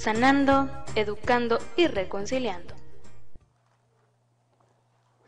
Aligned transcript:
sanando, 0.00 0.66
educando 0.94 1.58
y 1.76 1.86
reconciliando. 1.86 2.74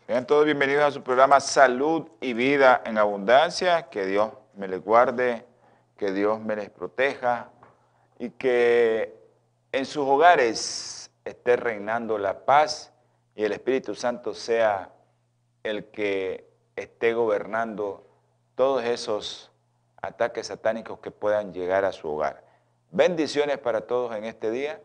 Sean 0.06 0.26
todos 0.26 0.46
bienvenidos 0.46 0.84
a 0.84 0.90
su 0.90 1.02
programa 1.02 1.40
Salud 1.40 2.08
y 2.22 2.32
Vida 2.32 2.80
en 2.86 2.96
Abundancia. 2.96 3.90
Que 3.90 4.06
Dios 4.06 4.32
me 4.54 4.68
les 4.68 4.82
guarde, 4.82 5.44
que 5.98 6.12
Dios 6.12 6.40
me 6.40 6.56
les 6.56 6.70
proteja 6.70 7.50
y 8.18 8.30
que 8.30 9.14
en 9.72 9.84
sus 9.84 10.08
hogares 10.08 11.10
esté 11.22 11.56
reinando 11.56 12.16
la 12.16 12.46
paz 12.46 12.94
y 13.34 13.44
el 13.44 13.52
Espíritu 13.52 13.94
Santo 13.94 14.32
sea 14.32 14.90
el 15.64 15.90
que 15.90 16.48
esté 16.76 17.12
gobernando 17.12 18.06
todos 18.54 18.84
esos 18.84 19.52
ataques 20.00 20.46
satánicos 20.46 20.98
que 21.00 21.10
puedan 21.10 21.52
llegar 21.52 21.84
a 21.84 21.92
su 21.92 22.08
hogar. 22.08 22.41
Bendiciones 22.94 23.56
para 23.56 23.86
todos 23.86 24.14
en 24.14 24.24
este 24.24 24.50
día. 24.50 24.78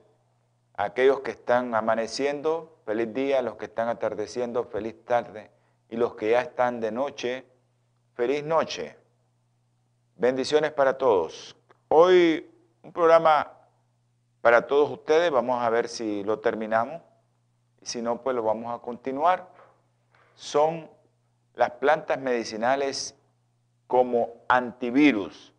Aquellos 0.76 1.20
que 1.20 1.32
están 1.32 1.76
amaneciendo, 1.76 2.80
feliz 2.86 3.14
día. 3.14 3.42
Los 3.42 3.58
que 3.58 3.66
están 3.66 3.90
atardeciendo, 3.90 4.64
feliz 4.64 5.04
tarde. 5.04 5.52
Y 5.90 5.98
los 5.98 6.16
que 6.16 6.32
ya 6.32 6.40
están 6.40 6.80
de 6.80 6.90
noche, 6.90 7.46
feliz 8.14 8.46
noche. 8.46 8.96
Bendiciones 10.16 10.72
para 10.72 10.98
todos. 10.98 11.58
Hoy 11.90 12.50
un 12.82 12.94
programa 12.94 13.52
para 14.40 14.66
todos 14.68 14.90
ustedes. 14.90 15.30
Vamos 15.30 15.62
a 15.62 15.70
ver 15.70 15.90
si 15.90 16.24
lo 16.24 16.40
terminamos. 16.40 17.02
Y 17.82 17.88
si 17.88 18.02
no, 18.02 18.22
pues 18.24 18.38
lo 18.38 18.42
vamos 18.42 18.74
a 18.74 18.82
continuar. 18.82 19.50
Son 20.34 20.90
las 21.56 21.72
plantas 21.72 22.18
medicinales 22.18 23.18
como 23.86 24.46
antivirus. 24.48 25.54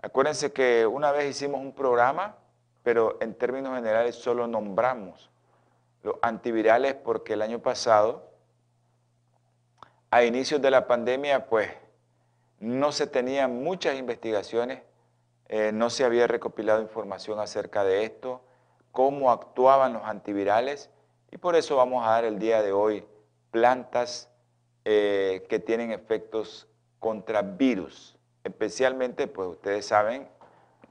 Acuérdense 0.00 0.52
que 0.52 0.86
una 0.86 1.10
vez 1.10 1.28
hicimos 1.30 1.60
un 1.60 1.72
programa, 1.72 2.36
pero 2.82 3.18
en 3.20 3.34
términos 3.34 3.74
generales 3.74 4.14
solo 4.14 4.46
nombramos 4.46 5.30
los 6.02 6.16
antivirales 6.22 6.94
porque 6.94 7.32
el 7.32 7.42
año 7.42 7.58
pasado, 7.60 8.30
a 10.10 10.22
inicios 10.22 10.62
de 10.62 10.70
la 10.70 10.86
pandemia, 10.86 11.46
pues 11.46 11.70
no 12.60 12.92
se 12.92 13.06
tenían 13.06 13.62
muchas 13.62 13.98
investigaciones, 13.98 14.82
eh, 15.48 15.72
no 15.72 15.90
se 15.90 16.04
había 16.04 16.26
recopilado 16.26 16.80
información 16.80 17.40
acerca 17.40 17.84
de 17.84 18.04
esto, 18.04 18.42
cómo 18.92 19.30
actuaban 19.30 19.94
los 19.94 20.04
antivirales, 20.04 20.90
y 21.30 21.38
por 21.38 21.56
eso 21.56 21.76
vamos 21.76 22.06
a 22.06 22.10
dar 22.10 22.24
el 22.24 22.38
día 22.38 22.62
de 22.62 22.72
hoy 22.72 23.04
plantas 23.50 24.30
eh, 24.84 25.44
que 25.48 25.58
tienen 25.58 25.90
efectos 25.90 26.68
contra 26.98 27.42
virus. 27.42 28.17
Especialmente, 28.44 29.26
pues 29.26 29.48
ustedes 29.48 29.86
saben, 29.86 30.28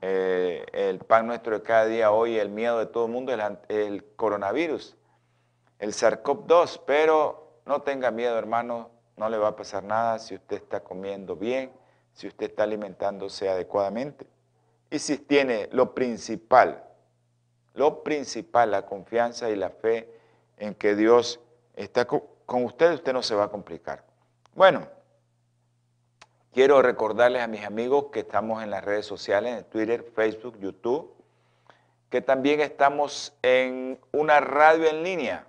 eh, 0.01 0.65
el 0.73 0.99
pan 0.99 1.25
nuestro 1.27 1.57
de 1.57 1.63
cada 1.63 1.85
día 1.85 2.11
hoy, 2.11 2.37
el 2.37 2.49
miedo 2.49 2.79
de 2.79 2.85
todo 2.85 3.05
el 3.05 3.11
mundo, 3.11 3.33
el, 3.33 3.41
el 3.69 4.05
coronavirus, 4.15 4.95
el 5.79 5.93
SARS-CoV-2, 5.93 6.81
pero 6.85 7.61
no 7.65 7.81
tenga 7.81 8.11
miedo, 8.11 8.37
hermano, 8.37 8.91
no 9.15 9.29
le 9.29 9.37
va 9.37 9.49
a 9.49 9.55
pasar 9.55 9.83
nada 9.83 10.19
si 10.19 10.35
usted 10.35 10.57
está 10.57 10.81
comiendo 10.81 11.35
bien, 11.35 11.71
si 12.13 12.27
usted 12.27 12.51
está 12.51 12.63
alimentándose 12.63 13.49
adecuadamente. 13.49 14.27
Y 14.89 14.99
si 14.99 15.17
tiene 15.17 15.67
lo 15.71 15.93
principal, 15.93 16.83
lo 17.73 18.03
principal, 18.03 18.71
la 18.71 18.85
confianza 18.85 19.49
y 19.49 19.55
la 19.55 19.69
fe 19.69 20.11
en 20.57 20.75
que 20.75 20.95
Dios 20.95 21.39
está 21.75 22.05
con 22.05 22.63
usted, 22.63 22.93
usted 22.93 23.13
no 23.13 23.21
se 23.21 23.35
va 23.35 23.45
a 23.45 23.49
complicar. 23.49 24.03
Bueno, 24.55 24.87
Quiero 26.57 26.81
recordarles 26.81 27.43
a 27.43 27.47
mis 27.47 27.63
amigos 27.63 28.05
que 28.11 28.21
estamos 28.21 28.63
en 28.63 28.71
las 28.71 28.83
redes 28.83 29.05
sociales, 29.05 29.59
en 29.59 29.63
Twitter, 29.65 30.03
Facebook, 30.15 30.57
YouTube, 30.57 31.13
que 32.09 32.19
también 32.19 32.61
estamos 32.61 33.37
en 33.43 33.99
una 34.11 34.39
radio 34.39 34.89
en 34.89 35.03
línea, 35.03 35.45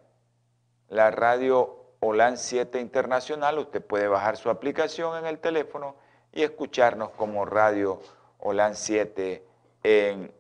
la 0.91 1.11
radio 1.11 1.95
OLAN 2.01 2.37
7 2.37 2.79
Internacional. 2.79 3.59
Usted 3.59 3.83
puede 3.83 4.07
bajar 4.07 4.37
su 4.37 4.51
aplicación 4.51 5.17
en 5.17 5.25
el 5.25 5.39
teléfono 5.39 5.97
y 6.31 6.43
escucharnos 6.43 7.09
como 7.13 7.47
radio 7.47 8.03
OLAN 8.41 8.75
7 8.75 9.43
en, 9.85 10.31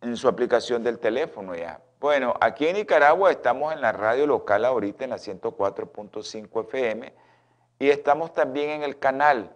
en 0.00 0.16
su 0.16 0.28
aplicación 0.28 0.84
del 0.84 1.00
teléfono 1.00 1.56
ya. 1.56 1.80
Bueno, 1.98 2.34
aquí 2.40 2.68
en 2.68 2.76
Nicaragua 2.76 3.32
estamos 3.32 3.72
en 3.72 3.80
la 3.80 3.90
radio 3.90 4.28
local 4.28 4.64
ahorita 4.64 5.02
en 5.02 5.10
la 5.10 5.16
104.5 5.16 6.66
FM 6.68 7.12
y 7.80 7.90
estamos 7.90 8.32
también 8.32 8.70
en 8.70 8.84
el 8.84 9.00
canal 9.00 9.50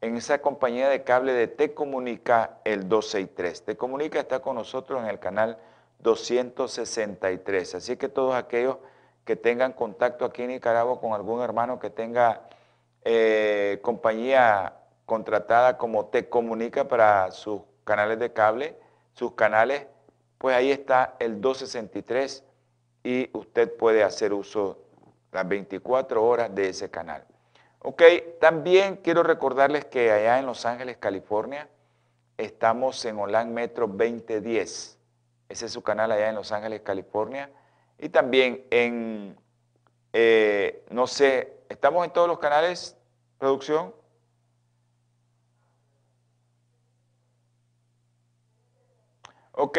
en 0.00 0.16
esa 0.16 0.40
compañía 0.40 0.88
de 0.88 1.02
cable 1.02 1.32
de 1.32 1.46
Te 1.46 1.74
Comunica 1.74 2.58
el 2.64 2.88
263. 2.88 3.64
Te 3.64 3.76
Comunica 3.76 4.20
está 4.20 4.40
con 4.40 4.56
nosotros 4.56 5.02
en 5.02 5.08
el 5.08 5.18
canal 5.18 5.58
263. 6.00 7.74
Así 7.74 7.96
que 7.96 8.08
todos 8.08 8.34
aquellos 8.34 8.78
que 9.24 9.36
tengan 9.36 9.72
contacto 9.72 10.24
aquí 10.24 10.42
en 10.42 10.48
Nicaragua 10.48 11.00
con 11.00 11.12
algún 11.12 11.42
hermano 11.42 11.78
que 11.78 11.90
tenga 11.90 12.48
eh, 13.04 13.78
compañía 13.82 14.74
contratada 15.04 15.76
como 15.76 16.06
Te 16.06 16.28
Comunica 16.28 16.88
para 16.88 17.30
sus 17.30 17.62
canales 17.84 18.18
de 18.18 18.32
cable, 18.32 18.76
sus 19.12 19.32
canales, 19.32 19.86
pues 20.38 20.56
ahí 20.56 20.70
está 20.70 21.16
el 21.18 21.40
263 21.40 22.44
y 23.04 23.28
usted 23.36 23.76
puede 23.76 24.02
hacer 24.02 24.32
uso 24.32 24.78
las 25.32 25.46
24 25.46 26.24
horas 26.24 26.54
de 26.54 26.70
ese 26.70 26.90
canal. 26.90 27.24
Ok, 27.82 28.02
también 28.40 28.96
quiero 28.96 29.22
recordarles 29.22 29.86
que 29.86 30.10
allá 30.12 30.38
en 30.38 30.44
Los 30.44 30.66
Ángeles, 30.66 30.98
California, 30.98 31.66
estamos 32.36 33.02
en 33.06 33.18
Olan 33.18 33.54
Metro 33.54 33.86
2010. 33.86 34.98
Ese 35.48 35.66
es 35.66 35.72
su 35.72 35.82
canal 35.82 36.12
allá 36.12 36.28
en 36.28 36.34
Los 36.34 36.52
Ángeles, 36.52 36.82
California. 36.82 37.50
Y 37.98 38.10
también 38.10 38.66
en, 38.70 39.34
eh, 40.12 40.84
no 40.90 41.06
sé, 41.06 41.62
¿estamos 41.70 42.04
en 42.04 42.12
todos 42.12 42.28
los 42.28 42.38
canales, 42.38 42.98
producción? 43.38 43.94
Ok, 49.52 49.78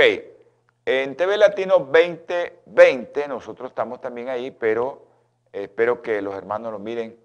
en 0.85 1.15
TV 1.15 1.37
Latino 1.37 1.77
2020 1.77 3.27
nosotros 3.27 3.69
estamos 3.69 4.01
también 4.01 4.29
ahí, 4.29 4.49
pero 4.49 5.05
espero 5.51 6.01
que 6.01 6.19
los 6.23 6.33
hermanos 6.33 6.71
lo 6.71 6.79
miren 6.79 7.20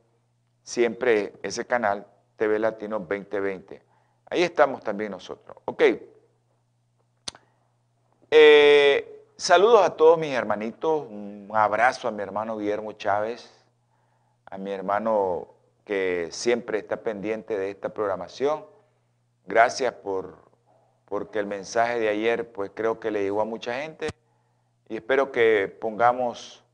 siempre 0.67 1.35
ese 1.45 1.65
canal 1.65 2.05
TV 2.37 2.59
Latino 2.59 2.99
2020. 2.99 3.81
Ahí 4.29 4.43
estamos 4.43 4.83
también 4.83 5.13
nosotros. 5.13 5.57
Ok. 5.65 5.83
Eh, 8.33 9.27
saludos 9.37 9.83
a 9.83 9.97
todos 9.97 10.19
mis 10.19 10.33
hermanitos. 10.33 11.07
Un 11.09 11.49
abrazo 11.55 12.09
a 12.09 12.11
mi 12.11 12.21
hermano 12.21 12.59
Guillermo 12.59 12.93
Chávez, 12.93 13.49
a 14.45 14.59
mi 14.59 14.73
hermano 14.73 15.55
que 15.85 16.29
siempre 16.33 16.79
está 16.79 16.97
pendiente 16.97 17.57
de 17.57 17.71
esta 17.71 17.91
programación. 17.91 18.67
Gracias 19.47 19.95
por 19.95 20.45
porque 21.05 21.39
el 21.39 21.47
mensaje 21.47 22.01
de 22.01 22.09
ayer 22.09 22.51
pues 22.51 22.73
creo 22.75 22.99
que 22.99 23.13
le 23.13 23.23
llegó 23.23 23.41
a 23.41 23.45
mucha 23.45 23.81
gente 23.81 24.09
y 24.89 24.97
espero 24.97 25.31
que 25.31 25.69
pongamos 25.81 26.65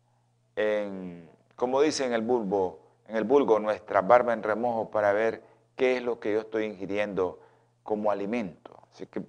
en, 0.56 1.28
como 1.56 1.82
dice 1.82 2.06
en 2.06 2.14
el 2.14 2.22
bulbo, 2.22 2.81
en 3.12 3.18
el 3.18 3.24
vulgo 3.24 3.58
nuestra 3.58 4.00
barba 4.00 4.32
en 4.32 4.42
remojo 4.42 4.90
para 4.90 5.12
ver 5.12 5.42
qué 5.76 5.98
es 5.98 6.02
lo 6.02 6.18
que 6.18 6.32
yo 6.32 6.40
estoy 6.40 6.64
ingiriendo 6.64 7.40
como 7.82 8.10
alimento. 8.10 8.88
Así 8.90 9.06
que 9.06 9.22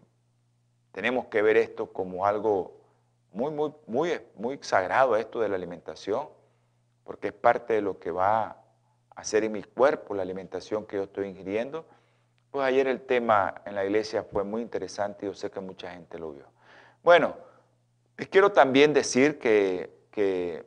tenemos 0.93 1.25
que 1.25 1.41
ver 1.41 1.57
esto 1.57 1.91
como 1.91 2.25
algo 2.25 2.77
muy, 3.33 3.51
muy, 3.51 3.73
muy, 3.85 4.21
muy 4.35 4.57
sagrado, 4.61 5.17
esto 5.17 5.41
de 5.41 5.49
la 5.49 5.57
alimentación, 5.57 6.29
porque 7.03 7.27
es 7.27 7.33
parte 7.33 7.73
de 7.73 7.81
lo 7.81 7.99
que 7.99 8.09
va 8.09 8.43
a 8.45 8.63
hacer 9.17 9.43
en 9.43 9.51
mi 9.51 9.63
cuerpo 9.63 10.15
la 10.15 10.21
alimentación 10.21 10.85
que 10.85 10.95
yo 10.95 11.03
estoy 11.03 11.27
ingiriendo. 11.27 11.85
Pues 12.51 12.65
ayer 12.65 12.87
el 12.87 13.01
tema 13.01 13.63
en 13.65 13.75
la 13.75 13.83
iglesia 13.83 14.23
fue 14.23 14.45
muy 14.45 14.61
interesante 14.61 15.25
y 15.25 15.27
yo 15.27 15.33
sé 15.33 15.51
que 15.51 15.59
mucha 15.59 15.91
gente 15.91 16.17
lo 16.17 16.31
vio. 16.31 16.45
Bueno, 17.03 17.35
les 18.15 18.29
quiero 18.29 18.53
también 18.53 18.93
decir 18.93 19.39
que, 19.39 19.93
que 20.09 20.65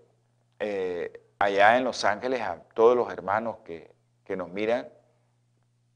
eh, 0.59 1.23
allá 1.39 1.77
en 1.77 1.85
Los 1.85 2.05
Ángeles, 2.05 2.41
a 2.41 2.61
todos 2.75 2.97
los 2.97 3.13
hermanos 3.13 3.59
que, 3.65 3.95
nos 4.37 4.49
miran, 4.49 4.89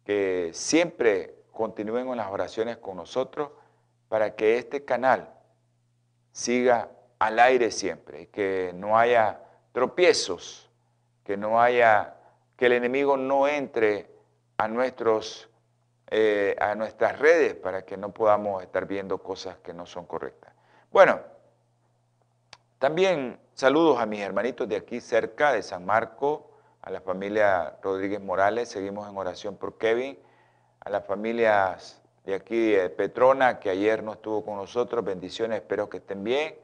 que 0.04 0.50
siempre 0.52 1.34
continúen 1.52 2.06
con 2.06 2.16
las 2.16 2.30
oraciones 2.30 2.76
con 2.76 2.96
nosotros 2.96 3.50
para 4.08 4.34
que 4.34 4.58
este 4.58 4.84
canal 4.84 5.32
siga 6.32 6.90
al 7.18 7.38
aire 7.38 7.70
siempre, 7.70 8.28
que 8.28 8.72
no 8.74 8.98
haya 8.98 9.40
tropiezos, 9.72 10.70
que 11.24 11.36
no 11.36 11.60
haya, 11.60 12.14
que 12.56 12.66
el 12.66 12.72
enemigo 12.72 13.16
no 13.16 13.48
entre 13.48 14.10
a, 14.58 14.68
nuestros, 14.68 15.48
eh, 16.08 16.56
a 16.60 16.74
nuestras 16.74 17.18
redes 17.18 17.54
para 17.54 17.82
que 17.82 17.96
no 17.96 18.12
podamos 18.12 18.62
estar 18.62 18.86
viendo 18.86 19.18
cosas 19.18 19.58
que 19.58 19.72
no 19.72 19.86
son 19.86 20.06
correctas. 20.06 20.52
Bueno, 20.90 21.20
también 22.78 23.39
saludos 23.54 23.98
a 23.98 24.06
mis 24.06 24.20
hermanitos 24.20 24.68
de 24.68 24.76
aquí 24.76 25.00
cerca, 25.00 25.52
de 25.52 25.62
San 25.62 25.84
Marco, 25.84 26.50
a 26.82 26.90
la 26.90 27.00
familia 27.00 27.76
Rodríguez 27.82 28.20
Morales, 28.20 28.68
seguimos 28.68 29.08
en 29.08 29.16
oración 29.16 29.56
por 29.56 29.76
Kevin, 29.78 30.18
a 30.80 30.90
las 30.90 31.06
familias 31.06 32.00
de 32.24 32.34
aquí 32.34 32.72
de 32.72 32.90
Petrona, 32.90 33.58
que 33.58 33.70
ayer 33.70 34.02
no 34.02 34.12
estuvo 34.12 34.44
con 34.44 34.56
nosotros, 34.56 35.04
bendiciones, 35.04 35.58
espero 35.58 35.88
que 35.88 35.98
estén 35.98 36.24
bien 36.24 36.54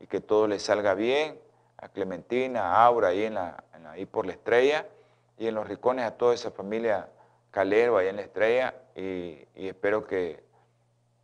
y 0.00 0.06
que 0.06 0.20
todo 0.20 0.46
les 0.46 0.62
salga 0.62 0.94
bien, 0.94 1.38
a 1.76 1.88
Clementina, 1.88 2.72
a 2.72 2.84
Aura, 2.84 3.08
ahí, 3.08 3.24
en 3.24 3.34
la, 3.34 3.64
ahí 3.90 4.06
por 4.06 4.26
la 4.26 4.32
estrella, 4.32 4.86
y 5.38 5.48
en 5.48 5.54
los 5.54 5.66
rincones 5.66 6.04
a 6.04 6.12
toda 6.12 6.34
esa 6.34 6.50
familia 6.50 7.08
Calero, 7.50 7.98
ahí 7.98 8.08
en 8.08 8.16
la 8.16 8.22
estrella, 8.22 8.74
y, 8.94 9.46
espero 9.54 10.06
que, 10.06 10.42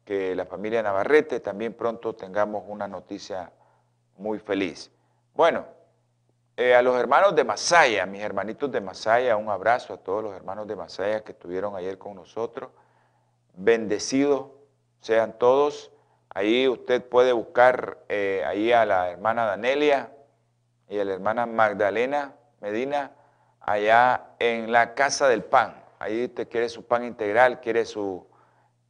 que 0.04 0.34
la 0.34 0.46
familia 0.46 0.82
Navarrete 0.82 1.40
también 1.40 1.72
pronto 1.72 2.14
tengamos 2.14 2.64
una 2.66 2.88
noticia 2.88 3.52
muy 4.16 4.38
feliz. 4.38 4.90
Bueno, 5.40 5.64
eh, 6.54 6.74
a 6.74 6.82
los 6.82 7.00
hermanos 7.00 7.34
de 7.34 7.44
Masaya, 7.44 8.04
mis 8.04 8.20
hermanitos 8.20 8.70
de 8.70 8.82
Masaya, 8.82 9.38
un 9.38 9.48
abrazo 9.48 9.94
a 9.94 9.96
todos 9.96 10.22
los 10.22 10.34
hermanos 10.34 10.68
de 10.68 10.76
Masaya 10.76 11.24
que 11.24 11.32
estuvieron 11.32 11.74
ayer 11.76 11.96
con 11.96 12.14
nosotros. 12.14 12.70
Bendecidos 13.54 14.48
sean 15.00 15.38
todos. 15.38 15.92
Ahí 16.28 16.68
usted 16.68 17.02
puede 17.02 17.32
buscar 17.32 18.04
eh, 18.10 18.44
a 18.44 18.84
la 18.84 19.08
hermana 19.08 19.46
Danelia 19.46 20.12
y 20.90 20.98
a 20.98 21.06
la 21.06 21.14
hermana 21.14 21.46
Magdalena 21.46 22.34
Medina, 22.60 23.12
allá 23.60 24.34
en 24.40 24.70
la 24.70 24.92
Casa 24.92 25.26
del 25.26 25.42
Pan. 25.42 25.82
Ahí 26.00 26.26
usted 26.26 26.50
quiere 26.50 26.68
su 26.68 26.84
pan 26.84 27.02
integral, 27.02 27.60
quiere 27.62 27.86
su, 27.86 28.26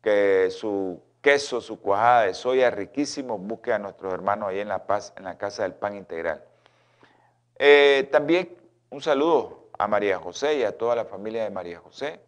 que, 0.02 0.48
su 0.50 1.00
queso, 1.20 1.60
su 1.60 1.80
cuajada 1.80 2.22
de 2.22 2.34
soya 2.34 2.70
riquísimo, 2.70 3.38
busque 3.38 3.72
a 3.72 3.78
nuestros 3.78 4.12
hermanos 4.12 4.48
ahí 4.48 4.60
en 4.60 4.68
La 4.68 4.86
Paz, 4.86 5.12
en 5.16 5.24
la 5.24 5.36
Casa 5.36 5.62
del 5.64 5.74
Pan 5.74 5.96
Integral. 5.96 6.42
Eh, 7.56 8.08
también 8.10 8.56
un 8.90 9.02
saludo 9.02 9.68
a 9.78 9.86
María 9.86 10.18
José 10.18 10.56
y 10.58 10.64
a 10.64 10.76
toda 10.76 10.96
la 10.96 11.04
familia 11.04 11.44
de 11.44 11.50
María 11.50 11.78
José 11.78 12.20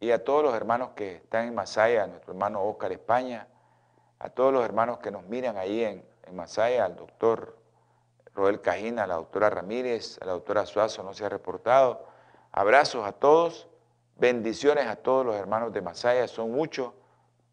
y 0.00 0.10
a 0.10 0.24
todos 0.24 0.42
los 0.42 0.54
hermanos 0.54 0.90
que 0.94 1.16
están 1.16 1.48
en 1.48 1.54
Masaya, 1.54 2.04
a 2.04 2.06
nuestro 2.06 2.32
hermano 2.32 2.62
Óscar 2.62 2.92
España, 2.92 3.48
a 4.18 4.30
todos 4.30 4.52
los 4.52 4.64
hermanos 4.64 4.98
que 4.98 5.10
nos 5.10 5.24
miran 5.24 5.56
ahí 5.56 5.84
en, 5.84 6.04
en 6.26 6.36
Masaya, 6.36 6.84
al 6.84 6.96
doctor 6.96 7.58
Roel 8.34 8.60
Cajina, 8.60 9.04
a 9.04 9.06
la 9.06 9.16
doctora 9.16 9.50
Ramírez, 9.50 10.18
a 10.22 10.26
la 10.26 10.32
doctora 10.32 10.64
Suazo, 10.66 11.02
no 11.02 11.12
se 11.12 11.24
ha 11.24 11.28
reportado. 11.28 12.06
Abrazos 12.52 13.06
a 13.06 13.12
todos, 13.12 13.68
bendiciones 14.16 14.86
a 14.86 14.96
todos 14.96 15.26
los 15.26 15.34
hermanos 15.34 15.72
de 15.72 15.82
Masaya, 15.82 16.26
son 16.28 16.52
muchos. 16.52 16.92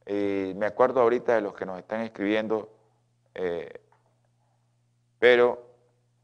Me 0.06 0.66
acuerdo 0.66 1.02
ahorita 1.02 1.36
de 1.36 1.42
los 1.42 1.54
que 1.54 1.66
nos 1.66 1.80
están 1.80 2.02
escribiendo, 2.02 2.72
eh, 3.34 3.82
pero 5.20 5.66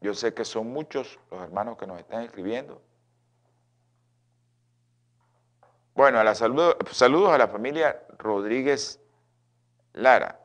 yo 0.00 0.14
sé 0.14 0.34
que 0.34 0.44
son 0.44 0.72
muchos 0.72 1.18
los 1.30 1.42
hermanos 1.42 1.76
que 1.76 1.86
nos 1.86 1.98
están 1.98 2.22
escribiendo. 2.22 2.80
Bueno, 5.94 6.18
a 6.18 6.24
la 6.24 6.34
saludos 6.34 7.32
a 7.32 7.38
la 7.38 7.48
familia 7.48 8.02
Rodríguez 8.18 9.00
Lara. 9.92 10.40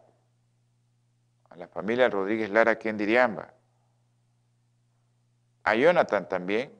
A 1.49 1.55
la 1.55 1.67
familia 1.67 2.09
Rodríguez 2.09 2.49
Lara 2.49 2.71
aquí 2.71 2.89
en 2.89 2.97
Diriamba. 2.97 3.53
A 5.63 5.75
Jonathan 5.75 6.27
también, 6.27 6.73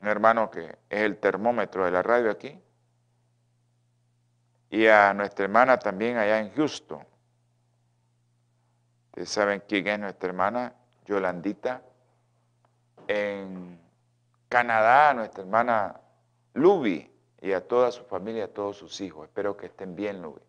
un 0.00 0.08
hermano 0.08 0.50
que 0.50 0.78
es 0.88 1.00
el 1.00 1.18
termómetro 1.18 1.84
de 1.84 1.90
la 1.90 2.02
radio 2.02 2.30
aquí. 2.30 2.63
Y 4.74 4.88
a 4.88 5.14
nuestra 5.14 5.44
hermana 5.44 5.78
también 5.78 6.16
allá 6.16 6.40
en 6.40 6.52
Houston. 6.54 7.06
Ustedes 9.06 9.28
saben 9.28 9.62
quién 9.68 9.86
es 9.86 10.00
nuestra 10.00 10.28
hermana, 10.30 10.74
Yolandita. 11.04 11.80
En 13.06 13.80
Canadá, 14.48 15.14
nuestra 15.14 15.44
hermana 15.44 16.00
Luby 16.54 17.08
y 17.40 17.52
a 17.52 17.64
toda 17.64 17.92
su 17.92 18.02
familia, 18.06 18.46
a 18.46 18.48
todos 18.48 18.76
sus 18.76 19.00
hijos. 19.00 19.28
Espero 19.28 19.56
que 19.56 19.66
estén 19.66 19.94
bien, 19.94 20.20
Luby. 20.20 20.42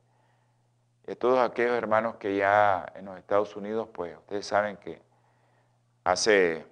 Y 1.06 1.12
a 1.12 1.20
todos 1.20 1.38
aquellos 1.38 1.78
hermanos 1.78 2.16
que 2.16 2.36
ya 2.36 2.84
en 2.96 3.06
los 3.06 3.20
Estados 3.20 3.56
Unidos, 3.56 3.90
pues 3.94 4.18
ustedes 4.18 4.48
saben 4.48 4.78
que 4.78 5.04
hace, 6.04 6.66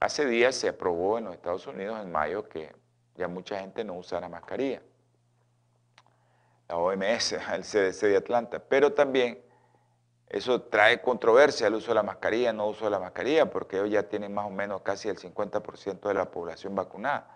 hace 0.00 0.26
días 0.26 0.56
se 0.56 0.70
aprobó 0.70 1.18
en 1.18 1.26
los 1.26 1.34
Estados 1.34 1.64
Unidos, 1.68 2.00
en 2.02 2.10
mayo, 2.10 2.48
que 2.48 2.74
ya 3.14 3.28
mucha 3.28 3.60
gente 3.60 3.84
no 3.84 3.94
usa 3.94 4.20
la 4.20 4.28
mascarilla. 4.28 4.82
La 6.68 6.76
OMS, 6.76 7.32
el 7.52 7.62
CDC 7.62 8.00
de 8.06 8.16
Atlanta. 8.16 8.58
Pero 8.58 8.92
también 8.92 9.42
eso 10.28 10.62
trae 10.62 11.02
controversia 11.02 11.66
el 11.66 11.74
uso 11.74 11.88
de 11.88 11.96
la 11.96 12.02
mascarilla, 12.02 12.52
no 12.52 12.66
uso 12.66 12.86
de 12.86 12.90
la 12.90 12.98
mascarilla, 12.98 13.50
porque 13.50 13.76
ellos 13.76 13.90
ya 13.90 14.02
tienen 14.04 14.32
más 14.32 14.46
o 14.46 14.50
menos 14.50 14.80
casi 14.80 15.08
el 15.10 15.18
50% 15.18 16.00
de 16.08 16.14
la 16.14 16.30
población 16.30 16.74
vacunada. 16.74 17.28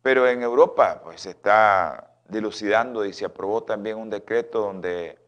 Pero 0.00 0.28
en 0.28 0.42
Europa 0.42 1.00
pues 1.02 1.22
se 1.22 1.30
está 1.30 2.18
dilucidando 2.28 3.04
y 3.04 3.12
se 3.12 3.24
aprobó 3.24 3.64
también 3.64 3.98
un 3.98 4.10
decreto 4.10 4.60
donde 4.60 5.18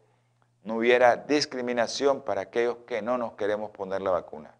no 0.63 0.75
hubiera 0.75 1.17
discriminación 1.17 2.21
para 2.21 2.41
aquellos 2.41 2.77
que 2.87 3.01
no 3.01 3.17
nos 3.17 3.33
queremos 3.33 3.71
poner 3.71 4.01
la 4.01 4.11
vacuna. 4.11 4.53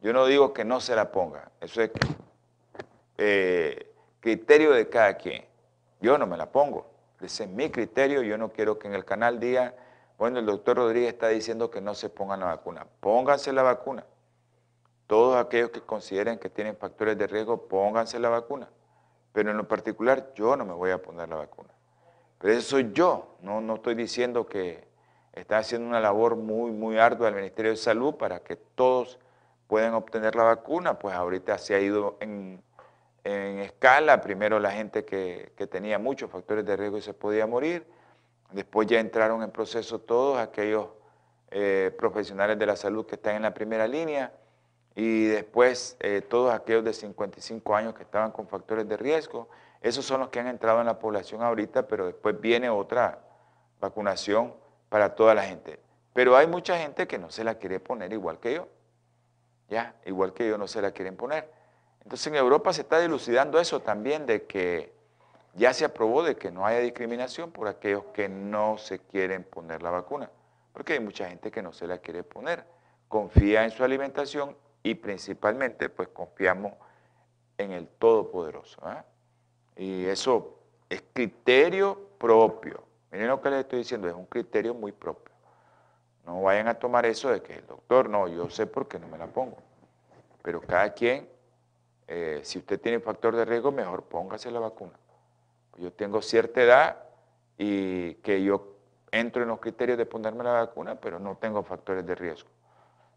Yo 0.00 0.12
no 0.12 0.26
digo 0.26 0.52
que 0.52 0.64
no 0.64 0.80
se 0.80 0.94
la 0.94 1.10
ponga, 1.10 1.50
eso 1.60 1.82
es 1.82 1.90
eh, 3.18 3.92
criterio 4.20 4.72
de 4.72 4.88
cada 4.88 5.16
quien. 5.16 5.44
Yo 6.00 6.16
no 6.18 6.26
me 6.26 6.36
la 6.36 6.50
pongo, 6.50 6.90
ese 7.20 7.44
es 7.44 7.50
mi 7.50 7.70
criterio, 7.70 8.22
yo 8.22 8.38
no 8.38 8.50
quiero 8.52 8.78
que 8.78 8.88
en 8.88 8.94
el 8.94 9.04
canal 9.04 9.40
diga 9.40 9.74
bueno, 10.18 10.40
el 10.40 10.46
doctor 10.46 10.78
Rodríguez 10.78 11.12
está 11.12 11.28
diciendo 11.28 11.70
que 11.70 11.80
no 11.80 11.94
se 11.94 12.10
pongan 12.10 12.40
la 12.40 12.46
vacuna. 12.46 12.88
Pónganse 12.98 13.52
la 13.52 13.62
vacuna. 13.62 14.04
Todos 15.06 15.36
aquellos 15.36 15.70
que 15.70 15.80
consideren 15.80 16.40
que 16.40 16.50
tienen 16.50 16.76
factores 16.76 17.16
de 17.16 17.28
riesgo, 17.28 17.68
pónganse 17.68 18.18
la 18.18 18.28
vacuna. 18.28 18.68
Pero 19.32 19.52
en 19.52 19.56
lo 19.56 19.68
particular, 19.68 20.32
yo 20.34 20.56
no 20.56 20.64
me 20.64 20.72
voy 20.72 20.90
a 20.90 21.00
poner 21.00 21.28
la 21.28 21.36
vacuna. 21.36 21.70
Pero 22.40 22.52
eso 22.52 22.70
soy 22.70 22.90
yo. 22.92 23.36
No, 23.42 23.60
no 23.60 23.76
estoy 23.76 23.94
diciendo 23.94 24.48
que 24.48 24.88
está 25.32 25.58
haciendo 25.58 25.86
una 25.86 26.00
labor 26.00 26.34
muy, 26.34 26.72
muy 26.72 26.98
ardua 26.98 27.28
el 27.28 27.36
Ministerio 27.36 27.70
de 27.70 27.76
Salud 27.76 28.16
para 28.16 28.40
que 28.40 28.56
todos 28.56 29.20
puedan 29.68 29.94
obtener 29.94 30.34
la 30.34 30.42
vacuna. 30.42 30.98
Pues 30.98 31.14
ahorita 31.14 31.58
se 31.58 31.76
ha 31.76 31.80
ido 31.80 32.16
en, 32.18 32.60
escala. 33.28 34.20
Primero 34.20 34.58
la 34.58 34.70
gente 34.70 35.04
que, 35.04 35.52
que 35.56 35.66
tenía 35.66 35.98
muchos 35.98 36.30
factores 36.30 36.64
de 36.64 36.76
riesgo 36.76 36.98
y 36.98 37.02
se 37.02 37.14
podía 37.14 37.46
morir 37.46 37.86
Después 38.50 38.88
ya 38.88 38.98
entraron 38.98 39.42
en 39.42 39.50
proceso 39.50 40.00
todos 40.00 40.38
aquellos 40.38 40.88
eh, 41.50 41.94
profesionales 41.98 42.58
de 42.58 42.66
la 42.66 42.76
salud 42.76 43.04
que 43.04 43.16
están 43.16 43.36
en 43.36 43.42
la 43.42 43.52
primera 43.52 43.86
línea 43.86 44.32
y 44.94 45.26
después 45.26 45.96
eh, 46.00 46.22
todos 46.22 46.54
aquellos 46.54 46.84
de 46.84 46.94
55 46.94 47.76
años 47.76 47.94
que 47.94 48.02
estaban 48.02 48.32
con 48.32 48.48
factores 48.48 48.88
de 48.88 48.96
riesgo. 48.96 49.48
Esos 49.82 50.04
son 50.04 50.20
los 50.20 50.30
que 50.30 50.40
han 50.40 50.48
entrado 50.48 50.80
en 50.80 50.86
la 50.86 50.98
población 50.98 51.42
ahorita, 51.42 51.86
pero 51.86 52.06
después 52.06 52.40
viene 52.40 52.70
otra 52.70 53.20
vacunación 53.80 54.54
para 54.88 55.14
toda 55.14 55.34
la 55.34 55.42
gente. 55.42 55.78
Pero 56.14 56.34
hay 56.36 56.46
mucha 56.46 56.78
gente 56.78 57.06
que 57.06 57.18
no 57.18 57.30
se 57.30 57.44
la 57.44 57.56
quiere 57.56 57.80
poner 57.80 58.12
igual 58.12 58.40
que 58.40 58.54
yo. 58.54 58.68
Ya, 59.68 59.94
igual 60.06 60.32
que 60.32 60.48
yo 60.48 60.56
no 60.56 60.66
se 60.66 60.80
la 60.80 60.90
quieren 60.92 61.16
poner. 61.16 61.52
Entonces 62.02 62.26
en 62.28 62.36
Europa 62.36 62.72
se 62.72 62.82
está 62.82 63.00
dilucidando 63.00 63.60
eso 63.60 63.80
también 63.80 64.26
de 64.26 64.44
que 64.44 64.92
ya 65.54 65.74
se 65.74 65.84
aprobó 65.84 66.22
de 66.22 66.36
que 66.36 66.50
no 66.50 66.64
haya 66.64 66.78
discriminación 66.78 67.50
por 67.50 67.68
aquellos 67.68 68.04
que 68.14 68.28
no 68.28 68.78
se 68.78 69.00
quieren 69.00 69.44
poner 69.44 69.82
la 69.82 69.90
vacuna, 69.90 70.30
porque 70.72 70.94
hay 70.94 71.00
mucha 71.00 71.28
gente 71.28 71.50
que 71.50 71.62
no 71.62 71.72
se 71.72 71.86
la 71.86 71.98
quiere 71.98 72.22
poner, 72.22 72.64
confía 73.08 73.64
en 73.64 73.70
su 73.70 73.84
alimentación 73.84 74.56
y 74.82 74.94
principalmente 74.94 75.88
pues 75.88 76.08
confiamos 76.08 76.72
en 77.58 77.72
el 77.72 77.88
Todopoderoso. 77.88 78.80
¿ah? 78.84 79.04
Y 79.76 80.06
eso 80.06 80.58
es 80.88 81.02
criterio 81.12 81.98
propio. 82.18 82.84
Miren 83.10 83.28
lo 83.28 83.40
que 83.40 83.50
les 83.50 83.60
estoy 83.60 83.80
diciendo, 83.80 84.08
es 84.08 84.14
un 84.14 84.26
criterio 84.26 84.74
muy 84.74 84.92
propio. 84.92 85.34
No 86.24 86.42
vayan 86.42 86.68
a 86.68 86.74
tomar 86.74 87.06
eso 87.06 87.30
de 87.30 87.42
que 87.42 87.54
el 87.54 87.66
doctor, 87.66 88.08
no, 88.08 88.28
yo 88.28 88.50
sé 88.50 88.66
por 88.66 88.86
qué 88.86 88.98
no 88.98 89.08
me 89.08 89.18
la 89.18 89.26
pongo. 89.26 89.56
Pero 90.42 90.60
cada 90.60 90.92
quien, 90.92 91.28
eh, 92.08 92.40
si 92.42 92.58
usted 92.58 92.80
tiene 92.80 93.00
factor 93.00 93.36
de 93.36 93.44
riesgo, 93.44 93.70
mejor 93.70 94.04
póngase 94.04 94.50
la 94.50 94.60
vacuna 94.60 94.98
yo 95.78 95.92
tengo 95.92 96.20
cierta 96.22 96.62
edad 96.62 96.96
y 97.56 98.14
que 98.16 98.42
yo 98.42 98.74
entro 99.10 99.42
en 99.42 99.48
los 99.48 99.60
criterios 99.60 99.96
de 99.96 100.06
ponerme 100.06 100.44
la 100.44 100.52
vacuna, 100.52 100.96
pero 100.96 101.18
no 101.18 101.36
tengo 101.36 101.62
factores 101.62 102.04
de 102.04 102.14
riesgo. 102.14 102.48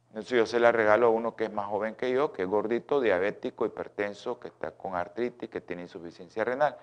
Entonces 0.09 0.31
yo 0.31 0.45
se 0.45 0.59
la 0.59 0.71
regalo 0.71 1.07
a 1.07 1.09
uno 1.09 1.35
que 1.35 1.45
es 1.45 1.53
más 1.53 1.67
joven 1.67 1.95
que 1.95 2.11
yo, 2.11 2.31
que 2.31 2.43
es 2.43 2.47
gordito, 2.47 2.99
diabético, 3.01 3.65
hipertenso, 3.65 4.39
que 4.39 4.49
está 4.49 4.71
con 4.71 4.95
artritis, 4.95 5.49
que 5.49 5.61
tiene 5.61 5.83
insuficiencia 5.83 6.43
renal. 6.43 6.77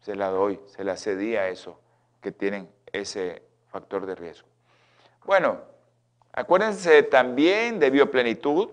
Se 0.00 0.14
la 0.14 0.28
doy, 0.28 0.60
se 0.66 0.84
la 0.84 0.96
cedí 0.96 1.36
a 1.36 1.48
esos 1.48 1.76
que 2.20 2.30
tienen 2.30 2.70
ese 2.92 3.42
factor 3.68 4.06
de 4.06 4.14
riesgo. 4.14 4.48
Bueno, 5.24 5.74
Acuérdense 6.36 7.04
también 7.04 7.78
de 7.78 7.90
Bioplenitud, 7.90 8.68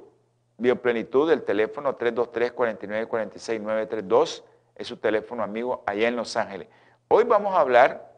Bioplenitud, 0.62 1.28
del 1.28 1.42
teléfono 1.42 1.98
323-4946-932, 1.98 4.44
es 4.76 4.88
su 4.88 4.98
teléfono 4.98 5.42
amigo 5.42 5.84
allá 5.88 6.08
en 6.08 6.16
Los 6.16 6.38
Ángeles. 6.38 6.68
Hoy 7.08 7.24
vamos 7.24 7.56
a 7.56 7.62
hablar 7.62 8.14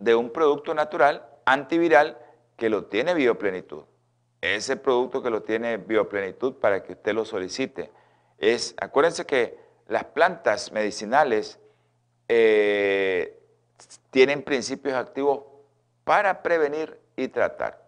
de 0.00 0.16
un 0.16 0.30
producto 0.30 0.74
natural 0.74 1.24
antiviral 1.44 2.18
que 2.56 2.68
lo 2.68 2.86
tiene 2.86 3.14
Bioplenitud. 3.14 3.84
Ese 4.40 4.76
producto 4.76 5.22
que 5.22 5.30
lo 5.30 5.44
tiene 5.44 5.76
Bioplenitud 5.76 6.54
para 6.54 6.82
que 6.82 6.94
usted 6.94 7.14
lo 7.14 7.24
solicite 7.24 7.92
es, 8.38 8.74
acuérdense 8.80 9.24
que 9.24 9.56
las 9.86 10.06
plantas 10.06 10.72
medicinales 10.72 11.60
eh, 12.26 13.40
tienen 14.10 14.42
principios 14.42 14.96
activos 14.96 15.44
para 16.02 16.42
prevenir 16.42 16.98
y 17.14 17.28
tratar. 17.28 17.80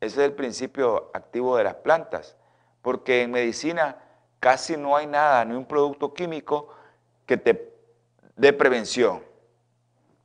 Ese 0.00 0.22
es 0.22 0.26
el 0.26 0.32
principio 0.32 1.12
activo 1.14 1.56
de 1.56 1.62
las 1.62 1.76
plantas, 1.76 2.36
porque 2.82 3.22
en 3.22 3.30
medicina 3.30 3.96
casi 4.40 4.76
no 4.76 4.96
hay 4.96 5.06
nada, 5.06 5.44
ni 5.44 5.54
un 5.54 5.64
producto 5.64 6.12
químico 6.12 6.68
que 7.26 7.36
te 7.36 7.72
dé 8.36 8.52
prevención. 8.52 9.22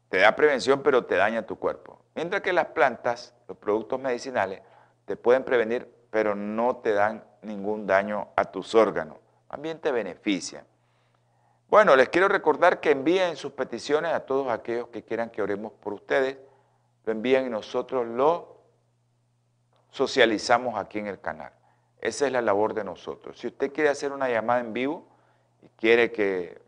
Te 0.09 0.17
da 0.17 0.35
prevención, 0.35 0.81
pero 0.81 1.05
te 1.05 1.15
daña 1.15 1.45
tu 1.45 1.57
cuerpo. 1.57 2.01
Mientras 2.15 2.41
que 2.41 2.51
las 2.51 2.67
plantas, 2.67 3.35
los 3.47 3.57
productos 3.57 3.99
medicinales, 3.99 4.61
te 5.05 5.15
pueden 5.15 5.43
prevenir, 5.43 5.87
pero 6.09 6.33
no 6.33 6.77
te 6.77 6.93
dan 6.93 7.23
ningún 7.43 7.85
daño 7.85 8.29
a 8.35 8.45
tus 8.45 8.73
órganos. 8.73 9.17
También 9.47 9.79
te 9.79 9.91
benefician. 9.91 10.65
Bueno, 11.69 11.95
les 11.95 12.09
quiero 12.09 12.27
recordar 12.27 12.79
que 12.79 12.91
envíen 12.91 13.35
sus 13.35 13.51
peticiones 13.51 14.13
a 14.13 14.21
todos 14.21 14.49
aquellos 14.49 14.87
que 14.87 15.03
quieran 15.03 15.29
que 15.29 15.41
oremos 15.41 15.73
por 15.73 15.93
ustedes. 15.93 16.37
Lo 17.05 17.11
envían 17.11 17.45
y 17.45 17.49
nosotros 17.49 18.07
lo 18.07 18.57
socializamos 19.91 20.75
aquí 20.79 20.99
en 20.99 21.07
el 21.07 21.19
canal. 21.19 21.51
Esa 22.01 22.25
es 22.27 22.31
la 22.31 22.41
labor 22.41 22.73
de 22.73 22.83
nosotros. 22.83 23.39
Si 23.39 23.47
usted 23.47 23.71
quiere 23.71 23.89
hacer 23.89 24.11
una 24.11 24.29
llamada 24.29 24.59
en 24.59 24.73
vivo 24.73 25.07
y 25.61 25.69
quiere 25.69 26.11
que 26.11 26.59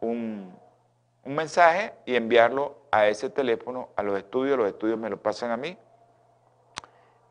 un, 0.00 0.54
un 1.24 1.34
mensaje 1.34 1.94
y 2.04 2.14
enviarlo 2.16 2.81
a 2.92 3.08
ese 3.08 3.30
teléfono, 3.30 3.88
a 3.96 4.04
los 4.04 4.16
estudios. 4.16 4.56
Los 4.56 4.68
estudios 4.68 4.98
me 4.98 5.10
lo 5.10 5.16
pasan 5.16 5.50
a 5.50 5.56
mí. 5.56 5.76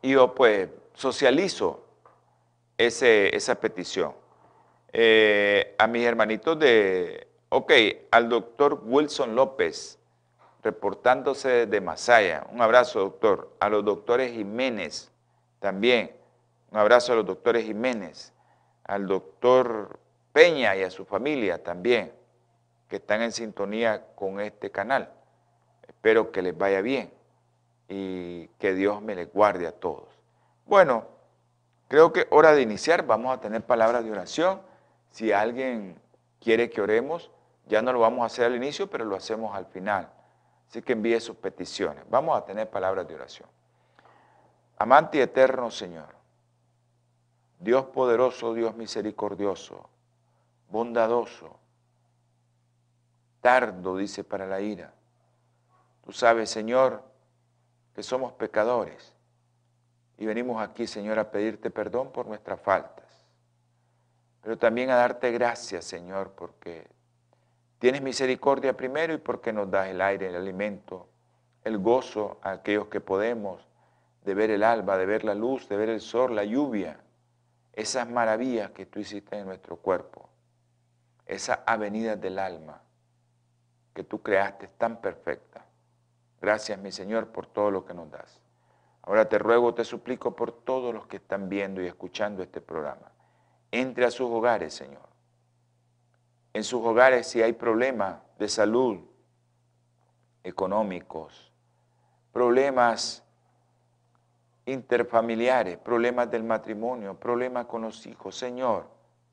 Y 0.02 0.10
yo 0.10 0.34
pues 0.34 0.68
socializo 0.92 1.86
ese, 2.76 3.34
esa 3.34 3.54
petición. 3.54 4.12
Eh, 4.92 5.74
a 5.78 5.86
mis 5.86 6.04
hermanitos 6.04 6.58
de, 6.58 7.28
ok, 7.48 7.72
al 8.10 8.28
doctor 8.28 8.82
Wilson 8.84 9.34
López, 9.34 9.98
reportándose 10.62 11.66
de 11.66 11.80
Masaya. 11.80 12.46
Un 12.50 12.60
abrazo, 12.60 13.00
doctor. 13.00 13.52
A 13.60 13.70
los 13.70 13.84
doctores 13.84 14.32
Jiménez 14.32 15.10
también. 15.60 16.14
Un 16.70 16.78
abrazo 16.78 17.12
a 17.12 17.16
los 17.16 17.26
doctores 17.26 17.64
Jiménez. 17.64 18.32
Al 18.84 19.06
doctor 19.06 20.00
Peña 20.32 20.74
y 20.74 20.82
a 20.82 20.90
su 20.90 21.04
familia 21.04 21.62
también, 21.62 22.12
que 22.88 22.96
están 22.96 23.22
en 23.22 23.32
sintonía 23.32 24.06
con 24.16 24.40
este 24.40 24.70
canal. 24.70 25.12
Espero 26.02 26.32
que 26.32 26.42
les 26.42 26.58
vaya 26.58 26.80
bien 26.80 27.12
y 27.88 28.48
que 28.58 28.74
Dios 28.74 29.00
me 29.00 29.14
les 29.14 29.32
guarde 29.32 29.68
a 29.68 29.70
todos. 29.70 30.08
Bueno, 30.66 31.06
creo 31.86 32.12
que 32.12 32.26
hora 32.30 32.50
de 32.54 32.60
iniciar. 32.60 33.06
Vamos 33.06 33.32
a 33.32 33.40
tener 33.40 33.64
palabras 33.64 34.02
de 34.02 34.10
oración. 34.10 34.60
Si 35.10 35.30
alguien 35.30 35.96
quiere 36.40 36.70
que 36.70 36.80
oremos, 36.80 37.30
ya 37.68 37.82
no 37.82 37.92
lo 37.92 38.00
vamos 38.00 38.24
a 38.24 38.26
hacer 38.26 38.46
al 38.46 38.56
inicio, 38.56 38.90
pero 38.90 39.04
lo 39.04 39.14
hacemos 39.14 39.54
al 39.54 39.66
final. 39.66 40.10
Así 40.68 40.82
que 40.82 40.94
envíe 40.94 41.20
sus 41.20 41.36
peticiones. 41.36 42.02
Vamos 42.10 42.36
a 42.36 42.44
tener 42.44 42.68
palabras 42.68 43.06
de 43.06 43.14
oración. 43.14 43.48
Amante 44.78 45.18
y 45.18 45.20
eterno 45.20 45.70
Señor, 45.70 46.16
Dios 47.60 47.84
poderoso, 47.84 48.54
Dios 48.54 48.74
misericordioso, 48.74 49.88
bondadoso, 50.68 51.60
tardo, 53.40 53.96
dice, 53.96 54.24
para 54.24 54.48
la 54.48 54.60
ira. 54.60 54.92
Tú 56.04 56.12
sabes, 56.12 56.50
Señor, 56.50 57.02
que 57.94 58.02
somos 58.02 58.32
pecadores 58.32 59.14
y 60.18 60.26
venimos 60.26 60.62
aquí, 60.62 60.86
Señor, 60.86 61.18
a 61.18 61.30
pedirte 61.30 61.70
perdón 61.70 62.12
por 62.12 62.26
nuestras 62.26 62.60
faltas 62.60 63.02
pero 64.42 64.58
también 64.58 64.90
a 64.90 64.96
darte 64.96 65.30
gracias, 65.30 65.84
Señor, 65.84 66.32
porque 66.32 66.88
tienes 67.78 68.02
misericordia 68.02 68.76
primero 68.76 69.14
y 69.14 69.18
porque 69.18 69.52
nos 69.52 69.70
das 69.70 69.88
el 69.88 70.00
aire, 70.00 70.28
el 70.28 70.36
alimento, 70.36 71.08
el 71.62 71.78
gozo 71.78 72.40
a 72.42 72.50
aquellos 72.50 72.88
que 72.88 73.00
podemos 73.00 73.66
de 74.24 74.34
ver 74.34 74.50
el 74.50 74.64
alba, 74.64 74.98
de 74.98 75.06
ver 75.06 75.24
la 75.24 75.34
luz, 75.34 75.68
de 75.68 75.76
ver 75.76 75.88
el 75.88 76.00
sol, 76.00 76.34
la 76.34 76.44
lluvia, 76.44 76.98
esas 77.72 78.08
maravillas 78.08 78.72
que 78.72 78.84
tú 78.84 78.98
hiciste 78.98 79.38
en 79.38 79.46
nuestro 79.46 79.76
cuerpo, 79.76 80.28
esa 81.24 81.62
avenida 81.64 82.16
del 82.16 82.38
alma 82.40 82.82
que 83.94 84.02
tú 84.02 84.22
creaste 84.22 84.68
tan 84.76 85.00
perfecta. 85.00 85.64
Gracias, 86.42 86.78
mi 86.78 86.92
Señor, 86.92 87.28
por 87.28 87.46
todo 87.46 87.70
lo 87.70 87.86
que 87.86 87.94
nos 87.94 88.10
das. 88.10 88.40
Ahora 89.02 89.28
te 89.28 89.38
ruego, 89.38 89.72
te 89.72 89.84
suplico 89.84 90.36
por 90.36 90.52
todos 90.52 90.92
los 90.92 91.06
que 91.06 91.16
están 91.16 91.48
viendo 91.48 91.80
y 91.80 91.86
escuchando 91.86 92.42
este 92.42 92.60
programa 92.60 93.12
entre 93.72 94.04
a 94.04 94.10
sus 94.10 94.30
hogares, 94.30 94.74
Señor. 94.74 95.08
En 96.52 96.62
sus 96.62 96.84
hogares 96.84 97.26
si 97.26 97.42
hay 97.42 97.54
problemas 97.54 98.20
de 98.38 98.48
salud, 98.48 98.98
económicos, 100.44 101.50
problemas 102.32 103.24
interfamiliares, 104.66 105.78
problemas 105.78 106.30
del 106.30 106.44
matrimonio, 106.44 107.18
problemas 107.18 107.66
con 107.66 107.82
los 107.82 108.06
hijos, 108.06 108.36
Señor, 108.36 108.86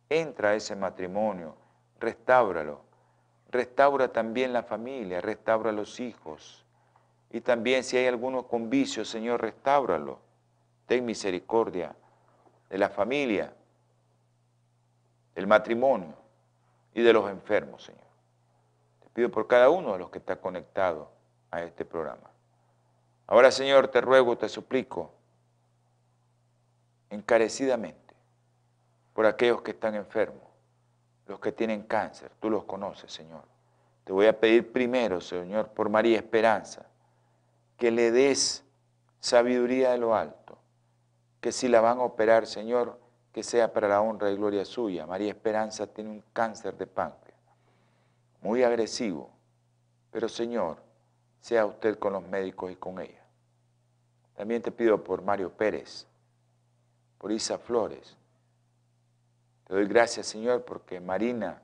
entra 0.08 0.50
a 0.50 0.56
ese 0.56 0.76
matrimonio, 0.76 1.56
restáuralo. 2.00 2.88
Restaura 3.52 4.12
también 4.14 4.54
la 4.54 4.64
familia, 4.64 5.22
restaura 5.22 5.72
los 5.72 6.00
hijos. 6.00 6.66
Y 7.32 7.42
también 7.42 7.84
si 7.84 7.98
hay 7.98 8.08
alguno 8.08 8.48
con 8.48 8.70
vicios, 8.70 9.08
Señor, 9.10 9.42
restáuralo. 9.42 10.20
Ten 10.88 11.06
misericordia 11.06 11.96
de 12.70 12.78
la 12.78 12.90
familia, 12.90 13.54
el 15.36 15.46
matrimonio 15.46 16.16
y 16.94 17.02
de 17.02 17.14
los 17.14 17.30
enfermos, 17.30 17.84
Señor. 17.84 18.02
Te 19.02 19.10
pido 19.10 19.30
por 19.30 19.48
cada 19.48 19.70
uno 19.70 19.94
de 19.94 20.00
los 20.00 20.10
que 20.10 20.18
está 20.18 20.38
conectado 20.38 21.12
a 21.52 21.62
este 21.62 21.86
programa. 21.86 22.30
Ahora, 23.28 23.52
Señor, 23.52 23.90
te 23.90 24.02
ruego, 24.02 24.38
te 24.38 24.50
suplico, 24.50 25.14
encarecidamente, 27.12 28.16
por 29.14 29.28
aquellos 29.28 29.62
que 29.62 29.72
están 29.72 29.94
enfermos, 29.94 30.44
los 31.28 31.40
que 31.40 31.52
tienen 31.52 31.84
cáncer, 31.84 32.32
tú 32.40 32.50
los 32.50 32.64
conoces, 32.64 33.12
Señor. 33.12 33.44
Te 34.04 34.14
voy 34.14 34.26
a 34.26 34.40
pedir 34.40 34.72
primero, 34.72 35.22
Señor, 35.22 35.70
por 35.70 35.90
María 35.90 36.18
Esperanza, 36.18 36.89
que 37.80 37.92
le 37.92 38.12
des 38.12 38.64
sabiduría 39.20 39.92
de 39.92 39.98
lo 39.98 40.14
alto, 40.14 40.60
que 41.42 41.52
si 41.52 41.68
la 41.68 41.82
van 41.82 42.00
a 42.00 42.04
operar, 42.04 42.46
Señor, 42.46 43.00
que 43.32 43.42
sea 43.42 43.72
para 43.72 43.88
la 43.88 44.02
honra 44.02 44.30
y 44.30 44.36
gloria 44.36 44.66
suya. 44.66 45.08
María 45.08 45.30
Esperanza 45.30 45.88
tiene 45.88 46.10
un 46.10 46.24
cáncer 46.34 46.78
de 46.78 46.86
páncreas, 46.88 47.40
muy 48.42 48.64
agresivo, 48.64 49.32
pero 50.12 50.28
Señor, 50.28 50.78
sea 51.40 51.66
usted 51.66 51.98
con 51.98 52.14
los 52.14 52.24
médicos 52.28 52.72
y 52.72 52.76
con 52.76 53.00
ella. 53.00 53.24
También 54.36 54.62
te 54.62 54.72
pido 54.72 55.02
por 55.04 55.22
Mario 55.22 55.52
Pérez, 55.52 56.06
por 57.18 57.32
Isa 57.32 57.58
Flores. 57.58 58.18
Te 59.66 59.74
doy 59.74 59.86
gracias, 59.88 60.28
Señor, 60.28 60.66
porque 60.66 61.00
Marina 61.00 61.62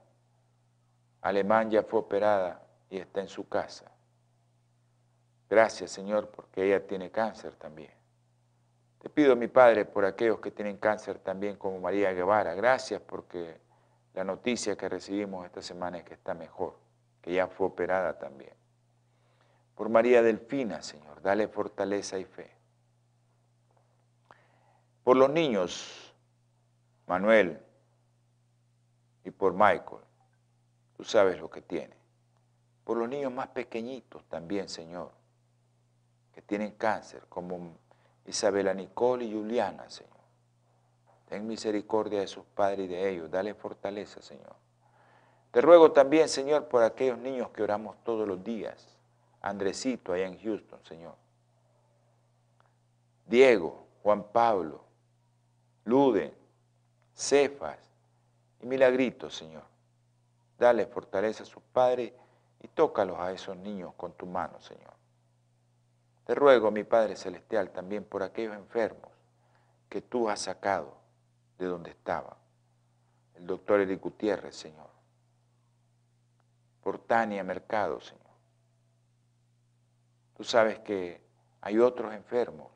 Alemán 1.22 1.70
ya 1.72 1.84
fue 1.84 2.00
operada 2.00 2.62
y 2.90 2.98
está 2.98 3.20
en 3.20 3.28
su 3.28 3.48
casa. 3.50 3.95
Gracias, 5.50 5.92
Señor, 5.92 6.30
porque 6.30 6.66
ella 6.66 6.86
tiene 6.86 7.12
cáncer 7.12 7.56
también. 7.56 7.92
Te 9.00 9.10
pido, 9.10 9.36
mi 9.36 9.48
Padre, 9.48 9.86
por 9.86 10.04
aquellos 10.06 10.40
que 10.40 10.50
tienen 10.52 10.78
cáncer 10.78 11.20
también, 11.20 11.58
como 11.58 11.80
María 11.80 12.12
Guevara. 12.12 12.56
Gracias 12.56 13.02
porque 13.02 13.60
la 14.14 14.24
noticia 14.24 14.76
que 14.76 14.90
recibimos 14.90 15.46
esta 15.46 15.62
semana 15.62 16.00
es 16.00 16.04
que 16.04 16.16
está 16.16 16.34
mejor, 16.34 16.76
que 17.22 17.34
ya 17.34 17.48
fue 17.48 17.68
operada 17.68 18.18
también. 18.18 18.54
Por 19.76 19.90
María 19.90 20.24
Delfina, 20.24 20.82
Señor, 20.82 21.22
dale 21.22 21.48
fortaleza 21.48 22.18
y 22.18 22.26
fe. 22.26 22.50
Por 25.04 25.18
los 25.18 25.30
niños, 25.30 26.16
Manuel, 27.06 27.60
y 29.24 29.32
por 29.32 29.54
Michael, 29.54 30.02
tú 30.96 31.04
sabes 31.04 31.40
lo 31.40 31.50
que 31.50 31.62
tiene. 31.62 31.96
por 32.86 32.98
los 32.98 33.10
niños 33.10 33.32
más 33.32 33.48
pequeñitos 33.48 34.24
también, 34.26 34.70
Señor, 34.70 35.12
que 36.36 36.42
tienen 36.42 36.72
cáncer, 36.72 37.24
como 37.30 37.78
Isabela 38.26 38.74
Nicole 38.74 39.24
y 39.24 39.34
Juliana, 39.34 39.90
Señor. 39.90 40.12
Ten 41.30 41.48
misericordia 41.48 42.20
de 42.20 42.28
sus 42.28 42.44
padres 42.44 42.86
y 42.86 42.88
de 42.90 43.10
ellos, 43.10 43.32
dale 43.32 43.54
fortaleza, 43.54 44.22
Señor. 44.22 44.54
Te 45.52 45.62
ruego 45.62 45.94
también, 45.94 46.28
Señor, 46.28 46.68
por 46.68 46.84
aquellos 46.84 47.18
niños 47.18 47.52
que 47.52 47.64
oramos 47.64 47.96
todos 48.04 48.28
los 48.28 48.44
días. 48.44 48.86
Andresito 49.40 50.12
allá 50.12 50.28
en 50.28 50.38
Houston, 50.38 50.84
Señor. 50.84 51.16
Diego, 53.26 53.88
Juan 54.04 54.24
Pablo, 54.24 54.84
Lude, 55.86 56.34
Cefas 57.16 57.80
y 58.62 58.66
Milagrito, 58.66 59.30
Señor. 59.30 59.64
Dale 60.60 60.86
fortaleza 60.86 61.44
a 61.44 61.46
sus 61.46 61.64
padres 61.64 62.12
y 62.62 62.68
tócalos 62.68 63.18
a 63.20 63.32
esos 63.32 63.56
niños 63.56 63.94
con 63.96 64.12
tu 64.12 64.26
mano, 64.26 64.60
Señor. 64.60 64.95
Te 66.26 66.34
ruego, 66.34 66.72
mi 66.72 66.84
Padre 66.84 67.16
Celestial, 67.16 67.70
también 67.70 68.04
por 68.04 68.24
aquellos 68.24 68.56
enfermos 68.56 69.12
que 69.90 70.02
tú 70.02 70.28
has 70.28 70.42
sacado 70.42 70.98
de 71.60 71.68
donde 71.68 71.92
estaba. 71.92 72.38
El 73.36 73.46
doctor 73.46 73.80
Eric 73.80 74.02
Gutiérrez, 74.02 74.56
Señor. 74.56 74.90
Por 76.82 76.98
Tania 76.98 77.44
Mercado, 77.44 78.02
Señor. 78.02 78.26
Tú 80.36 80.44
sabes 80.44 80.80
que 80.80 81.22
hay 81.62 81.78
otros 81.78 82.12
enfermos, 82.14 82.72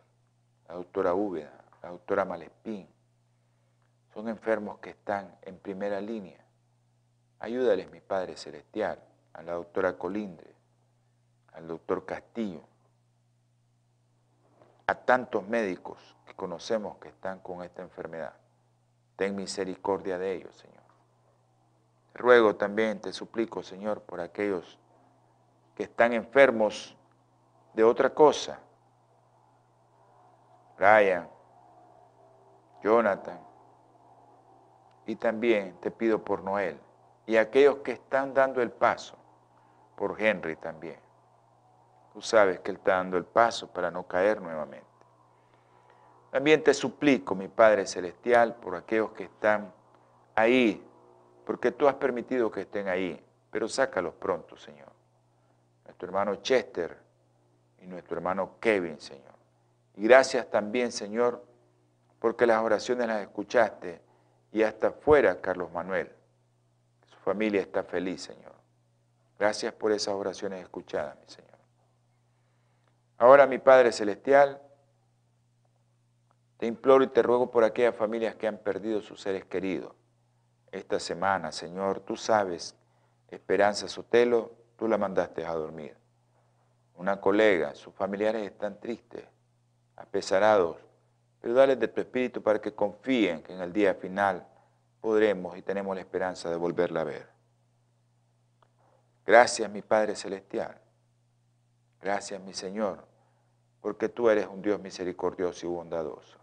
la 0.68 0.76
doctora 0.76 1.16
Úbeda, 1.16 1.66
la 1.82 1.90
doctora 1.90 2.26
Malespín. 2.26 2.88
Son 4.14 4.30
enfermos 4.30 4.78
que 4.78 4.92
están 4.92 5.36
en 5.42 5.58
primera 5.58 6.00
línea. 6.00 6.46
Ayúdales, 7.40 7.90
mi 7.90 8.00
Padre 8.00 8.38
Celestial, 8.38 9.04
a 9.34 9.42
la 9.42 9.54
doctora 9.54 9.98
Colindre, 9.98 10.54
al 11.54 11.68
doctor 11.68 12.06
Castillo, 12.06 12.69
a 14.90 14.96
tantos 14.96 15.48
médicos 15.48 16.16
que 16.26 16.34
conocemos 16.34 16.98
que 16.98 17.10
están 17.10 17.42
con 17.42 17.62
esta 17.62 17.84
enfermedad. 17.84 18.34
Ten 19.16 19.36
misericordia 19.36 20.18
de 20.18 20.34
ellos, 20.34 20.56
Señor. 20.56 20.80
ruego 22.16 22.56
también, 22.56 23.00
te 23.00 23.14
suplico, 23.14 23.62
Señor, 23.62 24.02
por 24.02 24.20
aquellos 24.20 24.80
que 25.76 25.84
están 25.84 26.14
enfermos 26.14 26.98
de 27.76 27.84
otra 27.84 28.16
cosa. 28.16 28.60
Brian, 30.76 31.30
Jonathan, 32.82 33.40
y 35.06 35.16
también 35.18 35.80
te 35.82 35.92
pido 35.92 36.24
por 36.26 36.42
Noel 36.42 36.80
y 37.28 37.38
aquellos 37.38 37.78
que 37.78 37.92
están 37.92 38.34
dando 38.34 38.60
el 38.60 38.72
paso, 38.72 39.16
por 39.96 40.20
Henry 40.20 40.56
también. 40.56 41.00
Tú 42.20 42.26
sabes 42.26 42.60
que 42.60 42.72
Él 42.72 42.76
está 42.76 42.98
dando 42.98 43.16
el 43.16 43.24
paso 43.24 43.72
para 43.72 43.90
no 43.90 44.06
caer 44.06 44.42
nuevamente. 44.42 44.86
También 46.32 46.62
te 46.62 46.74
suplico, 46.74 47.34
mi 47.34 47.48
Padre 47.48 47.88
Celestial, 47.88 48.56
por 48.56 48.76
aquellos 48.76 49.14
que 49.14 49.24
están 49.24 49.72
ahí, 50.36 50.86
porque 51.46 51.72
tú 51.72 51.88
has 51.88 51.94
permitido 51.94 52.52
que 52.52 52.60
estén 52.60 52.90
ahí, 52.90 53.26
pero 53.50 53.70
sácalos 53.70 54.16
pronto, 54.16 54.58
Señor. 54.58 54.90
Nuestro 55.86 56.10
hermano 56.10 56.36
Chester 56.42 56.98
y 57.82 57.88
nuestro 57.88 58.18
hermano 58.18 58.58
Kevin, 58.60 59.00
Señor. 59.00 59.36
Y 59.96 60.04
gracias 60.04 60.52
también, 60.52 60.92
Señor, 60.92 61.42
porque 62.20 62.46
las 62.46 62.62
oraciones 62.62 63.08
las 63.08 63.22
escuchaste 63.22 64.02
y 64.52 64.64
hasta 64.64 64.92
fuera, 64.92 65.40
Carlos 65.40 65.72
Manuel. 65.72 66.12
Su 67.06 67.16
familia 67.20 67.62
está 67.62 67.82
feliz, 67.82 68.24
Señor. 68.24 68.56
Gracias 69.40 69.72
por 69.72 69.94
esas 69.94 70.16
oraciones 70.16 70.62
escuchadas, 70.62 71.18
mi 71.18 71.28
Señor. 71.34 71.49
Ahora, 73.20 73.46
mi 73.48 73.58
Padre 73.58 73.92
Celestial, 73.92 74.62
te 76.58 76.66
imploro 76.66 77.04
y 77.04 77.08
te 77.08 77.22
ruego 77.22 77.52
por 77.52 77.66
aquellas 77.66 77.94
familias 77.94 78.36
que 78.36 78.48
han 78.48 78.58
perdido 78.58 79.02
sus 79.02 79.20
seres 79.20 79.44
queridos. 79.44 79.94
Esta 80.72 81.02
semana, 81.02 81.52
Señor, 81.52 82.00
tú 82.00 82.16
sabes, 82.16 82.78
Esperanza 83.28 83.90
Sotelo, 83.90 84.54
tú 84.78 84.88
la 84.88 84.98
mandaste 84.98 85.46
a 85.46 85.54
dormir. 85.54 85.98
Una 86.96 87.20
colega, 87.20 87.76
sus 87.76 87.94
familiares 87.94 88.46
están 88.46 88.80
tristes, 88.80 89.26
apesarados, 89.98 90.78
pero 91.42 91.54
dale 91.54 91.76
de 91.76 91.90
tu 91.90 92.00
espíritu 92.00 92.42
para 92.42 92.62
que 92.62 92.74
confíen 92.74 93.44
que 93.44 93.54
en 93.54 93.60
el 93.60 93.74
día 93.74 93.96
final 93.96 94.48
podremos 95.02 95.58
y 95.58 95.62
tenemos 95.62 95.94
la 95.94 96.02
esperanza 96.02 96.50
de 96.50 96.56
volverla 96.56 97.02
a 97.02 97.06
ver. 97.06 97.30
Gracias, 99.26 99.70
mi 99.70 99.82
Padre 99.82 100.16
Celestial. 100.16 100.80
Gracias, 102.02 102.42
mi 102.42 102.54
Señor, 102.54 103.09
porque 103.82 104.10
tú 104.10 104.30
eres 104.30 104.48
un 104.48 104.62
Dios 104.62 104.80
misericordioso 104.80 105.66
y 105.66 105.70
bondadoso 105.70 106.40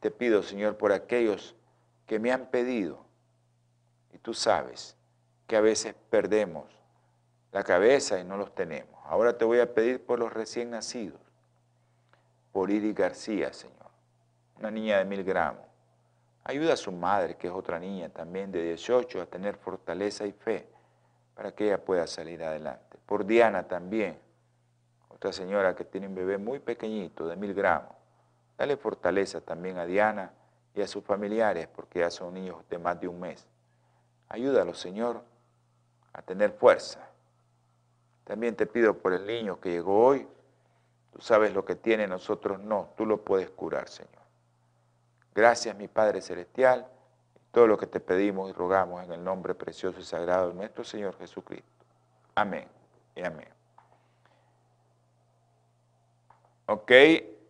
te 0.00 0.10
pido, 0.10 0.42
Señor, 0.42 0.76
por 0.78 0.92
aquellos 0.92 1.54
que 2.06 2.18
me 2.18 2.32
han 2.32 2.46
pedido. 2.46 3.04
Y 4.12 4.18
tú 4.18 4.34
sabes 4.34 4.96
que 5.46 5.56
a 5.56 5.60
veces 5.60 5.94
perdemos 6.08 6.66
la 7.52 7.62
cabeza 7.62 8.18
y 8.18 8.24
no 8.24 8.36
los 8.36 8.54
tenemos. 8.54 8.98
Ahora 9.04 9.36
te 9.36 9.44
voy 9.44 9.60
a 9.60 9.74
pedir 9.74 10.04
por 10.04 10.18
los 10.18 10.32
recién 10.32 10.70
nacidos, 10.70 11.20
por 12.52 12.70
Iris 12.70 12.94
García, 12.94 13.52
Señor, 13.52 13.90
una 14.58 14.70
niña 14.70 14.98
de 14.98 15.04
mil 15.04 15.22
gramos. 15.22 15.64
Ayuda 16.44 16.72
a 16.72 16.76
su 16.76 16.90
madre, 16.90 17.36
que 17.36 17.48
es 17.48 17.52
otra 17.52 17.78
niña 17.78 18.08
también 18.08 18.50
de 18.50 18.62
18, 18.62 19.20
a 19.20 19.26
tener 19.26 19.56
fortaleza 19.56 20.26
y 20.26 20.32
fe 20.32 20.66
para 21.34 21.52
que 21.52 21.66
ella 21.66 21.84
pueda 21.84 22.06
salir 22.06 22.42
adelante. 22.42 22.96
Por 23.04 23.26
Diana 23.26 23.68
también, 23.68 24.18
otra 25.20 25.34
señora 25.34 25.76
que 25.76 25.84
tiene 25.84 26.06
un 26.06 26.14
bebé 26.14 26.38
muy 26.38 26.60
pequeñito, 26.60 27.28
de 27.28 27.36
mil 27.36 27.52
gramos. 27.52 27.92
Dale 28.56 28.78
fortaleza 28.78 29.42
también 29.42 29.76
a 29.76 29.84
Diana 29.84 30.32
y 30.74 30.80
a 30.80 30.86
sus 30.86 31.04
familiares, 31.04 31.68
porque 31.68 31.98
ya 31.98 32.10
son 32.10 32.32
niños 32.32 32.56
de 32.70 32.78
más 32.78 32.98
de 32.98 33.06
un 33.06 33.20
mes. 33.20 33.46
Ayúdalo, 34.30 34.72
Señor, 34.72 35.22
a 36.14 36.22
tener 36.22 36.52
fuerza. 36.52 37.06
También 38.24 38.56
te 38.56 38.64
pido 38.64 38.96
por 38.96 39.12
el 39.12 39.26
niño 39.26 39.60
que 39.60 39.70
llegó 39.70 40.06
hoy. 40.06 40.26
Tú 41.12 41.20
sabes 41.20 41.52
lo 41.52 41.66
que 41.66 41.76
tiene, 41.76 42.06
nosotros 42.06 42.58
no. 42.58 42.88
Tú 42.96 43.04
lo 43.04 43.22
puedes 43.22 43.50
curar, 43.50 43.90
Señor. 43.90 44.22
Gracias, 45.34 45.76
mi 45.76 45.86
Padre 45.86 46.22
Celestial, 46.22 46.86
todo 47.50 47.66
lo 47.66 47.76
que 47.76 47.86
te 47.86 48.00
pedimos 48.00 48.48
y 48.48 48.54
rogamos 48.54 49.04
en 49.04 49.12
el 49.12 49.22
nombre 49.22 49.54
precioso 49.54 50.00
y 50.00 50.04
sagrado 50.04 50.48
de 50.48 50.54
nuestro 50.54 50.82
Señor 50.82 51.18
Jesucristo. 51.18 51.84
Amén 52.34 52.66
y 53.14 53.22
amén. 53.22 53.59
Ok. 56.72 56.92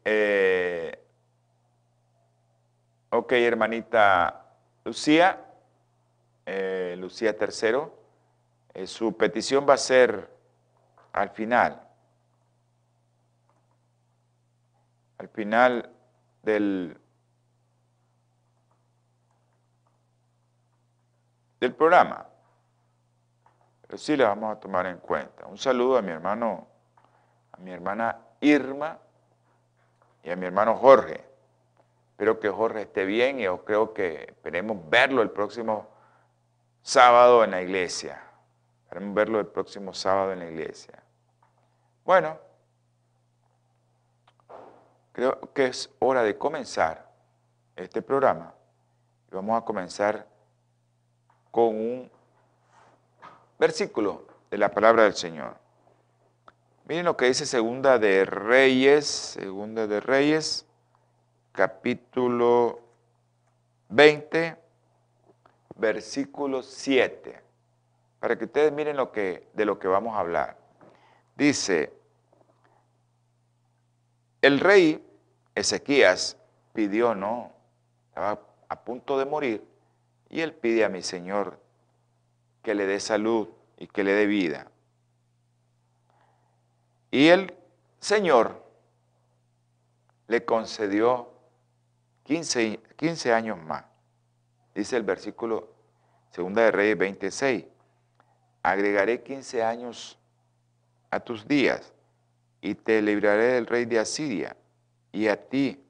Eh, 0.03 1.07
ok, 3.11 3.33
hermanita 3.33 4.47
Lucía, 4.83 5.45
eh, 6.47 6.97
Lucía 6.99 7.37
Tercero, 7.37 8.03
eh, 8.73 8.87
su 8.87 9.15
petición 9.19 9.67
va 9.69 9.75
a 9.75 9.77
ser 9.77 10.35
al 11.13 11.29
final, 11.29 11.87
al 15.19 15.29
final 15.29 15.93
del, 16.43 16.97
del 21.61 21.75
programa. 21.75 22.27
Pero 23.83 23.99
sí 23.99 24.17
la 24.17 24.29
vamos 24.29 24.57
a 24.57 24.61
tomar 24.61 24.87
en 24.87 24.97
cuenta. 24.97 25.47
Un 25.47 25.59
saludo 25.59 25.99
a 25.99 26.01
mi 26.01 26.11
hermano, 26.11 26.69
a 27.53 27.59
mi 27.59 27.71
hermana 27.71 28.19
Irma 28.41 28.99
y 30.23 30.31
a 30.31 30.37
mi 30.37 30.47
hermano 30.47 30.77
Jorge. 30.77 31.25
Espero 32.13 32.39
que 32.39 32.51
Jorge 32.51 32.83
esté 32.83 33.05
bien 33.05 33.41
y 33.41 33.45
yo 33.45 33.65
creo 33.65 33.95
que 33.95 34.25
esperemos 34.29 34.79
verlo 34.91 35.23
el 35.23 35.31
próximo 35.31 35.89
sábado 36.83 37.45
en 37.45 37.53
la 37.53 37.63
iglesia. 37.63 38.23
Esperemos 38.85 39.15
verlo 39.15 39.41
el 39.41 39.47
próximo 39.47 39.95
sábado 39.95 40.33
en 40.33 40.41
la 40.41 40.47
iglesia. 40.47 41.03
Bueno, 42.05 42.39
creo 45.13 45.41
que 45.55 45.67
es 45.67 45.91
hora 45.99 46.23
de 46.23 46.37
comenzar 46.37 47.09
este 47.77 48.03
programa. 48.03 48.53
Vamos 49.31 49.63
a 49.63 49.65
comenzar 49.65 50.27
con 51.51 51.69
un 51.69 52.11
versículo 53.59 54.27
de 54.51 54.59
la 54.59 54.71
palabra 54.71 55.05
del 55.05 55.15
Señor. 55.15 55.57
Miren 56.91 57.05
lo 57.05 57.17
que 57.17 57.27
dice 57.27 57.47
Segunda 57.47 58.01
de 58.01 58.25
Reyes, 58.25 59.07
Segunda 59.07 59.87
de 59.87 60.01
Reyes, 60.01 60.67
capítulo 61.53 62.81
20, 63.91 64.57
versículo 65.77 66.65
7. 66.65 67.41
Para 68.19 68.37
que 68.37 68.47
ustedes 68.47 68.73
miren 68.73 68.97
lo 68.97 69.13
que, 69.13 69.47
de 69.53 69.65
lo 69.67 69.79
que 69.79 69.87
vamos 69.87 70.17
a 70.17 70.19
hablar. 70.19 70.57
Dice, 71.37 71.93
el 74.43 74.59
rey 74.59 75.01
Ezequías 75.55 76.39
pidió, 76.73 77.15
no, 77.15 77.53
estaba 78.09 78.41
a 78.69 78.81
punto 78.81 79.17
de 79.17 79.27
morir, 79.27 79.65
y 80.29 80.41
él 80.41 80.55
pide 80.55 80.85
a 80.85 80.89
mi 80.89 81.03
Señor 81.03 81.57
que 82.65 82.75
le 82.75 82.87
dé 82.87 82.99
salud 82.99 83.49
y 83.79 83.87
que 83.87 84.03
le 84.03 84.13
dé 84.13 84.27
vida. 84.27 84.67
Y 87.11 87.29
el 87.29 87.55
Señor 87.99 88.65
le 90.29 90.45
concedió 90.45 91.29
15, 92.25 92.81
15 92.97 93.33
años 93.33 93.59
más. 93.59 93.85
Dice 94.75 94.97
el 94.97 95.03
versículo 95.03 95.69
2 96.37 96.55
de 96.55 96.71
Reyes 96.71 96.99
26. 96.99 97.65
Agregaré 98.63 99.23
15 99.23 99.63
años 99.63 100.19
a 101.11 101.21
tus 101.21 101.47
días 101.49 101.93
y 102.61 102.75
te 102.75 103.03
libraré 103.03 103.55
del 103.55 103.67
rey 103.67 103.85
de 103.87 103.99
Asiria 103.99 104.57
y 105.13 105.27
a 105.27 105.49
ti 105.49 105.83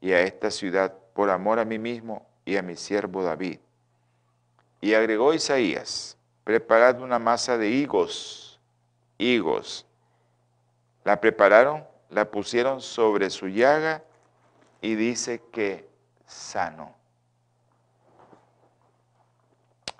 y 0.00 0.12
a 0.12 0.20
esta 0.20 0.50
ciudad 0.50 0.94
por 1.14 1.30
amor 1.30 1.58
a 1.58 1.64
mí 1.64 1.78
mismo 1.78 2.26
y 2.44 2.56
a 2.56 2.62
mi 2.62 2.76
siervo 2.76 3.22
David. 3.22 3.58
Y 4.80 4.94
agregó 4.94 5.34
Isaías, 5.34 6.16
preparad 6.44 7.00
una 7.00 7.18
masa 7.18 7.58
de 7.58 7.70
higos, 7.70 8.60
higos. 9.18 9.86
La 11.04 11.20
prepararon, 11.20 11.86
la 12.10 12.30
pusieron 12.30 12.80
sobre 12.80 13.30
su 13.30 13.48
llaga 13.48 14.02
y 14.80 14.94
dice 14.94 15.42
que 15.52 15.88
sano. 16.26 16.94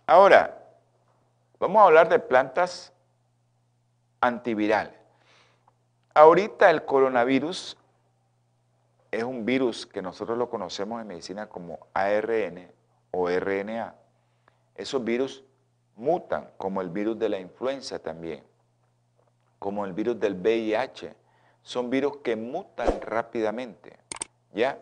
Ahora, 0.06 0.58
vamos 1.58 1.80
a 1.80 1.84
hablar 1.84 2.08
de 2.08 2.18
plantas 2.18 2.92
antivirales. 4.20 4.94
Ahorita 6.14 6.68
el 6.70 6.84
coronavirus 6.84 7.76
es 9.10 9.22
un 9.24 9.44
virus 9.44 9.86
que 9.86 10.02
nosotros 10.02 10.36
lo 10.36 10.50
conocemos 10.50 11.00
en 11.00 11.08
medicina 11.08 11.48
como 11.48 11.86
ARN 11.94 12.70
o 13.10 13.28
RNA. 13.28 13.94
Esos 14.74 15.02
virus 15.02 15.44
mutan, 15.96 16.50
como 16.56 16.80
el 16.80 16.88
virus 16.88 17.18
de 17.18 17.28
la 17.28 17.38
influenza 17.38 17.98
también, 17.98 18.44
como 19.60 19.84
el 19.84 19.92
virus 19.92 20.18
del 20.18 20.34
VIH. 20.34 21.14
Son 21.62 21.88
virus 21.88 22.16
que 22.24 22.34
mutan 22.34 23.00
rápidamente, 23.00 23.96
¿ya? 24.52 24.80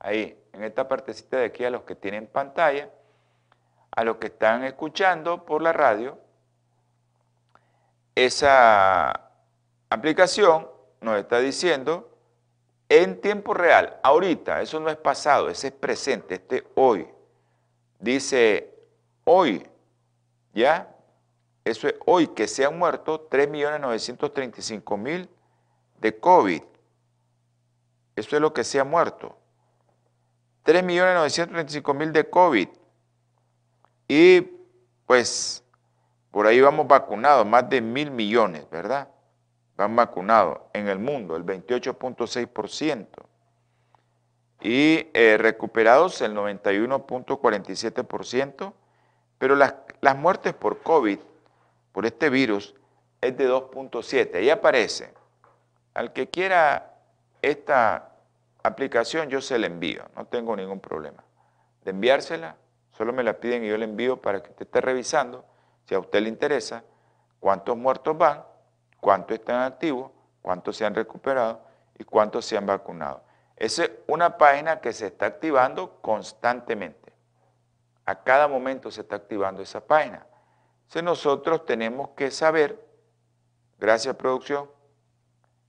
Ahí, 0.00 0.38
en 0.52 0.64
esta 0.64 0.86
partecita 0.86 1.38
de 1.38 1.46
aquí, 1.46 1.64
a 1.64 1.70
los 1.70 1.84
que 1.84 1.94
tienen 1.94 2.26
pantalla, 2.26 2.90
a 3.90 4.04
los 4.04 4.16
que 4.16 4.26
están 4.26 4.64
escuchando 4.64 5.46
por 5.46 5.62
la 5.62 5.72
radio, 5.72 6.18
esa 8.14 9.30
aplicación 9.88 10.68
nos 11.00 11.18
está 11.18 11.40
diciendo 11.40 12.10
en 12.88 13.20
tiempo 13.20 13.54
real, 13.54 14.00
ahorita, 14.02 14.60
eso 14.62 14.80
no 14.80 14.90
es 14.90 14.96
pasado, 14.96 15.48
ese 15.48 15.68
es 15.68 15.72
presente, 15.72 16.34
este 16.34 16.66
hoy. 16.74 17.08
Dice 18.00 18.74
hoy, 19.24 19.64
¿ya? 20.52 20.92
Eso 21.64 21.86
es 21.86 21.94
hoy 22.04 22.26
que 22.28 22.48
se 22.48 22.64
han 22.64 22.76
muerto 22.76 23.28
3.935.000 23.30 25.28
de 26.00 26.18
COVID. 26.18 26.62
Eso 28.16 28.36
es 28.36 28.42
lo 28.42 28.52
que 28.52 28.64
se 28.64 28.80
ha 28.80 28.84
muerto. 28.84 29.38
3.935.000 30.64 32.10
de 32.10 32.28
COVID. 32.28 32.68
Y 34.08 34.40
pues 35.06 35.62
por 36.30 36.46
ahí 36.46 36.60
vamos 36.60 36.86
vacunados, 36.86 37.46
más 37.46 37.68
de 37.68 37.80
mil 37.80 38.10
millones, 38.10 38.68
¿verdad? 38.70 39.08
Van 39.76 39.96
vacunados 39.96 40.58
en 40.72 40.88
el 40.88 40.98
mundo, 40.98 41.36
el 41.36 41.44
28.6%. 41.44 43.06
Y 44.62 45.08
eh, 45.14 45.38
recuperados 45.38 46.20
el 46.20 46.34
91.47%, 46.34 48.74
pero 49.38 49.56
las 49.56 49.74
las 50.00 50.16
muertes 50.16 50.54
por 50.54 50.82
COVID, 50.82 51.18
por 51.92 52.06
este 52.06 52.30
virus, 52.30 52.74
es 53.20 53.36
de 53.36 53.48
2.7. 53.48 54.36
Ahí 54.36 54.50
aparece. 54.50 55.12
Al 55.94 56.12
que 56.12 56.28
quiera 56.28 56.94
esta 57.42 58.12
aplicación, 58.62 59.28
yo 59.28 59.40
se 59.40 59.58
la 59.58 59.66
envío. 59.66 60.04
No 60.16 60.26
tengo 60.26 60.56
ningún 60.56 60.80
problema. 60.80 61.22
De 61.84 61.90
enviársela, 61.90 62.56
solo 62.96 63.12
me 63.12 63.22
la 63.22 63.34
piden 63.34 63.64
y 63.64 63.68
yo 63.68 63.76
la 63.76 63.84
envío 63.84 64.20
para 64.20 64.42
que 64.42 64.50
usted 64.50 64.66
esté 64.66 64.80
revisando, 64.80 65.44
si 65.90 65.96
a 65.96 65.98
usted 65.98 66.22
le 66.22 66.28
interesa, 66.28 66.84
cuántos 67.40 67.76
muertos 67.76 68.16
van, 68.16 68.44
cuántos 69.00 69.36
están 69.36 69.62
activos, 69.62 70.12
cuántos 70.40 70.76
se 70.76 70.86
han 70.86 70.94
recuperado 70.94 71.62
y 71.98 72.04
cuántos 72.04 72.44
se 72.44 72.56
han 72.56 72.64
vacunado. 72.64 73.24
Esa 73.56 73.82
es 73.86 73.90
una 74.06 74.38
página 74.38 74.80
que 74.80 74.92
se 74.92 75.08
está 75.08 75.26
activando 75.26 76.00
constantemente. 76.00 77.12
A 78.04 78.22
cada 78.22 78.46
momento 78.46 78.92
se 78.92 79.00
está 79.00 79.16
activando 79.16 79.62
esa 79.62 79.84
página. 79.84 80.24
Entonces 80.82 81.02
nosotros 81.02 81.66
tenemos 81.66 82.10
que 82.10 82.30
saber, 82.30 82.86
gracias 83.76 84.14
producción, 84.14 84.70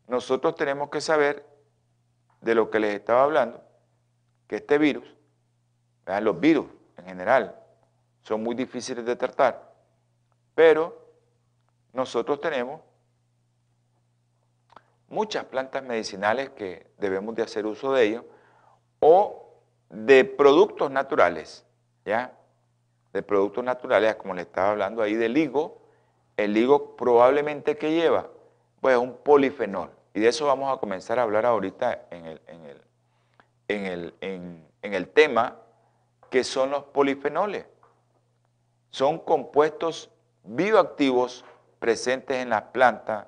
nosotros 0.07 0.53
tenemos 0.53 0.91
que 0.91 1.01
saber 1.01 1.47
de 2.41 2.53
lo 2.53 2.69
que 2.69 2.79
les 2.79 2.93
estaba 2.93 3.23
hablando, 3.23 3.63
que 4.47 4.57
este 4.57 4.77
virus, 4.77 5.15
los 6.05 6.39
virus 6.39 6.67
en 6.97 7.05
general, 7.05 7.59
son 8.21 8.43
muy 8.43 8.53
difíciles 8.53 9.03
de 9.03 9.15
tratar, 9.15 9.70
pero 10.55 11.05
nosotros 11.93 12.39
tenemos 12.39 12.81
muchas 15.07 15.45
plantas 15.45 15.83
medicinales 15.83 16.51
que 16.51 16.87
debemos 16.97 17.35
de 17.35 17.43
hacer 17.43 17.65
uso 17.65 17.93
de 17.93 18.03
ellos 18.03 18.23
o 18.99 19.49
de 19.89 20.23
productos 20.23 20.89
naturales 20.89 21.65
¿ya? 22.05 22.33
De 23.13 23.21
productos 23.21 23.63
naturales, 23.63 24.15
como 24.15 24.33
le 24.33 24.43
estaba 24.43 24.71
hablando 24.71 25.01
ahí 25.01 25.15
del 25.15 25.37
higo, 25.37 25.81
el 26.37 26.55
higo 26.55 26.95
probablemente 26.95 27.77
que 27.77 27.91
lleva, 27.91 28.27
pues 28.79 28.97
un 28.97 29.17
polifenol. 29.17 29.91
Y 30.13 30.21
de 30.21 30.29
eso 30.29 30.45
vamos 30.45 30.75
a 30.75 30.79
comenzar 30.79 31.19
a 31.19 31.23
hablar 31.23 31.45
ahorita 31.45 32.07
en, 32.09 32.25
el, 32.25 32.41
en, 32.47 32.65
el, 32.65 32.81
en, 33.67 33.85
el, 33.85 34.13
en 34.81 34.93
el 34.93 35.07
tema, 35.09 35.57
que 36.29 36.43
son 36.43 36.71
los 36.71 36.83
polifenoles. 36.85 37.65
Son 38.89 39.19
compuestos 39.19 40.09
bioactivos 40.43 41.45
presentes 41.79 42.37
en 42.37 42.49
las 42.49 42.63
plantas 42.63 43.27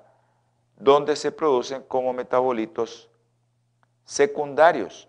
donde 0.76 1.16
se 1.16 1.32
producen 1.32 1.82
como 1.82 2.12
metabolitos 2.12 3.08
secundarios. 4.04 5.08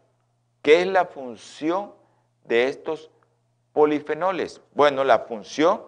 ¿Qué 0.62 0.82
es 0.82 0.88
la 0.88 1.06
función 1.06 1.94
de 2.44 2.68
estos 2.70 3.12
polifenoles? 3.74 4.62
Bueno, 4.74 5.04
la 5.04 5.20
función 5.20 5.84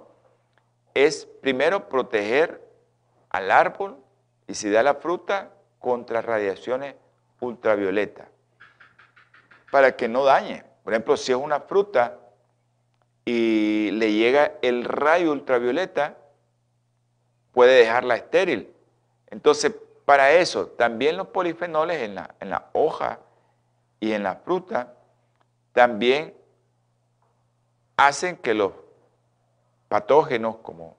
es 0.94 1.26
primero 1.42 1.90
proteger 1.90 2.62
al 3.30 3.52
árbol 3.52 3.98
y 4.48 4.56
si 4.56 4.70
da 4.70 4.84
la 4.84 4.96
fruta 4.96 5.52
contra 5.80 6.22
radiaciones 6.22 6.96
ultravioleta 7.40 8.30
para 9.72 9.96
que 9.96 10.08
no 10.08 10.24
dañe. 10.24 10.64
Por 10.84 10.94
ejemplo, 10.94 11.18
si 11.18 11.32
es 11.32 11.38
una 11.38 11.60
fruta 11.60 12.20
y 13.28 13.92
le 13.92 14.14
llega 14.14 14.54
el 14.62 14.86
rayo 14.86 15.34
ultravioleta, 15.34 16.16
puede 17.52 17.78
dejarla 17.78 18.16
estéril. 18.16 18.74
Entonces, 19.30 19.76
para 20.06 20.32
eso, 20.32 20.68
también 20.68 21.18
los 21.18 21.28
polifenoles 21.28 22.04
en 22.04 22.16
la, 22.16 22.36
en 22.40 22.54
hoja 22.72 23.20
y 24.00 24.14
en 24.14 24.24
la 24.24 24.36
fruta 24.36 24.94
también 25.74 26.34
hacen 27.98 28.38
que 28.38 28.54
los 28.54 28.72
patógenos, 29.90 30.60
como 30.60 30.96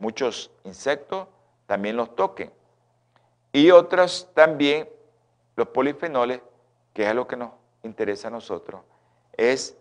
muchos 0.00 0.50
insectos, 0.64 1.28
también 1.66 1.96
los 1.96 2.16
toquen. 2.16 2.52
Y 3.52 3.70
otros 3.70 4.28
también, 4.34 4.88
los 5.54 5.68
polifenoles, 5.68 6.40
que 6.92 7.08
es 7.08 7.14
lo 7.14 7.28
que 7.28 7.36
nos 7.36 7.50
interesa 7.84 8.26
a 8.26 8.32
nosotros, 8.32 8.80
es 9.36 9.78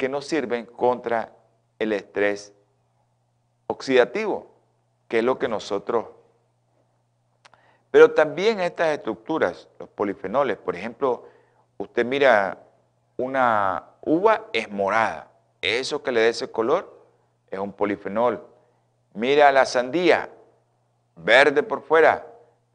que 0.00 0.08
nos 0.08 0.24
sirven 0.24 0.64
contra 0.64 1.30
el 1.78 1.92
estrés 1.92 2.54
oxidativo, 3.66 4.50
que 5.08 5.18
es 5.18 5.24
lo 5.24 5.38
que 5.38 5.46
nosotros... 5.46 6.06
Pero 7.90 8.12
también 8.12 8.60
estas 8.60 8.96
estructuras, 8.96 9.68
los 9.78 9.90
polifenoles, 9.90 10.56
por 10.56 10.74
ejemplo, 10.74 11.26
usted 11.76 12.06
mira 12.06 12.62
una 13.18 13.90
uva 14.00 14.46
es 14.54 14.70
morada, 14.70 15.30
eso 15.60 16.02
que 16.02 16.12
le 16.12 16.22
da 16.22 16.28
ese 16.28 16.50
color 16.50 16.98
es 17.50 17.58
un 17.58 17.72
polifenol. 17.72 18.42
Mira 19.12 19.52
la 19.52 19.66
sandía, 19.66 20.30
verde 21.16 21.62
por 21.62 21.82
fuera, 21.82 22.26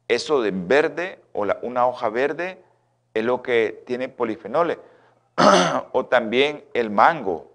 eso 0.06 0.42
de 0.42 0.52
verde 0.52 1.18
o 1.32 1.44
una 1.62 1.88
hoja 1.88 2.08
verde 2.08 2.62
es 3.14 3.24
lo 3.24 3.42
que 3.42 3.82
tiene 3.84 4.08
polifenoles. 4.08 4.78
o 5.92 6.06
también 6.06 6.64
el 6.74 6.90
mango, 6.90 7.52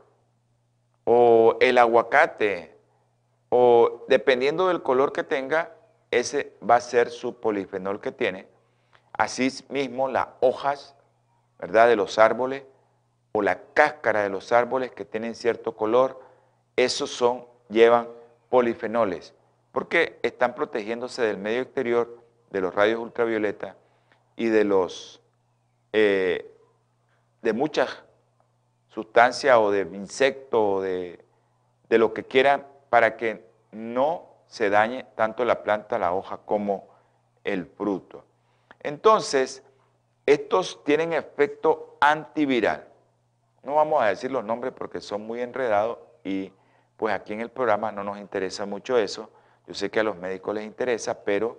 o 1.03 1.57
el 1.59 1.77
aguacate, 1.77 2.77
o 3.49 4.05
dependiendo 4.07 4.67
del 4.67 4.81
color 4.81 5.11
que 5.11 5.23
tenga, 5.23 5.73
ese 6.11 6.53
va 6.67 6.75
a 6.75 6.81
ser 6.81 7.09
su 7.09 7.39
polifenol 7.39 7.99
que 7.99 8.11
tiene. 8.11 8.47
Así 9.13 9.49
mismo 9.69 10.07
las 10.07 10.27
hojas, 10.39 10.95
¿verdad?, 11.59 11.87
de 11.87 11.95
los 11.95 12.17
árboles, 12.17 12.63
o 13.33 13.41
la 13.41 13.59
cáscara 13.73 14.23
de 14.23 14.29
los 14.29 14.51
árboles 14.51 14.91
que 14.91 15.05
tienen 15.05 15.35
cierto 15.35 15.75
color, 15.75 16.19
esos 16.75 17.09
son, 17.09 17.45
llevan 17.69 18.07
polifenoles, 18.49 19.33
porque 19.71 20.19
están 20.23 20.53
protegiéndose 20.55 21.21
del 21.21 21.37
medio 21.37 21.61
exterior, 21.61 22.19
de 22.49 22.61
los 22.61 22.75
rayos 22.75 22.99
ultravioleta 22.99 23.77
y 24.35 24.47
de 24.47 24.65
los 24.65 25.21
eh, 25.93 26.51
de 27.41 27.53
muchas 27.53 28.03
sustancias 28.89 29.57
o 29.57 29.71
de 29.71 29.81
insectos 29.93 30.59
o 30.61 30.81
de, 30.81 31.23
de 31.89 31.97
lo 31.97 32.13
que 32.13 32.23
quieran 32.23 32.65
para 32.89 33.17
que 33.17 33.45
no 33.71 34.31
se 34.47 34.69
dañe 34.69 35.05
tanto 35.15 35.45
la 35.45 35.63
planta, 35.63 35.97
la 35.97 36.13
hoja 36.13 36.37
como 36.37 36.89
el 37.43 37.65
fruto. 37.65 38.25
Entonces, 38.81 39.63
estos 40.25 40.83
tienen 40.83 41.13
efecto 41.13 41.97
antiviral. 41.99 42.87
No 43.63 43.75
vamos 43.75 44.01
a 44.01 44.07
decir 44.07 44.31
los 44.31 44.43
nombres 44.43 44.73
porque 44.73 44.99
son 44.99 45.25
muy 45.25 45.41
enredados 45.41 45.99
y 46.23 46.51
pues 46.97 47.13
aquí 47.13 47.33
en 47.33 47.41
el 47.41 47.49
programa 47.49 47.91
no 47.91 48.03
nos 48.03 48.17
interesa 48.17 48.65
mucho 48.65 48.97
eso. 48.97 49.31
Yo 49.67 49.73
sé 49.73 49.89
que 49.89 49.99
a 49.99 50.03
los 50.03 50.17
médicos 50.17 50.53
les 50.55 50.65
interesa, 50.65 51.23
pero 51.23 51.57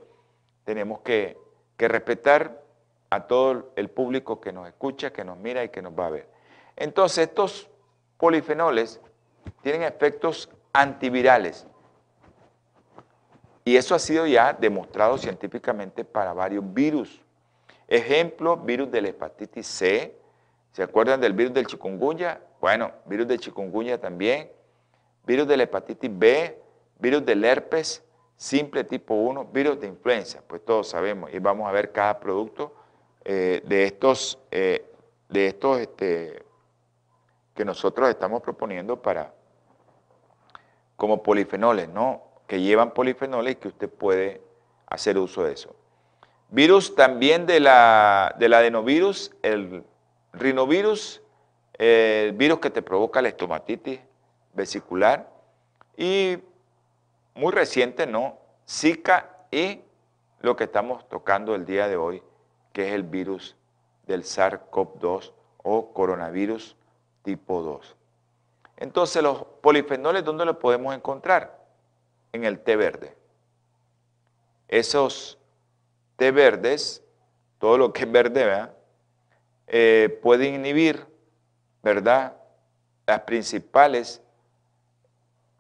tenemos 0.65 1.01
que, 1.01 1.39
que 1.77 1.89
respetar 1.89 2.62
a 3.13 3.27
todo 3.27 3.75
el 3.77 3.91
público 3.91 4.41
que 4.41 4.53
nos 4.53 4.67
escucha, 4.67 5.13
que 5.13 5.23
nos 5.23 5.37
mira 5.37 5.63
y 5.63 5.69
que 5.69 5.83
nos 5.83 5.93
va 5.93 6.07
a 6.07 6.11
ver. 6.11 6.29
Entonces, 6.77 7.29
estos 7.29 7.69
polifenoles 8.17 9.03
tienen 9.61 9.83
efectos 9.83 10.49
antivirales. 10.73 11.67
Y 13.67 13.77
eso 13.77 13.95
ha 13.95 13.99
sido 13.99 14.27
ya 14.27 14.55
demostrado 14.55 15.19
científicamente 15.19 16.07
para 16.07 16.33
varios 16.33 16.65
virus. 16.73 17.21
Ejemplo, 17.87 18.57
virus 18.57 18.91
de 18.91 19.03
la 19.03 19.09
hepatitis 19.11 19.67
C. 19.67 20.17
¿Se 20.73 20.83
acuerdan 20.83 21.21
del 21.21 21.35
virus 21.35 21.53
del 21.53 21.67
chikungunya? 21.67 22.41
Bueno, 22.63 22.93
virus 23.05 23.29
del 23.29 23.41
chikungunya 23.41 24.01
también. 24.01 24.51
Virus 25.27 25.47
de 25.47 25.59
la 25.59 25.65
hepatitis 25.65 26.11
B, 26.11 26.59
virus 26.99 27.27
del 27.27 27.45
herpes 27.45 28.03
simple 28.39 28.85
tipo 28.85 29.13
1, 29.13 29.45
virus 29.53 29.79
de 29.79 29.87
influenza. 29.89 30.43
Pues 30.47 30.65
todos 30.65 30.89
sabemos 30.89 31.31
y 31.31 31.39
vamos 31.41 31.69
a 31.69 31.73
ver 31.73 31.93
cada 31.93 32.19
producto 32.19 32.75
eh, 33.25 33.63
de 33.65 33.85
estos, 33.85 34.39
eh, 34.51 34.85
de 35.29 35.47
estos 35.47 35.79
este, 35.81 36.45
que 37.55 37.65
nosotros 37.65 38.09
estamos 38.09 38.43
proponiendo 38.43 39.01
para, 39.01 39.35
como 40.97 41.23
polifenoles, 41.23 41.89
¿no? 41.89 42.23
Que 42.47 42.61
llevan 42.61 42.93
polifenoles 42.93 43.53
y 43.53 43.57
que 43.57 43.69
usted 43.69 43.89
puede 43.89 44.43
hacer 44.87 45.19
uso 45.19 45.45
de 45.45 45.53
eso. 45.53 45.75
Virus 46.51 46.95
también 46.95 47.47
de 47.47 47.61
la, 47.61 48.35
del 48.39 48.53
adenovirus, 48.53 49.33
el 49.43 49.85
rinovirus, 50.33 51.23
el 51.79 52.33
virus 52.33 52.59
que 52.61 52.71
te 52.71 52.83
provoca 52.83 53.23
la 53.23 53.29
estomatitis 53.29 54.01
vesicular 54.53 55.31
y 55.97 56.39
muy 57.35 57.53
reciente, 57.53 58.07
¿no? 58.07 58.39
Zika 58.69 59.47
y 59.51 59.81
lo 60.41 60.57
que 60.57 60.65
estamos 60.65 61.09
tocando 61.09 61.55
el 61.55 61.65
día 61.65 61.89
de 61.89 61.97
hoy, 61.97 62.23
que 62.73 62.89
es 62.89 62.95
el 62.95 63.03
virus 63.03 63.57
del 64.07 64.25
SARS-CoV-2 64.25 65.33
o 65.63 65.93
coronavirus 65.93 66.77
tipo 67.23 67.63
2. 67.63 67.97
Entonces, 68.79 69.23
los 69.23 69.45
polifenoles, 69.61 70.25
¿dónde 70.25 70.45
los 70.45 70.57
podemos 70.57 70.95
encontrar? 70.95 71.61
En 72.33 72.45
el 72.45 72.59
té 72.61 72.77
verde. 72.77 73.17
Esos 74.69 75.39
té 76.17 76.31
verdes, 76.33 77.03
todo 77.59 77.79
lo 77.79 77.93
que 77.93 78.05
es 78.05 78.11
verde, 78.13 78.45
¿verdad? 78.45 78.75
Eh, 79.67 80.19
pueden 80.23 80.55
inhibir, 80.55 81.07
¿verdad? 81.83 82.37
Las 83.07 83.21
principales 83.21 84.23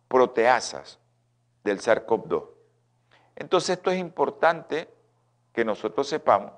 proteasas 0.08 0.98
del 1.62 1.80
SARS-CoV-2. 1.80 2.48
Entonces, 3.36 3.70
esto 3.70 3.90
es 3.90 3.98
importante 3.98 4.88
que 5.52 5.64
nosotros 5.64 6.08
sepamos 6.08 6.52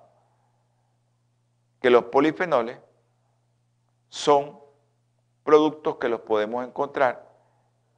que 1.85 1.91
los 1.91 2.05
polifenoles 2.05 2.79
son 4.09 4.59
productos 5.45 5.97
que 5.97 6.09
los 6.09 6.21
podemos 6.21 6.67
encontrar 6.67 7.31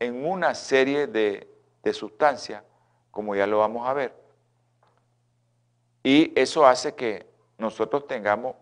en 0.00 0.26
una 0.26 0.56
serie 0.56 1.06
de, 1.06 1.48
sustancias, 1.92 2.64
como 3.12 3.36
ya 3.36 3.46
lo 3.46 3.58
vamos 3.58 3.88
a 3.88 3.92
ver. 3.92 4.12
Y 6.02 6.32
eso 6.34 6.66
hace 6.66 6.96
que 6.96 7.30
nosotros 7.58 8.08
tengamos 8.08 8.56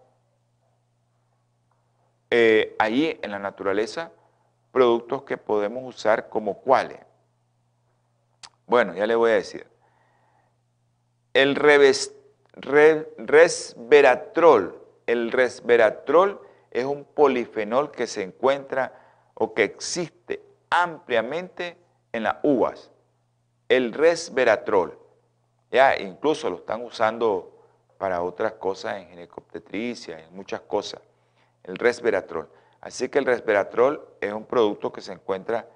eh, 2.28 2.76
ahí 2.78 3.18
en 3.22 3.30
la 3.30 3.38
naturaleza 3.38 4.12
productos 4.72 5.22
que 5.22 5.38
podemos 5.38 5.84
usar 5.86 6.28
como 6.28 6.60
cuáles. 6.60 7.00
Bueno, 8.66 8.94
ya 8.94 9.06
le 9.06 9.14
voy 9.14 9.30
a 9.30 9.36
decir. 9.36 9.66
El 11.32 11.54
resveratrol 13.16 14.83
el 15.06 15.32
resveratrol 15.32 16.40
es 16.70 16.84
un 16.84 17.04
polifenol 17.04 17.90
que 17.90 18.06
se 18.06 18.22
encuentra 18.22 18.92
o 19.34 19.54
que 19.54 19.64
existe 19.64 20.42
ampliamente 20.70 21.76
en 22.12 22.24
las 22.24 22.36
uvas. 22.42 22.90
El 23.68 23.92
resveratrol, 23.92 24.98
ya 25.70 25.98
incluso 25.98 26.50
lo 26.50 26.56
están 26.56 26.82
usando 26.82 27.54
para 27.98 28.22
otras 28.22 28.52
cosas 28.54 28.96
en 28.96 29.08
ginecobstetricia, 29.08 30.18
en 30.18 30.34
muchas 30.34 30.60
cosas, 30.62 31.00
el 31.62 31.76
resveratrol. 31.76 32.48
Así 32.80 33.08
que 33.08 33.18
el 33.18 33.24
resveratrol 33.24 34.06
es 34.20 34.32
un 34.32 34.44
producto 34.44 34.92
que 34.92 35.00
se 35.00 35.12
encuentra 35.12 35.66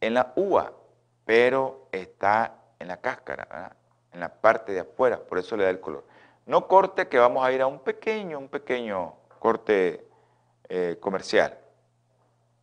en 0.00 0.14
la 0.14 0.32
uva, 0.36 0.72
pero 1.24 1.88
está 1.92 2.54
en 2.78 2.88
la 2.88 2.98
cáscara, 2.98 3.74
en 4.12 4.20
la 4.20 4.28
parte 4.28 4.72
de 4.72 4.80
afuera, 4.80 5.18
por 5.18 5.38
eso 5.38 5.56
le 5.56 5.64
da 5.64 5.70
el 5.70 5.80
color. 5.80 6.04
No 6.46 6.68
corte 6.68 7.08
que 7.08 7.18
vamos 7.18 7.44
a 7.44 7.50
ir 7.50 7.60
a 7.60 7.66
un 7.66 7.80
pequeño, 7.80 8.38
un 8.38 8.46
pequeño 8.46 9.14
corte 9.40 10.06
eh, 10.68 10.96
comercial. 11.00 11.58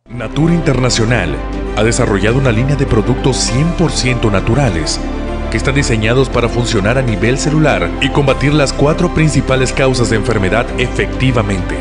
Natura 0.06 0.54
Internacional 0.54 1.36
ha 1.76 1.82
desarrollado 1.82 2.38
una 2.38 2.50
línea 2.50 2.76
de 2.76 2.86
productos 2.86 3.52
100% 3.52 4.32
naturales 4.32 4.98
que 5.50 5.58
están 5.58 5.74
diseñados 5.74 6.30
para 6.30 6.48
funcionar 6.48 6.96
a 6.96 7.02
nivel 7.02 7.36
celular 7.36 7.90
y 8.00 8.08
combatir 8.08 8.54
las 8.54 8.72
cuatro 8.72 9.12
principales 9.12 9.70
causas 9.70 10.08
de 10.08 10.16
enfermedad 10.16 10.66
efectivamente. 10.80 11.76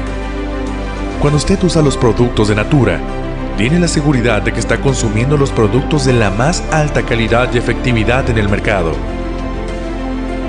Cuando 1.22 1.38
usted 1.38 1.64
usa 1.64 1.82
los 1.82 1.96
productos 1.96 2.50
de 2.50 2.56
Natura, 2.56 3.00
tiene 3.56 3.80
la 3.80 3.88
seguridad 3.88 4.42
de 4.42 4.52
que 4.52 4.60
está 4.60 4.82
consumiendo 4.82 5.38
los 5.38 5.52
productos 5.52 6.04
de 6.04 6.12
la 6.12 6.32
más 6.32 6.62
alta 6.74 7.04
calidad 7.04 7.54
y 7.54 7.60
efectividad 7.60 8.30
en 8.30 8.40
el 8.40 8.50
mercado. 8.50 8.92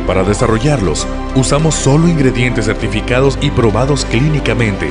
Para 0.07 0.23
desarrollarlos, 0.23 1.07
usamos 1.35 1.75
solo 1.75 2.09
ingredientes 2.09 2.67
certificados 2.67 3.39
y 3.41 3.51
probados 3.51 4.05
clínicamente, 4.05 4.91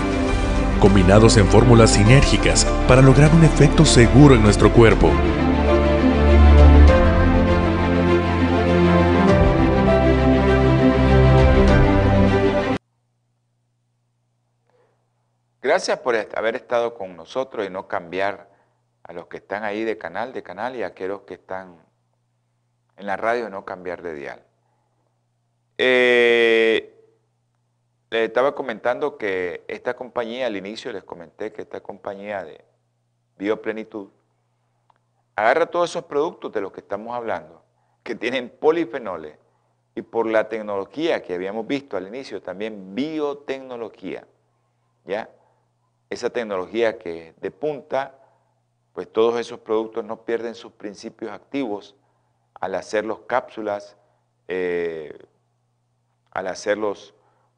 combinados 0.79 1.37
en 1.37 1.45
fórmulas 1.45 1.91
sinérgicas 1.91 2.65
para 2.87 3.03
lograr 3.03 3.31
un 3.31 3.43
efecto 3.43 3.85
seguro 3.85 4.33
en 4.33 4.41
nuestro 4.41 4.73
cuerpo. 4.73 5.11
Gracias 15.61 15.99
por 15.99 16.15
haber 16.35 16.55
estado 16.55 16.95
con 16.95 17.15
nosotros 17.15 17.67
y 17.67 17.69
no 17.69 17.87
cambiar 17.87 18.49
a 19.03 19.13
los 19.13 19.27
que 19.27 19.37
están 19.37 19.63
ahí 19.63 19.83
de 19.83 19.99
canal, 19.99 20.33
de 20.33 20.41
canal 20.41 20.75
y 20.75 20.81
a 20.81 20.87
aquellos 20.87 21.21
que 21.21 21.35
están 21.35 21.77
en 22.97 23.05
la 23.05 23.15
radio, 23.15 23.49
no 23.51 23.63
cambiar 23.63 24.01
de 24.01 24.15
dial. 24.15 24.43
Eh, 25.85 26.95
les 28.09 28.27
estaba 28.29 28.55
comentando 28.55 29.17
que 29.17 29.65
esta 29.67 29.97
compañía, 29.97 30.47
al 30.47 30.55
inicio 30.55 30.93
les 30.93 31.03
comenté 31.03 31.51
que 31.51 31.61
esta 31.61 31.81
compañía 31.81 32.45
de 32.45 32.63
Bioplenitud 33.37 34.07
agarra 35.35 35.65
todos 35.65 35.89
esos 35.89 36.05
productos 36.05 36.53
de 36.53 36.61
los 36.61 36.71
que 36.71 36.79
estamos 36.79 37.13
hablando, 37.13 37.65
que 38.01 38.15
tienen 38.15 38.47
polifenoles, 38.47 39.37
y 39.93 40.03
por 40.03 40.25
la 40.25 40.47
tecnología 40.47 41.21
que 41.21 41.33
habíamos 41.33 41.67
visto 41.67 41.97
al 41.97 42.07
inicio, 42.07 42.41
también 42.41 42.95
biotecnología, 42.95 44.25
¿ya? 45.03 45.29
esa 46.09 46.29
tecnología 46.29 46.97
que 46.97 47.33
de 47.41 47.51
punta, 47.51 48.17
pues 48.93 49.11
todos 49.11 49.37
esos 49.37 49.59
productos 49.59 50.05
no 50.05 50.23
pierden 50.23 50.55
sus 50.55 50.71
principios 50.71 51.33
activos 51.33 51.93
al 52.53 52.75
hacerlos 52.75 53.19
cápsulas, 53.27 53.97
eh, 54.47 55.25
al 56.33 56.47
hacer 56.47 56.77
los 56.77 57.13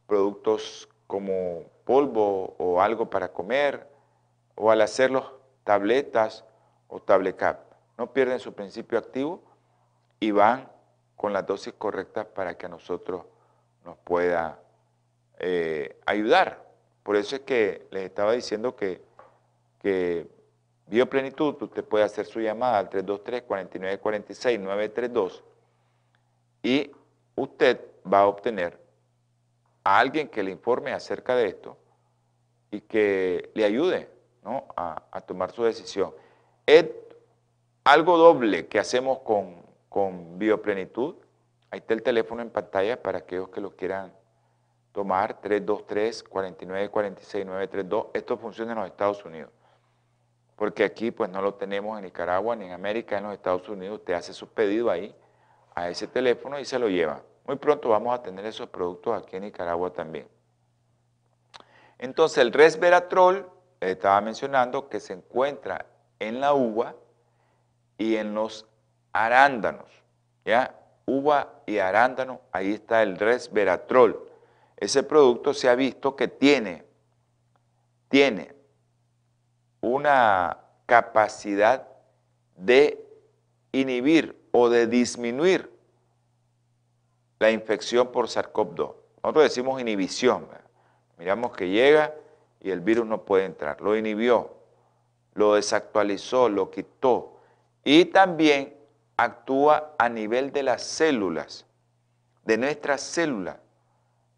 productos 0.08 0.90
como 1.08 1.64
polvo 1.86 2.56
o 2.58 2.82
algo 2.82 3.10
para 3.10 3.32
comer, 3.32 3.88
o 4.56 4.72
al 4.72 4.82
hacerlos 4.82 5.32
tabletas 5.64 6.44
o 6.88 7.02
tablecap. 7.02 7.60
No 7.98 8.12
pierden 8.12 8.40
su 8.40 8.54
principio 8.54 9.00
activo 9.00 9.42
y 10.20 10.32
van 10.32 10.70
con 11.16 11.32
las 11.34 11.46
dosis 11.46 11.74
correctas 11.74 12.26
para 12.28 12.58
que 12.58 12.66
a 12.66 12.70
nosotros 12.70 13.26
nos 13.86 13.98
pueda 13.98 14.60
eh, 15.40 16.00
ayudar. 16.06 16.66
Por 17.04 17.16
eso 17.16 17.38
es 17.38 17.44
que 17.44 17.88
les 17.92 18.04
estaba 18.04 18.34
diciendo 18.34 18.76
que, 18.76 19.02
que 19.82 20.28
Bioplenitud, 20.88 21.56
usted 21.62 21.84
puede 21.84 22.04
hacer 22.04 22.28
su 22.28 22.40
llamada 22.40 22.78
al 22.78 22.92
323-4946-932 22.92 25.42
y 26.62 26.92
usted 27.36 27.82
va 28.12 28.20
a 28.20 28.28
obtener 28.28 28.80
a 29.84 30.00
alguien 30.00 30.28
que 30.28 30.44
le 30.44 30.52
informe 30.52 30.91
acerca 30.94 31.36
de 31.36 31.48
esto 31.48 31.78
y 32.72 32.82
que 32.82 33.52
le 33.54 33.65
ayude 33.65 34.10
a, 34.76 35.22
tomar 35.26 35.52
su 35.52 35.63
decisión. 35.63 36.13
Es 36.65 36.86
algo 37.84 38.18
doble 38.18 38.68
que 38.68 38.80
hacemos 38.80 39.20
con, 39.20 39.63
con 39.89 40.38
Bioplenitud. 40.38 41.15
Ahí 41.72 41.80
está 41.80 41.94
el 41.94 42.04
teléfono 42.04 42.41
en 42.41 42.50
pantalla 42.50 43.02
para 43.02 43.20
aquellos 43.20 43.48
que 43.50 43.62
lo 43.62 43.76
quieran 43.76 44.13
tomar 44.91 45.41
323-4946-932. 45.41 48.10
Esto 48.13 48.38
funciona 48.38 48.74
en 48.74 48.80
los 48.80 48.88
Estados 48.88 49.24
Unidos. 49.26 49.52
Porque 50.56 50.84
aquí 50.86 51.12
pues 51.12 51.30
no 51.30 51.41
lo 51.41 51.56
tenemos 51.56 51.98
en 51.98 52.06
Nicaragua 52.06 52.56
ni 52.56 52.65
en 52.65 52.72
América, 52.72 53.18
en 53.18 53.26
los 53.26 53.34
Estados 53.34 53.68
Unidos. 53.68 54.00
Usted 54.00 54.13
hace 54.13 54.32
su 54.34 54.48
pedido 54.48 54.89
ahí 54.89 55.13
a 55.76 55.89
ese 55.89 56.08
teléfono 56.08 56.58
y 56.60 56.65
se 56.65 56.80
lo 56.80 56.88
lleva. 56.88 57.22
Muy 57.46 57.58
pronto 57.58 57.90
vamos 57.90 58.14
a 58.14 58.22
tener 58.22 58.46
esos 58.46 58.70
productos 58.70 59.22
aquí 59.22 59.36
en 59.36 59.44
Nicaragua 59.44 59.92
también. 59.92 60.28
Entonces 61.98 62.40
el 62.40 62.52
resveratrol, 62.52 63.50
estaba 63.80 64.20
mencionando 64.22 64.90
que 64.90 65.00
se 65.00 65.14
encuentra 65.14 65.86
en 66.20 66.40
la 66.40 66.54
uva 66.54 66.96
y 67.98 68.16
en 68.16 68.34
los 68.34 68.66
arándanos. 69.14 69.90
¿Ya? 70.44 70.76
Uva 71.06 71.62
y 71.68 71.78
arándano, 71.78 72.42
ahí 72.52 72.74
está 72.74 73.04
el 73.04 73.18
resveratrol 73.18 74.26
ese 74.78 75.04
producto 75.04 75.54
se 75.54 75.70
ha 75.70 75.76
visto 75.76 76.16
que 76.16 76.28
tiene, 76.28 76.84
tiene 78.10 78.54
una 79.82 80.58
capacidad 80.86 81.88
de 82.58 83.04
inhibir 83.72 84.48
o 84.52 84.70
de 84.70 84.88
disminuir 84.88 85.72
la 87.39 87.52
infección 87.52 88.12
por 88.12 88.28
SARS-CoV-2. 88.28 88.95
Nosotros 89.24 89.43
decimos 89.43 89.82
inhibición. 89.82 90.48
Miramos 91.17 91.56
que 91.56 91.69
llega 91.69 92.13
y 92.62 92.71
el 92.71 92.82
virus 92.82 93.06
no 93.06 93.24
puede 93.24 93.45
entrar. 93.45 93.82
Lo 93.82 93.95
inhibió, 93.95 94.54
lo 95.34 95.56
desactualizó, 95.56 96.50
lo 96.50 96.69
quitó. 96.69 97.38
Y 97.84 98.06
también 98.06 98.76
actúa 99.17 99.93
a 99.98 100.10
nivel 100.10 100.52
de 100.52 100.63
las 100.63 100.84
células, 100.84 101.65
de 102.43 102.58
nuestras 102.58 103.02
células 103.02 103.58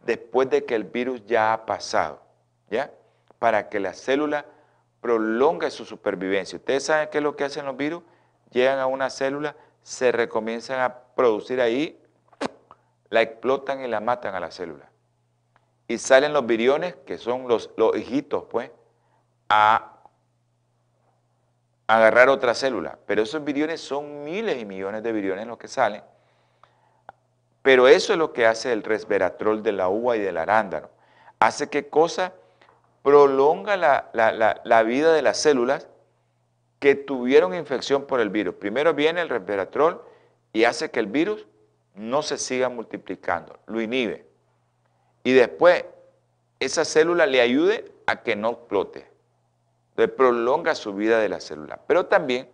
después 0.07 0.49
de 0.49 0.65
que 0.65 0.73
el 0.73 0.85
virus 0.85 1.25
ya 1.25 1.53
ha 1.53 1.65
pasado, 1.65 2.21
¿ya? 2.69 2.91
Para 3.39 3.69
que 3.69 3.79
la 3.79 3.93
célula 3.93 4.45
prolongue 5.01 5.69
su 5.69 5.85
supervivencia. 5.85 6.57
Ustedes 6.57 6.85
saben 6.85 7.09
qué 7.11 7.17
es 7.19 7.23
lo 7.23 7.35
que 7.35 7.43
hacen 7.43 7.65
los 7.65 7.75
virus, 7.75 8.01
llegan 8.51 8.79
a 8.79 8.87
una 8.87 9.09
célula, 9.09 9.55
se 9.83 10.11
recomienzan 10.11 10.79
a 10.79 10.97
producir 11.15 11.61
ahí, 11.61 12.01
la 13.09 13.21
explotan 13.21 13.83
y 13.83 13.87
la 13.87 13.99
matan 13.99 14.35
a 14.35 14.39
la 14.39 14.51
célula. 14.51 14.89
Y 15.87 15.97
salen 15.97 16.33
los 16.33 16.45
viriones, 16.45 16.95
que 17.05 17.17
son 17.17 17.47
los, 17.47 17.69
los 17.77 17.95
hijitos, 17.95 18.45
pues, 18.49 18.71
a 19.49 19.93
agarrar 21.87 22.29
otra 22.29 22.53
célula. 22.53 22.99
Pero 23.05 23.23
esos 23.23 23.43
viriones 23.43 23.79
son 23.79 24.23
miles 24.23 24.61
y 24.61 24.65
millones 24.65 25.03
de 25.03 25.11
viriones 25.11 25.47
los 25.47 25.57
que 25.57 25.67
salen 25.67 26.03
pero 27.67 27.89
eso 27.89 28.13
es 28.13 28.19
lo 28.19 28.31
que 28.31 28.45
hace 28.45 28.71
el 28.71 28.81
resveratrol 28.81 29.61
de 29.61 29.73
la 29.73 29.89
uva 29.89 30.15
y 30.15 30.21
del 30.21 30.37
arándano. 30.37 30.89
Hace 31.37 31.69
que 31.69 31.89
cosa 31.89 32.31
prolonga 33.03 33.75
la, 33.75 34.83
vida 34.83 35.11
de 35.11 35.21
las 35.21 35.35
células 35.41 35.89
que 36.79 36.95
tuvieron 36.95 37.53
infección 37.53 38.05
por 38.05 38.21
el 38.21 38.29
virus. 38.29 38.55
Primero 38.55 38.93
viene 38.93 39.19
el 39.19 39.27
resveratrol 39.27 40.01
y 40.53 40.63
hace 40.63 40.91
que 40.91 41.01
el 41.01 41.07
virus 41.07 41.45
no 41.97 42.21
se 42.21 42.37
siga 42.37 42.69
multiplicando, 42.69 43.59
lo 43.65 43.81
inhibe. 43.81 44.25
Y 45.23 45.33
después 45.33 45.83
esa 46.59 46.85
célula 46.85 47.25
le 47.25 47.41
ayude 47.41 47.91
a 48.05 48.21
que 48.23 48.35
no 48.35 48.51
explote. 48.51 49.09
Le 49.95 50.07
prolonga 50.07 50.75
su 50.75 50.93
vida 50.93 51.19
de 51.19 51.29
la 51.29 51.39
célula. 51.39 51.79
Pero 51.87 52.05
también 52.05 52.49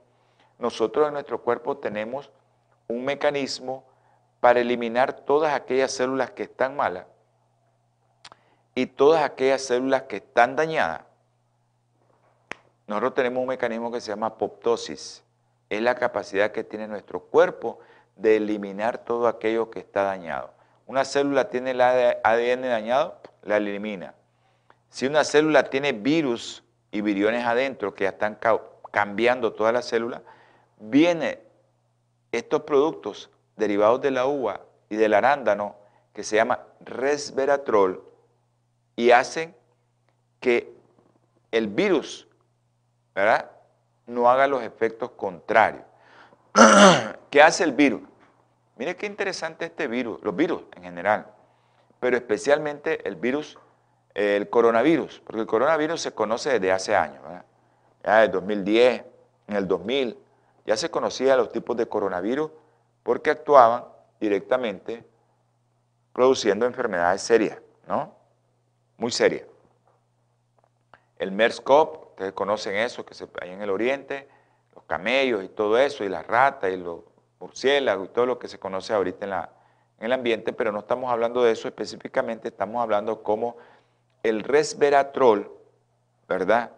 nosotros 0.59 1.07
en 1.07 1.13
nuestro 1.13 1.41
cuerpo 1.41 1.77
tenemos 1.77 2.31
un 2.87 3.03
mecanismo 3.03 3.85
para 4.39 4.61
eliminar 4.61 5.13
todas 5.13 5.53
aquellas 5.53 5.91
células 5.91 6.31
que 6.31 6.43
están 6.43 6.75
malas 6.75 7.05
y 8.75 8.85
todas 8.87 9.23
aquellas 9.23 9.61
células 9.61 10.03
que 10.03 10.17
están 10.17 10.55
dañadas. 10.55 11.01
Nosotros 12.87 13.13
tenemos 13.13 13.41
un 13.41 13.47
mecanismo 13.47 13.91
que 13.91 14.01
se 14.01 14.09
llama 14.09 14.27
apoptosis. 14.27 15.23
Es 15.69 15.81
la 15.81 15.95
capacidad 15.95 16.51
que 16.51 16.63
tiene 16.63 16.87
nuestro 16.87 17.21
cuerpo 17.21 17.79
de 18.15 18.37
eliminar 18.37 18.99
todo 18.99 19.27
aquello 19.27 19.69
que 19.69 19.79
está 19.79 20.03
dañado. 20.03 20.53
Una 20.85 21.05
célula 21.05 21.49
tiene 21.49 21.71
el 21.71 21.81
ADN 21.81 22.61
dañado, 22.61 23.19
la 23.43 23.57
elimina. 23.57 24.13
Si 24.89 25.05
una 25.05 25.23
célula 25.23 25.69
tiene 25.69 25.91
virus 25.91 26.63
y 26.91 27.01
viriones 27.01 27.45
adentro 27.45 27.93
que 27.93 28.03
ya 28.03 28.11
están 28.11 28.37
cambiando 28.91 29.53
toda 29.53 29.71
la 29.71 29.81
célula, 29.81 30.21
vienen 30.77 31.39
estos 32.31 32.61
productos 32.61 33.31
derivados 33.55 34.01
de 34.01 34.11
la 34.11 34.25
uva 34.25 34.61
y 34.89 34.95
del 34.95 35.13
arándano 35.13 35.75
que 36.13 36.23
se 36.23 36.35
llama 36.35 36.59
resveratrol 36.81 38.03
y 38.95 39.11
hacen 39.11 39.55
que 40.39 40.71
el 41.51 41.67
virus 41.67 42.27
¿verdad? 43.15 43.49
no 44.05 44.29
haga 44.29 44.47
los 44.47 44.61
efectos 44.63 45.11
contrarios. 45.11 45.83
¿Qué 47.33 47.41
hace 47.41 47.63
el 47.63 47.71
virus? 47.71 48.03
Mire 48.75 48.95
qué 48.95 49.07
interesante 49.07 49.65
este 49.65 49.87
virus, 49.87 50.21
los 50.21 50.35
virus 50.35 50.65
en 50.75 50.83
general, 50.83 51.33
pero 51.99 52.15
especialmente 52.15 53.07
el 53.07 53.15
virus 53.15 53.57
el 54.13 54.51
coronavirus, 54.51 55.19
porque 55.25 55.41
el 55.41 55.47
coronavirus 55.47 55.99
se 55.99 56.11
conoce 56.11 56.51
desde 56.51 56.71
hace 56.71 56.95
años, 56.95 57.23
¿verdad? 57.23 57.43
ya 58.03 58.17
en 58.19 58.25
el 58.25 58.31
2010, 58.33 59.05
en 59.47 59.55
el 59.55 59.67
2000, 59.67 60.19
ya 60.67 60.77
se 60.77 60.91
conocían 60.91 61.39
los 61.39 61.51
tipos 61.51 61.75
de 61.75 61.87
coronavirus 61.87 62.51
porque 63.01 63.31
actuaban 63.31 63.85
directamente 64.19 65.03
produciendo 66.13 66.67
enfermedades 66.67 67.23
serias, 67.23 67.57
¿no? 67.87 68.13
Muy 68.97 69.09
serias. 69.11 69.47
El 71.17 71.31
MERS-CoV, 71.31 72.09
ustedes 72.09 72.33
conocen 72.33 72.75
eso, 72.75 73.03
que 73.03 73.15
hay 73.41 73.49
en 73.49 73.63
el 73.63 73.71
oriente, 73.71 74.29
los 74.75 74.83
camellos 74.83 75.43
y 75.43 75.49
todo 75.49 75.79
eso, 75.79 76.03
y 76.03 76.09
las 76.09 76.27
ratas 76.27 76.71
y 76.71 76.77
los 76.77 76.99
murciélagos 77.43 78.07
y 78.07 78.13
todo 78.13 78.25
lo 78.25 78.39
que 78.39 78.47
se 78.47 78.57
conoce 78.57 78.93
ahorita 78.93 79.25
en, 79.25 79.31
la, 79.31 79.49
en 79.99 80.05
el 80.05 80.13
ambiente, 80.13 80.53
pero 80.53 80.71
no 80.71 80.79
estamos 80.79 81.11
hablando 81.11 81.43
de 81.43 81.51
eso 81.51 81.67
específicamente, 81.67 82.47
estamos 82.47 82.81
hablando 82.81 83.21
como 83.21 83.57
el 84.23 84.43
resveratrol, 84.43 85.51
¿verdad? 86.29 86.71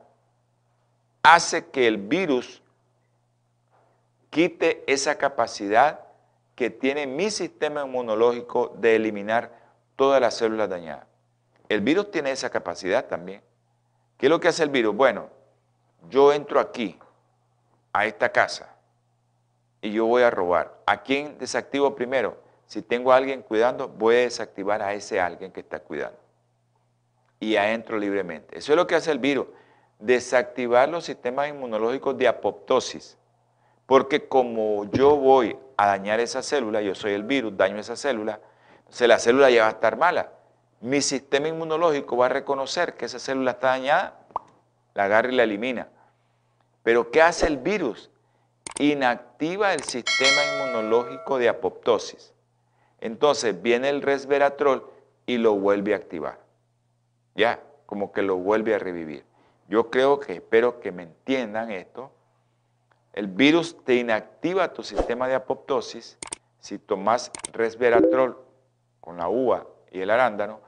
Hace 1.21 1.67
que 1.67 1.87
el 1.87 1.97
virus 1.97 2.63
quite 4.31 4.83
esa 4.91 5.19
capacidad 5.19 5.99
que 6.55 6.71
tiene 6.71 7.05
mi 7.05 7.29
sistema 7.29 7.83
inmunológico 7.85 8.73
de 8.77 8.95
eliminar 8.95 9.51
todas 9.95 10.19
las 10.19 10.33
células 10.35 10.67
dañadas. 10.67 11.05
El 11.69 11.81
virus 11.81 12.09
tiene 12.09 12.31
esa 12.31 12.49
capacidad 12.49 13.05
también. 13.05 13.41
¿Qué 14.17 14.25
es 14.25 14.29
lo 14.29 14.39
que 14.39 14.47
hace 14.47 14.63
el 14.63 14.69
virus? 14.69 14.95
Bueno, 14.95 15.29
yo 16.09 16.33
entro 16.33 16.59
aquí, 16.59 16.97
a 17.93 18.05
esta 18.05 18.29
casa, 18.29 18.74
y 19.85 19.91
yo 19.91 20.07
voy 20.07 20.23
a 20.23 20.31
robar. 20.31 20.79
¿A 20.87 21.03
quién 21.03 21.37
desactivo 21.37 21.95
primero? 21.95 22.37
Si 22.65 22.81
tengo 22.81 23.11
a 23.11 23.17
alguien 23.17 23.43
cuidando, 23.43 23.87
voy 23.87 24.15
a 24.15 24.19
desactivar 24.19 24.81
a 24.81 24.93
ese 24.93 25.21
alguien 25.21 25.51
que 25.51 25.59
está 25.59 25.79
cuidando. 25.79 26.17
Y 27.39 27.55
entro 27.55 27.99
libremente. 27.99 28.57
Eso 28.57 28.71
es 28.71 28.77
lo 28.77 28.87
que 28.87 28.95
hace 28.95 29.11
el 29.11 29.19
virus, 29.19 29.45
desactivar 29.99 30.89
los 30.89 31.05
sistemas 31.05 31.49
inmunológicos 31.49 32.17
de 32.17 32.27
apoptosis. 32.27 33.15
Porque 33.85 34.27
como 34.27 34.85
yo 34.85 35.17
voy 35.17 35.55
a 35.77 35.85
dañar 35.85 36.19
esa 36.19 36.41
célula, 36.41 36.81
yo 36.81 36.95
soy 36.95 37.13
el 37.13 37.23
virus, 37.23 37.55
daño 37.55 37.77
esa 37.77 37.95
célula, 37.95 38.39
entonces 38.79 39.07
la 39.07 39.19
célula 39.19 39.51
ya 39.51 39.61
va 39.61 39.67
a 39.67 39.71
estar 39.71 39.97
mala. 39.97 40.31
Mi 40.81 41.01
sistema 41.01 41.47
inmunológico 41.47 42.17
va 42.17 42.25
a 42.25 42.29
reconocer 42.29 42.95
que 42.95 43.05
esa 43.05 43.19
célula 43.19 43.51
está 43.51 43.67
dañada, 43.67 44.19
la 44.95 45.03
agarra 45.03 45.31
y 45.31 45.35
la 45.35 45.43
elimina. 45.43 45.89
Pero 46.81 47.11
¿qué 47.11 47.21
hace 47.21 47.45
el 47.45 47.57
virus? 47.57 48.09
Inactiva 48.79 49.73
el 49.73 49.83
sistema 49.83 50.41
inmunológico 50.53 51.37
de 51.37 51.49
apoptosis. 51.49 52.33
Entonces 52.99 53.61
viene 53.61 53.89
el 53.89 54.01
resveratrol 54.01 54.89
y 55.25 55.37
lo 55.37 55.55
vuelve 55.55 55.93
a 55.93 55.97
activar. 55.97 56.39
Ya, 57.35 57.61
como 57.85 58.11
que 58.11 58.21
lo 58.21 58.37
vuelve 58.37 58.75
a 58.75 58.79
revivir. 58.79 59.25
Yo 59.67 59.89
creo 59.89 60.19
que 60.19 60.33
espero 60.33 60.79
que 60.79 60.91
me 60.91 61.03
entiendan 61.03 61.71
esto 61.71 62.11
el 63.15 63.27
virus 63.27 63.81
te 63.85 63.95
inactiva 63.95 64.73
tu 64.73 64.83
sistema 64.83 65.29
de 65.29 65.35
apoptosis. 65.35 66.17
Si 66.59 66.77
tomas 66.77 67.31
resveratrol 67.53 68.37
con 68.99 69.15
la 69.15 69.29
uva 69.29 69.65
y 69.89 70.01
el 70.01 70.09
arándano, 70.09 70.59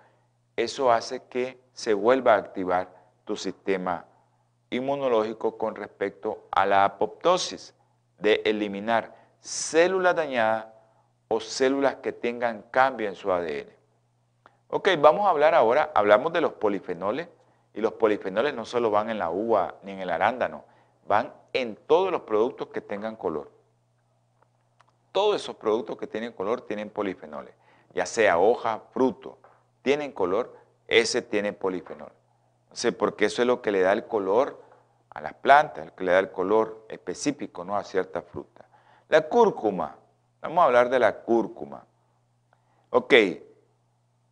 eso 0.56 0.89
hace 0.89 1.24
que 1.26 1.60
se 1.74 1.93
vuelva 1.93 2.36
a 2.36 2.38
activar 2.38 2.89
tu 3.26 3.36
sistema 3.36 4.06
inmunológico 4.70 5.58
con 5.58 5.76
respecto 5.76 6.48
a 6.50 6.66
la 6.66 6.86
apoptosis 6.86 7.76
de 8.20 8.41
eliminar 8.45 9.15
células 9.39 10.15
dañadas 10.15 10.68
o 11.28 11.39
células 11.39 11.95
que 11.95 12.11
tengan 12.11 12.63
cambio 12.72 13.07
en 13.07 13.15
su 13.15 13.32
ADN. 13.32 13.70
Ok, 14.70 14.89
vamos 14.99 15.26
a 15.26 15.30
hablar 15.30 15.55
ahora, 15.55 15.91
hablamos 15.95 16.34
de 16.34 16.41
los 16.41 16.53
polifenoles 16.53 17.30
y 17.74 17.82
los 17.82 17.93
polifenoles 17.93 18.53
no 18.53 18.65
solo 18.65 18.89
van 18.91 19.09
en 19.09 19.20
la 19.20 19.30
uva 19.30 19.76
ni 19.84 19.91
en 19.91 19.99
el 19.99 20.09
arándano, 20.09 20.65
van 21.07 21.34
en 21.53 21.76
todos 21.76 22.11
los 22.11 22.22
productos 22.22 22.68
que 22.68 22.82
tengan 22.82 23.15
color. 23.15 23.51
Todos 25.11 25.36
esos 25.38 25.55
productos 25.55 25.97
que 25.97 26.07
tienen 26.07 26.34
color 26.34 26.61
tienen 26.61 26.89
polifenoles, 26.89 27.53
ya 27.93 28.05
sea 28.05 28.39
hoja, 28.39 28.82
fruto, 28.91 29.38
tienen 29.82 30.11
color, 30.11 30.55
ese 30.88 31.22
tiene 31.22 31.53
polifenol. 31.53 32.11
No 32.70 32.76
sé, 32.76 32.91
porque 32.91 33.26
eso 33.26 33.41
es 33.41 33.47
lo 33.47 33.61
que 33.61 33.72
le 33.72 33.82
da 33.82 33.93
el 33.93 34.05
color 34.05 34.61
a 35.18 35.22
las 35.22 35.34
plantas, 35.34 35.84
lo 35.88 35.95
que 35.95 36.03
le 36.03 36.11
da 36.11 36.20
el 36.20 36.32
color 36.32 36.86
específico 36.89 37.63
¿no? 37.63 37.76
a 37.76 37.84
cierta 37.84 38.22
fruta. 38.22 38.65
La 39.09 39.28
cúrcuma, 39.28 39.95
vamos 40.41 40.59
a 40.59 40.65
hablar 40.65 40.89
de 40.89 40.99
la 40.99 41.22
cúrcuma. 41.22 41.84
Ok, 42.91 43.13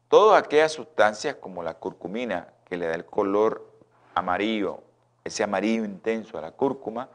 todas 0.07 0.43
aquellas 0.43 0.73
sustancias 0.73 1.37
como 1.37 1.63
la 1.63 1.73
curcumina, 1.73 2.49
que 2.65 2.77
le 2.77 2.85
da 2.85 2.93
el 2.93 3.05
color 3.05 3.67
amarillo 4.13 4.83
ese 5.23 5.41
amarillo 5.43 5.83
intenso 5.83 6.37
a 6.37 6.41
la 6.41 6.51
cúrcuma, 6.51 7.09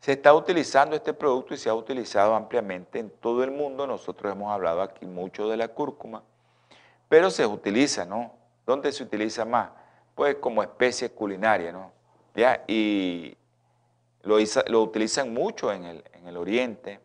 se 0.00 0.12
está 0.12 0.34
utilizando 0.34 0.94
este 0.94 1.14
producto 1.14 1.54
y 1.54 1.56
se 1.56 1.70
ha 1.70 1.74
utilizado 1.74 2.34
ampliamente 2.34 2.98
en 2.98 3.08
todo 3.08 3.42
el 3.42 3.50
mundo. 3.50 3.86
Nosotros 3.86 4.30
hemos 4.30 4.52
hablado 4.52 4.82
aquí 4.82 5.06
mucho 5.06 5.48
de 5.48 5.56
la 5.56 5.68
cúrcuma, 5.68 6.22
pero 7.08 7.30
se 7.30 7.46
utiliza, 7.46 8.04
¿no? 8.04 8.34
¿Dónde 8.66 8.92
se 8.92 9.02
utiliza 9.02 9.46
más? 9.46 9.70
Pues 10.14 10.36
como 10.36 10.62
especie 10.62 11.10
culinaria, 11.10 11.72
¿no? 11.72 11.96
Y 12.66 13.36
lo, 14.22 14.38
lo 14.66 14.82
utilizan 14.82 15.32
mucho 15.32 15.72
en 15.72 15.84
el, 15.84 16.04
en 16.12 16.28
el, 16.28 16.36
Oriente, 16.36 17.00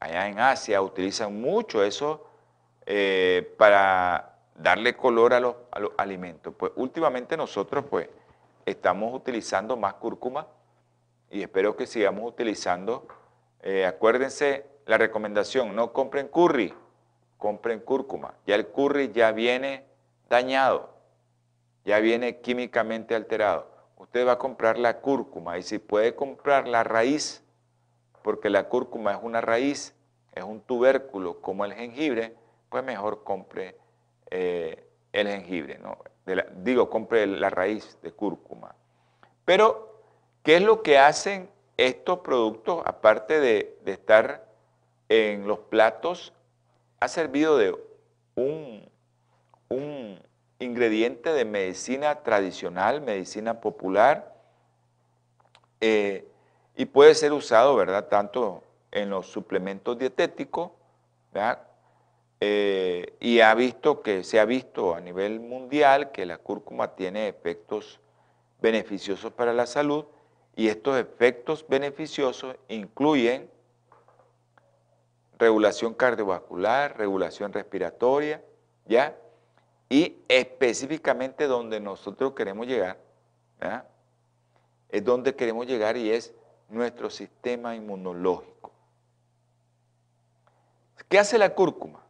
allá 0.00 0.28
en 0.28 0.38
Asia, 0.38 0.82
utilizan 0.82 1.40
mucho 1.40 1.82
eso 1.82 2.26
eh, 2.84 3.54
para 3.56 4.36
darle 4.54 4.96
color 4.96 5.32
a 5.32 5.40
los, 5.40 5.54
a 5.70 5.80
los 5.80 5.92
alimentos. 5.96 6.54
Pues 6.56 6.72
últimamente 6.76 7.36
nosotros, 7.36 7.84
pues, 7.88 8.08
estamos 8.66 9.14
utilizando 9.14 9.76
más 9.76 9.94
cúrcuma 9.94 10.46
y 11.30 11.42
espero 11.42 11.76
que 11.76 11.86
sigamos 11.86 12.28
utilizando. 12.28 13.06
Eh, 13.62 13.86
acuérdense 13.86 14.66
la 14.86 14.98
recomendación, 14.98 15.74
no 15.74 15.92
compren 15.92 16.28
curry, 16.28 16.74
compren 17.38 17.80
cúrcuma. 17.80 18.34
Ya 18.46 18.54
el 18.54 18.68
curry 18.68 19.12
ya 19.12 19.32
viene 19.32 19.86
dañado, 20.28 20.94
ya 21.84 21.98
viene 22.00 22.40
químicamente 22.40 23.14
alterado. 23.14 23.77
Usted 23.98 24.26
va 24.26 24.32
a 24.32 24.38
comprar 24.38 24.78
la 24.78 25.00
cúrcuma 25.00 25.58
y 25.58 25.62
si 25.62 25.78
puede 25.78 26.14
comprar 26.14 26.68
la 26.68 26.84
raíz, 26.84 27.42
porque 28.22 28.48
la 28.48 28.68
cúrcuma 28.68 29.12
es 29.12 29.18
una 29.22 29.40
raíz, 29.40 29.94
es 30.32 30.44
un 30.44 30.60
tubérculo 30.60 31.40
como 31.40 31.64
el 31.64 31.74
jengibre, 31.74 32.34
pues 32.68 32.84
mejor 32.84 33.24
compre 33.24 33.76
eh, 34.30 34.88
el 35.12 35.26
jengibre. 35.28 35.78
¿no? 35.78 35.98
digo, 36.56 36.88
compre 36.90 37.26
la 37.26 37.50
raíz 37.50 37.98
de 38.02 38.12
cúrcuma. 38.12 38.74
Pero, 39.44 40.02
¿qué 40.42 40.56
es 40.56 40.62
lo 40.62 40.82
que 40.82 40.98
hacen 40.98 41.50
estos 41.76 42.20
productos, 42.20 42.82
aparte 42.84 43.40
de, 43.40 43.78
estar 43.86 44.46
en 45.08 45.46
los 45.46 45.60
platos, 45.60 46.32
ha 47.00 47.08
servido 47.08 47.56
de 47.56 47.74
un, 48.34 48.88
un 49.68 50.20
ingrediente 50.58 51.32
de 51.32 51.44
medicina 51.44 52.22
tradicional, 52.22 53.00
medicina 53.00 53.60
popular, 53.60 54.34
eh, 55.80 56.26
y 56.76 56.86
puede 56.86 57.14
ser 57.14 57.32
usado, 57.32 57.76
¿verdad?, 57.76 58.08
tanto 58.08 58.64
en 58.90 59.10
los 59.10 59.26
suplementos 59.26 59.98
dietéticos, 59.98 60.70
¿verdad? 61.32 61.62
Eh, 62.40 63.14
y 63.20 63.40
ha 63.40 63.54
visto 63.54 64.00
que 64.00 64.22
se 64.22 64.38
ha 64.38 64.44
visto 64.44 64.94
a 64.94 65.00
nivel 65.00 65.40
mundial 65.40 66.12
que 66.12 66.24
la 66.24 66.38
cúrcuma 66.38 66.94
tiene 66.94 67.28
efectos 67.28 68.00
beneficiosos 68.60 69.32
para 69.32 69.52
la 69.52 69.66
salud 69.66 70.04
y 70.54 70.68
estos 70.68 70.98
efectos 70.98 71.66
beneficiosos 71.68 72.56
incluyen 72.68 73.50
regulación 75.38 75.94
cardiovascular, 75.94 76.96
regulación 76.96 77.52
respiratoria, 77.52 78.42
¿ya? 78.86 79.16
Y 79.88 80.16
específicamente 80.28 81.46
donde 81.46 81.80
nosotros 81.80 82.34
queremos 82.34 82.66
llegar, 82.66 82.98
Es 84.90 85.04
donde 85.04 85.34
queremos 85.34 85.66
llegar 85.66 85.96
y 85.96 86.10
es 86.10 86.32
nuestro 86.68 87.10
sistema 87.10 87.74
inmunológico. 87.74 88.72
¿Qué 91.08 91.18
hace 91.18 91.38
la 91.38 91.54
cúrcuma? 91.54 92.04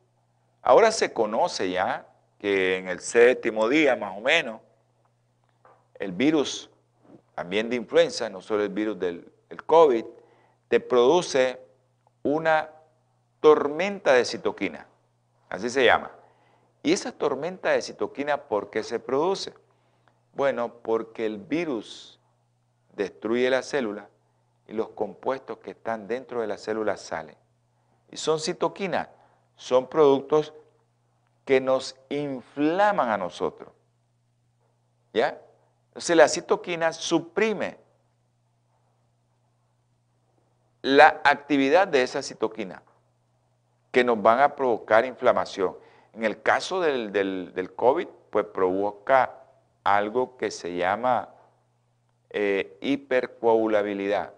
Ahora 0.62 0.90
se 0.92 1.12
conoce 1.12 1.70
ya 1.70 2.06
que 2.38 2.78
en 2.78 2.88
el 2.88 3.00
séptimo 3.00 3.68
día, 3.68 3.96
más 3.96 4.16
o 4.16 4.20
menos, 4.20 4.60
el 5.94 6.12
virus 6.12 6.70
también 7.34 7.70
de 7.70 7.76
influenza, 7.76 8.28
no 8.28 8.40
solo 8.40 8.64
el 8.64 8.68
virus 8.68 8.98
del 8.98 9.32
COVID, 9.66 10.04
te 10.68 10.80
produce 10.80 11.60
una 12.22 12.70
tormenta 13.40 14.12
de 14.12 14.24
citoquina, 14.24 14.86
así 15.48 15.70
se 15.70 15.84
llama. 15.84 16.10
¿Y 16.82 16.92
esa 16.92 17.12
tormenta 17.12 17.70
de 17.70 17.82
citoquina 17.82 18.44
por 18.44 18.70
qué 18.70 18.82
se 18.82 19.00
produce? 19.00 19.54
Bueno, 20.34 20.74
porque 20.82 21.26
el 21.26 21.38
virus 21.38 22.20
destruye 22.94 23.50
la 23.50 23.62
célula 23.62 24.08
y 24.66 24.72
los 24.72 24.90
compuestos 24.90 25.58
que 25.58 25.72
están 25.72 26.06
dentro 26.06 26.40
de 26.40 26.46
la 26.46 26.58
célula 26.58 26.96
salen. 26.96 27.36
Y 28.10 28.16
son 28.16 28.40
citoquinas 28.40 29.08
son 29.58 29.88
productos 29.88 30.54
que 31.44 31.60
nos 31.60 31.96
inflaman 32.08 33.10
a 33.10 33.18
nosotros. 33.18 33.70
¿Ya? 35.12 35.40
Entonces 35.88 36.16
la 36.16 36.28
citoquina 36.28 36.92
suprime 36.92 37.78
la 40.82 41.20
actividad 41.24 41.88
de 41.88 42.02
esa 42.02 42.22
citoquina 42.22 42.82
que 43.90 44.04
nos 44.04 44.22
van 44.22 44.40
a 44.40 44.54
provocar 44.54 45.04
inflamación. 45.04 45.76
En 46.14 46.24
el 46.24 46.42
caso 46.42 46.80
del, 46.80 47.12
del, 47.12 47.72
COVID, 47.74 48.08
pues 48.30 48.46
provoca 48.46 49.34
algo 49.84 50.36
que 50.36 50.50
se 50.50 50.76
llama 50.76 51.28
eh, 52.30 52.78
hipercoagulabilidad. 52.80 54.34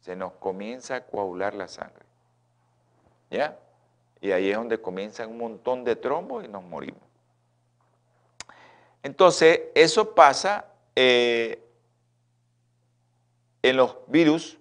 Se 0.00 0.16
nos 0.16 0.32
comienza 0.34 0.96
a 0.96 1.00
coagular 1.04 1.54
la 1.54 1.68
sangre. 1.68 2.04
¿Ya? 3.30 3.58
Y 4.20 4.32
ahí 4.32 4.50
es 4.50 4.56
donde 4.56 4.80
comienzan 4.80 5.30
un 5.30 5.38
montón 5.38 5.84
de 5.84 5.96
trombos 5.96 6.44
y 6.44 6.48
nos 6.48 6.62
morimos. 6.62 7.02
Entonces, 9.02 9.60
eso 9.74 10.14
pasa 10.14 10.66
eh, 10.96 11.62
en 13.62 13.76
los 13.76 13.96
virus, 14.08 14.58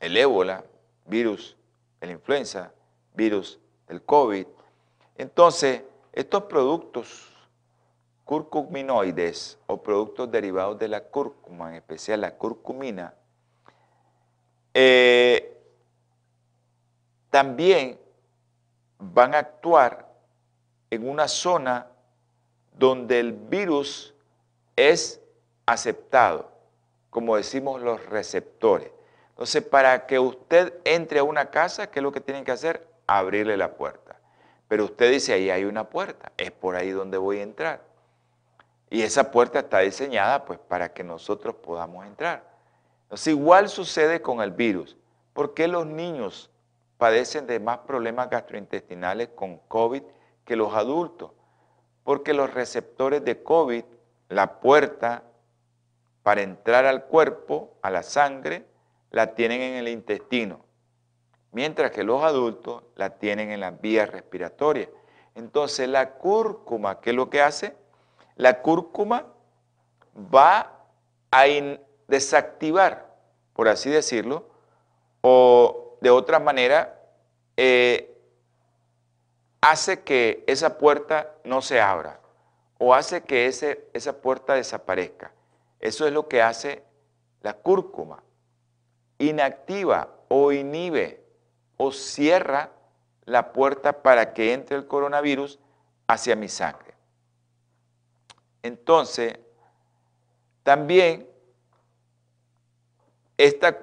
el 0.00 0.16
ébola, 0.16 0.64
virus 1.06 1.56
de 2.00 2.06
la 2.08 2.12
influenza, 2.14 2.72
virus 3.14 3.60
del 3.86 4.02
COVID. 4.02 4.46
Entonces, 5.20 5.82
estos 6.14 6.44
productos 6.44 7.30
curcuminoides 8.24 9.58
o 9.66 9.82
productos 9.82 10.30
derivados 10.30 10.78
de 10.78 10.88
la 10.88 11.02
cúrcuma, 11.04 11.68
en 11.68 11.74
especial 11.74 12.22
la 12.22 12.36
curcumina, 12.36 13.12
eh, 14.72 15.62
también 17.28 18.00
van 18.98 19.34
a 19.34 19.40
actuar 19.40 20.10
en 20.88 21.06
una 21.06 21.28
zona 21.28 21.88
donde 22.72 23.20
el 23.20 23.34
virus 23.34 24.14
es 24.74 25.20
aceptado, 25.66 26.50
como 27.10 27.36
decimos 27.36 27.82
los 27.82 28.06
receptores. 28.06 28.90
Entonces, 29.28 29.62
para 29.62 30.06
que 30.06 30.18
usted 30.18 30.72
entre 30.84 31.18
a 31.18 31.24
una 31.24 31.50
casa, 31.50 31.90
¿qué 31.90 31.98
es 31.98 32.02
lo 32.02 32.10
que 32.10 32.22
tienen 32.22 32.42
que 32.42 32.52
hacer? 32.52 32.88
Abrirle 33.06 33.58
la 33.58 33.74
puerta. 33.74 34.09
Pero 34.70 34.84
usted 34.84 35.10
dice, 35.10 35.32
ahí 35.32 35.50
hay 35.50 35.64
una 35.64 35.90
puerta, 35.90 36.30
es 36.36 36.52
por 36.52 36.76
ahí 36.76 36.92
donde 36.92 37.18
voy 37.18 37.40
a 37.40 37.42
entrar. 37.42 37.82
Y 38.88 39.02
esa 39.02 39.32
puerta 39.32 39.58
está 39.58 39.80
diseñada 39.80 40.44
pues 40.44 40.60
para 40.60 40.92
que 40.92 41.02
nosotros 41.02 41.56
podamos 41.56 42.06
entrar. 42.06 42.44
Entonces, 43.02 43.26
igual 43.32 43.68
sucede 43.68 44.22
con 44.22 44.40
el 44.40 44.52
virus. 44.52 44.96
¿Por 45.32 45.54
qué 45.54 45.66
los 45.66 45.86
niños 45.86 46.52
padecen 46.98 47.48
de 47.48 47.58
más 47.58 47.78
problemas 47.78 48.30
gastrointestinales 48.30 49.30
con 49.34 49.58
COVID 49.58 50.04
que 50.44 50.54
los 50.54 50.72
adultos? 50.72 51.32
Porque 52.04 52.32
los 52.32 52.54
receptores 52.54 53.24
de 53.24 53.42
COVID, 53.42 53.82
la 54.28 54.60
puerta 54.60 55.24
para 56.22 56.42
entrar 56.42 56.86
al 56.86 57.06
cuerpo, 57.06 57.74
a 57.82 57.90
la 57.90 58.04
sangre, 58.04 58.66
la 59.10 59.34
tienen 59.34 59.62
en 59.62 59.74
el 59.78 59.88
intestino, 59.88 60.64
mientras 61.52 61.90
que 61.90 62.04
los 62.04 62.22
adultos 62.22 62.82
la 62.96 63.18
tienen 63.18 63.50
en 63.50 63.60
las 63.60 63.80
vías 63.80 64.10
respiratorias. 64.10 64.88
Entonces 65.34 65.88
la 65.88 66.14
cúrcuma, 66.14 67.00
¿qué 67.00 67.10
es 67.10 67.16
lo 67.16 67.30
que 67.30 67.40
hace? 67.40 67.76
La 68.36 68.62
cúrcuma 68.62 69.26
va 70.34 70.86
a 71.30 71.44
desactivar, 72.08 73.14
por 73.52 73.68
así 73.68 73.90
decirlo, 73.90 74.48
o 75.20 75.96
de 76.00 76.10
otra 76.10 76.38
manera, 76.40 77.00
eh, 77.56 78.16
hace 79.60 80.02
que 80.02 80.44
esa 80.46 80.78
puerta 80.78 81.34
no 81.44 81.60
se 81.60 81.80
abra 81.80 82.20
o 82.78 82.94
hace 82.94 83.22
que 83.22 83.46
ese, 83.46 83.88
esa 83.92 84.20
puerta 84.20 84.54
desaparezca. 84.54 85.32
Eso 85.80 86.06
es 86.06 86.12
lo 86.12 86.28
que 86.28 86.40
hace 86.40 86.82
la 87.42 87.54
cúrcuma. 87.54 88.22
Inactiva 89.18 90.08
o 90.28 90.50
inhibe 90.52 91.19
o 91.82 91.92
cierra 91.92 92.70
la 93.24 93.54
puerta 93.54 94.02
para 94.02 94.34
que 94.34 94.52
entre 94.52 94.76
el 94.76 94.86
coronavirus 94.86 95.58
hacia 96.06 96.36
mi 96.36 96.46
sangre. 96.46 96.92
Entonces, 98.62 99.38
también 100.62 101.26
esta 103.38 103.78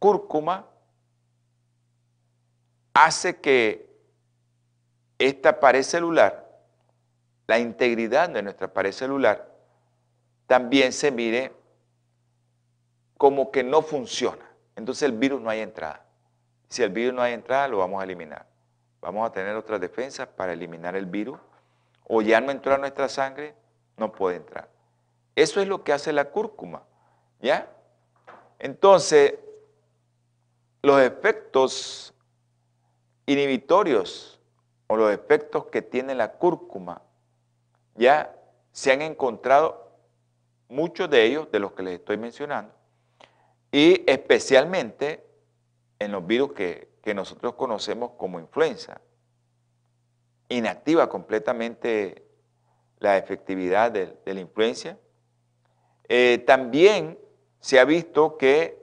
cúrcuma 0.00 0.66
hace 2.92 3.40
que 3.40 3.96
esta 5.16 5.60
pared 5.60 5.84
celular, 5.84 6.50
la 7.46 7.60
integridad 7.60 8.28
de 8.28 8.42
nuestra 8.42 8.74
pared 8.74 8.90
celular, 8.90 9.48
también 10.48 10.92
se 10.92 11.12
mire 11.12 11.52
como 13.16 13.52
que 13.52 13.62
no 13.62 13.82
funciona. 13.82 14.50
Entonces 14.74 15.04
el 15.04 15.12
virus 15.12 15.40
no 15.40 15.48
hay 15.48 15.60
entrada. 15.60 16.05
Si 16.68 16.82
el 16.82 16.90
virus 16.90 17.14
no 17.14 17.22
hay 17.22 17.32
entrada, 17.32 17.68
lo 17.68 17.78
vamos 17.78 18.00
a 18.00 18.04
eliminar. 18.04 18.46
Vamos 19.00 19.28
a 19.28 19.32
tener 19.32 19.54
otras 19.56 19.80
defensas 19.80 20.26
para 20.26 20.52
eliminar 20.52 20.96
el 20.96 21.06
virus. 21.06 21.38
O 22.08 22.22
ya 22.22 22.40
no 22.40 22.50
entró 22.50 22.74
a 22.74 22.78
nuestra 22.78 23.08
sangre, 23.08 23.54
no 23.96 24.12
puede 24.12 24.36
entrar. 24.36 24.68
Eso 25.34 25.60
es 25.60 25.68
lo 25.68 25.84
que 25.84 25.92
hace 25.92 26.12
la 26.12 26.30
cúrcuma. 26.30 26.82
¿Ya? 27.40 27.68
Entonces, 28.58 29.34
los 30.82 31.00
efectos 31.02 32.14
inhibitorios 33.26 34.40
o 34.86 34.96
los 34.96 35.12
efectos 35.12 35.66
que 35.66 35.82
tiene 35.82 36.14
la 36.14 36.32
cúrcuma, 36.32 37.02
ya 37.96 38.34
se 38.72 38.92
han 38.92 39.02
encontrado 39.02 39.90
muchos 40.68 41.10
de 41.10 41.24
ellos, 41.24 41.50
de 41.50 41.58
los 41.58 41.72
que 41.72 41.82
les 41.82 41.94
estoy 41.94 42.16
mencionando, 42.18 42.72
y 43.72 44.08
especialmente 44.08 45.25
en 45.98 46.12
los 46.12 46.26
virus 46.26 46.52
que, 46.52 46.94
nosotros 47.14 47.54
conocemos 47.54 48.12
como 48.16 48.40
influenza. 48.40 49.00
Inactiva 50.48 51.08
completamente 51.08 52.26
la 52.98 53.16
efectividad 53.16 53.92
de, 53.92 54.18
la 54.24 54.40
influencia. 54.40 54.98
Eh, 56.08 56.42
también 56.44 57.16
se 57.60 57.78
ha 57.78 57.84
visto 57.84 58.36
que 58.36 58.76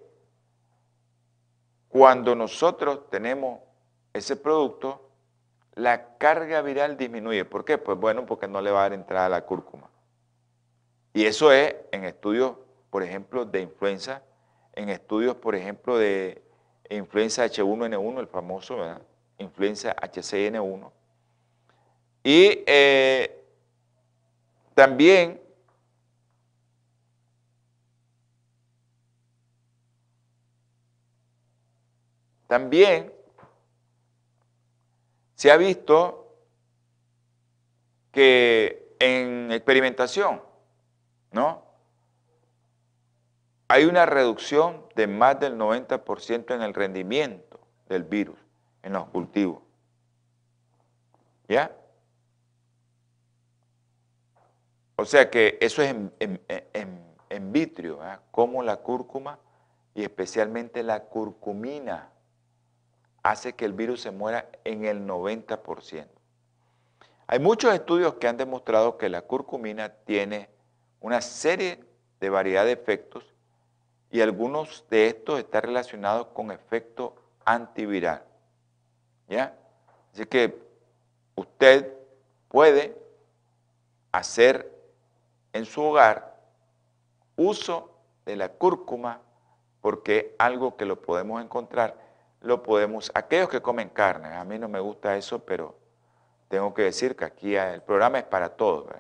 cuando 1.90 2.34
nosotros 2.34 3.10
tenemos 3.10 3.60
ese 4.14 4.38
producto, 4.38 5.10
la 5.76 6.18
carga 6.18 6.62
viral 6.62 6.98
disminuye. 6.98 7.46
¿Por 7.46 7.66
qué? 7.66 7.78
Pues 7.78 7.98
bueno, 7.98 8.26
porque 8.26 8.48
no 8.48 8.62
le 8.62 8.72
va 8.72 8.80
a 8.80 8.84
dar 8.84 8.94
entrada 8.94 9.30
la 9.30 9.46
cúrcuma. 9.46 9.90
Y 11.14 11.26
eso 11.26 11.52
es 11.52 11.76
en 11.92 12.06
estudios, 12.06 12.56
por 12.90 13.04
ejemplo, 13.04 13.46
de 13.46 13.62
influenza, 13.62 14.24
en 14.74 14.90
estudios, 14.90 15.36
por 15.36 15.56
ejemplo, 15.56 15.98
de 15.98 16.43
influenza 16.90 17.46
H1N1, 17.46 18.20
el 18.20 18.28
famoso, 18.28 18.78
¿verdad? 18.78 19.02
Influenza 19.38 19.96
HCN1. 19.96 20.92
Y 22.24 22.64
eh, 22.66 23.44
también 24.74 25.42
también 32.48 33.12
se 35.36 35.52
ha 35.52 35.58
visto 35.58 36.38
que 38.12 38.96
en 39.00 39.52
experimentación, 39.52 40.42
¿no? 41.32 41.73
Hay 43.68 43.86
una 43.86 44.06
reducción 44.06 44.86
de 44.96 45.08
más 45.08 45.40
del 45.40 45.58
90% 45.58 46.54
en 46.54 46.62
el 46.62 46.74
rendimiento 46.74 47.60
del 47.88 48.04
virus 48.04 48.38
en 48.84 48.94
los 48.94 49.08
cultivos. 49.08 49.62
¿Ya? 51.48 51.76
O 54.96 55.06
sea 55.06 55.30
que 55.30 55.58
eso 55.60 55.82
es 55.82 55.94
en, 55.94 57.52
vitrio, 57.52 58.00
como 58.32 58.64
la 58.64 58.78
cúrcuma 58.78 59.40
y 59.94 60.04
especialmente 60.04 60.82
la 60.82 61.04
curcumina 61.04 62.10
hace 63.22 63.54
que 63.54 63.66
el 63.66 63.74
virus 63.74 64.02
se 64.02 64.12
muera 64.12 64.50
en 64.64 64.86
el 64.86 65.06
90%. 65.06 66.08
Hay 67.28 67.40
muchos 67.40 67.74
estudios 67.74 68.16
que 68.16 68.28
han 68.28 68.38
demostrado 68.38 68.98
que 68.98 69.10
la 69.10 69.22
curcumina 69.22 69.90
tiene 69.90 70.50
una 71.00 71.22
serie 71.22 71.84
de 72.20 72.30
variedad 72.30 72.66
de 72.66 72.74
efectos 72.74 73.33
y 74.14 74.22
algunos 74.22 74.86
de 74.92 75.08
estos 75.08 75.40
están 75.40 75.64
relacionados 75.64 76.28
con 76.28 76.52
efecto 76.52 77.16
antiviral. 77.44 78.24
¿Ya? 79.28 79.58
Así 80.14 80.28
que 80.28 80.56
usted 81.34 81.92
puede 82.48 82.96
hacer 84.12 84.72
en 85.52 85.66
su 85.66 85.82
hogar 85.82 86.40
uso 87.36 87.90
de 88.24 88.36
la 88.36 88.50
cúrcuma 88.50 89.20
porque 89.82 90.36
algo 90.38 90.78
que 90.78 90.86
lo 90.86 91.02
podemos 91.02 91.44
encontrar 91.44 91.98
lo 92.42 92.62
podemos, 92.62 93.12
aquellos 93.16 93.50
que 93.50 93.64
comen 93.64 93.90
carne, 93.90 94.28
a 94.28 94.44
mí 94.44 94.60
no 94.60 94.68
me 94.68 94.80
gusta 94.80 95.18
eso, 95.18 95.40
pero 95.40 95.76
tengo 96.50 96.72
que 96.76 96.84
decir 96.84 97.16
que 97.16 97.26
aquí 97.26 97.56
el 97.56 97.82
programa 97.82 98.20
es 98.20 98.26
para 98.26 98.50
todos, 98.50 98.94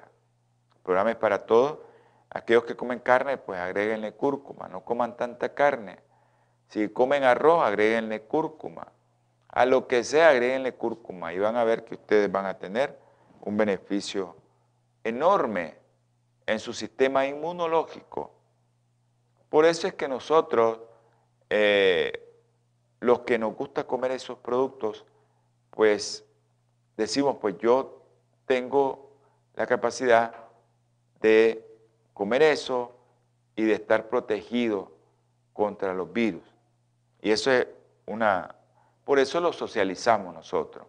programa 0.81 1.11
es 1.11 1.17
para 1.17 1.45
todos. 1.45 1.77
Aquellos 2.33 2.63
que 2.63 2.75
comen 2.75 2.99
carne, 2.99 3.37
pues 3.37 3.59
agréguenle 3.59 4.13
cúrcuma, 4.13 4.67
no 4.67 4.83
coman 4.83 5.15
tanta 5.15 5.53
carne. 5.53 5.99
Si 6.67 6.89
comen 6.89 7.23
arroz, 7.23 7.63
agréguenle 7.63 8.23
cúrcuma. 8.23 8.91
A 9.49 9.65
lo 9.65 9.87
que 9.87 10.03
sea, 10.03 10.29
agréguenle 10.29 10.73
cúrcuma 10.73 11.31
y 11.31 11.37
van 11.37 11.55
a 11.55 11.63
ver 11.63 11.85
que 11.85 11.93
ustedes 11.93 12.31
van 12.31 12.47
a 12.47 12.57
tener 12.57 12.97
un 13.41 13.55
beneficio 13.55 14.35
enorme 15.03 15.77
en 16.47 16.59
su 16.59 16.73
sistema 16.73 17.27
inmunológico. 17.27 18.31
Por 19.49 19.65
eso 19.65 19.85
es 19.85 19.93
que 19.93 20.07
nosotros, 20.07 20.79
eh, 21.51 22.11
los 22.99 23.19
que 23.19 23.37
nos 23.37 23.55
gusta 23.55 23.85
comer 23.85 24.09
esos 24.09 24.39
productos, 24.39 25.05
pues 25.69 26.25
decimos, 26.97 27.37
pues 27.39 27.55
yo 27.59 28.01
tengo 28.47 29.11
la 29.53 29.67
capacidad 29.67 30.33
de 31.21 31.72
comer 32.13 32.41
eso 32.41 32.95
y 33.55 33.63
de 33.63 33.73
estar 33.73 34.09
protegido 34.09 34.91
contra 35.53 35.93
los 35.93 36.11
virus. 36.11 36.43
Y 37.21 37.31
eso 37.31 37.51
es 37.51 37.67
una... 38.05 38.55
Por 39.05 39.19
eso 39.19 39.39
lo 39.39 39.53
socializamos 39.53 40.33
nosotros. 40.33 40.87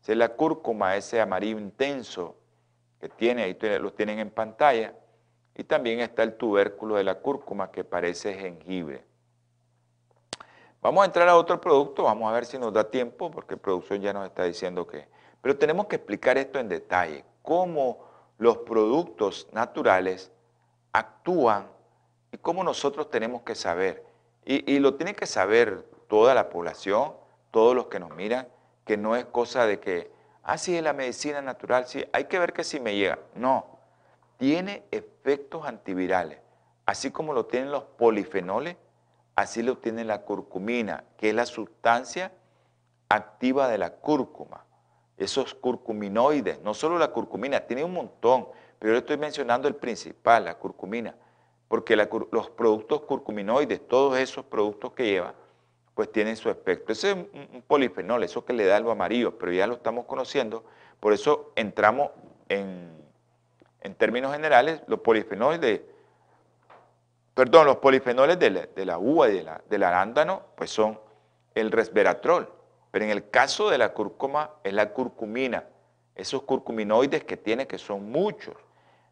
Si 0.00 0.14
la 0.14 0.30
cúrcuma, 0.30 0.96
ese 0.96 1.20
amarillo 1.20 1.58
intenso 1.58 2.36
que 3.00 3.08
tiene, 3.08 3.42
ahí 3.42 3.58
lo 3.78 3.92
tienen 3.92 4.18
en 4.18 4.30
pantalla, 4.30 4.94
y 5.54 5.64
también 5.64 6.00
está 6.00 6.22
el 6.22 6.34
tubérculo 6.36 6.96
de 6.96 7.04
la 7.04 7.16
cúrcuma 7.16 7.70
que 7.70 7.84
parece 7.84 8.34
jengibre. 8.34 9.04
Vamos 10.80 11.02
a 11.02 11.06
entrar 11.06 11.28
a 11.28 11.36
otro 11.36 11.60
producto, 11.60 12.04
vamos 12.04 12.30
a 12.30 12.34
ver 12.34 12.46
si 12.46 12.58
nos 12.58 12.72
da 12.72 12.90
tiempo, 12.90 13.30
porque 13.30 13.56
producción 13.58 14.00
ya 14.00 14.12
nos 14.12 14.26
está 14.26 14.44
diciendo 14.44 14.86
que... 14.86 15.06
Pero 15.42 15.56
tenemos 15.58 15.86
que 15.86 15.96
explicar 15.96 16.38
esto 16.38 16.58
en 16.58 16.68
detalle, 16.68 17.24
cómo 17.42 18.06
los 18.38 18.58
productos 18.58 19.48
naturales 19.52 20.32
actúan 20.92 21.68
y 22.32 22.38
cómo 22.38 22.64
nosotros 22.64 23.10
tenemos 23.10 23.42
que 23.42 23.54
saber. 23.54 24.04
Y, 24.44 24.78
lo 24.78 24.94
tiene 24.94 25.14
que 25.14 25.26
saber 25.26 25.86
toda 26.08 26.34
la 26.34 26.48
población, 26.48 27.12
todos 27.50 27.74
los 27.74 27.86
que 27.86 28.00
nos 28.00 28.10
miran, 28.10 28.48
que 28.84 28.96
no 28.96 29.14
es 29.14 29.24
cosa 29.26 29.66
de 29.66 29.78
que, 29.78 30.10
ah, 30.42 30.58
sí, 30.58 30.76
es 30.76 30.82
la 30.82 30.92
medicina 30.92 31.40
natural, 31.42 31.86
sí, 31.86 32.04
hay 32.12 32.24
que 32.24 32.38
ver 32.38 32.52
que 32.52 32.64
si 32.64 32.80
me 32.80 32.96
llega. 32.96 33.18
No, 33.34 33.78
tiene 34.38 34.84
efectos 34.90 35.66
antivirales, 35.66 36.38
así 36.86 37.10
como 37.10 37.32
lo 37.32 37.46
tienen 37.46 37.70
los 37.70 37.84
polifenoles, 37.84 38.76
así 39.36 39.62
lo 39.62 39.78
tiene 39.78 40.04
la 40.04 40.22
curcumina, 40.22 41.04
que 41.16 41.28
es 41.28 41.34
la 41.34 41.46
sustancia 41.46 42.32
activa 43.08 43.68
de 43.68 43.78
la 43.78 43.94
cúrcuma. 43.96 44.64
Esos 45.16 45.54
curcuminoides, 45.54 46.62
no 46.62 46.72
solo 46.72 46.98
la 46.98 47.08
curcumina, 47.08 47.60
tiene 47.60 47.84
un 47.84 47.92
montón, 47.92 48.48
pero 48.80 48.94
yo 48.94 48.98
estoy 49.00 49.18
mencionando 49.18 49.68
el 49.68 49.76
principal, 49.76 50.46
la 50.46 50.54
curcumina, 50.54 51.14
porque 51.68 51.94
los 51.94 52.50
productos 52.50 53.02
curcuminoides, 53.02 53.86
todos 53.86 54.18
esos 54.18 54.44
productos 54.46 54.94
que 54.94 55.04
lleva, 55.04 55.34
pues 55.94 56.10
tienen 56.10 56.34
su 56.34 56.48
efecto. 56.48 56.92
Ese 56.92 57.10
es 57.10 57.16
un, 57.16 57.62
polifenol, 57.66 58.24
eso 58.24 58.44
que 58.44 58.54
le 58.54 58.64
da 58.64 58.76
algo 58.76 58.90
amarillo, 58.90 59.36
pero 59.38 59.52
ya 59.52 59.66
lo 59.66 59.74
estamos 59.74 60.06
conociendo, 60.06 60.64
por 60.98 61.12
eso 61.12 61.52
entramos 61.56 62.10
en, 62.48 62.98
términos 63.98 64.32
generales, 64.32 64.80
los 64.86 65.00
polifenoles 65.00 65.82
perdón, 67.34 67.66
los 67.66 67.76
polifenoles 67.76 68.38
de 68.38 68.84
la, 68.86 68.98
uva 68.98 69.28
y 69.28 69.44
del 69.68 69.82
arándano, 69.82 70.42
pues 70.56 70.70
son 70.70 70.98
el 71.54 71.70
resveratrol, 71.70 72.50
pero 72.90 73.04
en 73.04 73.10
el 73.10 73.28
caso 73.28 73.68
de 73.68 73.76
la 73.76 73.92
cúrcuma 73.92 74.52
es 74.64 74.72
la 74.72 74.94
curcumina, 74.94 75.64
esos 76.14 76.42
curcuminoides 76.42 77.24
que 77.24 77.36
tiene, 77.36 77.66
que 77.66 77.76
son 77.76 78.10
muchos. 78.10 78.54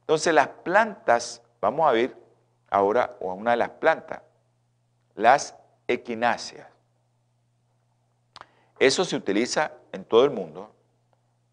Entonces 0.08 0.32
las 0.32 0.48
plantas, 0.48 1.42
vamos 1.60 1.86
a 1.86 1.92
ver 1.92 2.16
ahora 2.70 3.18
a 3.20 3.24
una 3.26 3.50
de 3.50 3.58
las 3.58 3.68
plantas, 3.68 4.22
las 5.14 5.54
equináceas. 5.86 6.66
Eso 8.78 9.04
se 9.04 9.16
utiliza 9.16 9.72
en 9.92 10.06
todo 10.06 10.24
el 10.24 10.30
mundo, 10.30 10.72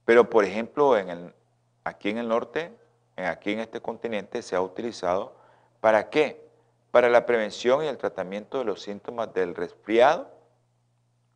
pero 0.05 0.29
por 0.29 0.45
ejemplo 0.45 0.97
en 0.97 1.09
el, 1.09 1.35
aquí 1.83 2.09
en 2.09 2.17
el 2.17 2.29
norte, 2.29 2.71
aquí 3.17 3.51
en 3.51 3.59
este 3.59 3.81
continente 3.81 4.41
se 4.41 4.55
ha 4.55 4.61
utilizado 4.61 5.35
¿para 5.81 6.09
qué? 6.09 6.49
Para 6.91 7.09
la 7.09 7.25
prevención 7.25 7.83
y 7.83 7.87
el 7.87 7.97
tratamiento 7.97 8.59
de 8.59 8.63
los 8.63 8.81
síntomas 8.81 9.33
del 9.33 9.53
resfriado 9.53 10.29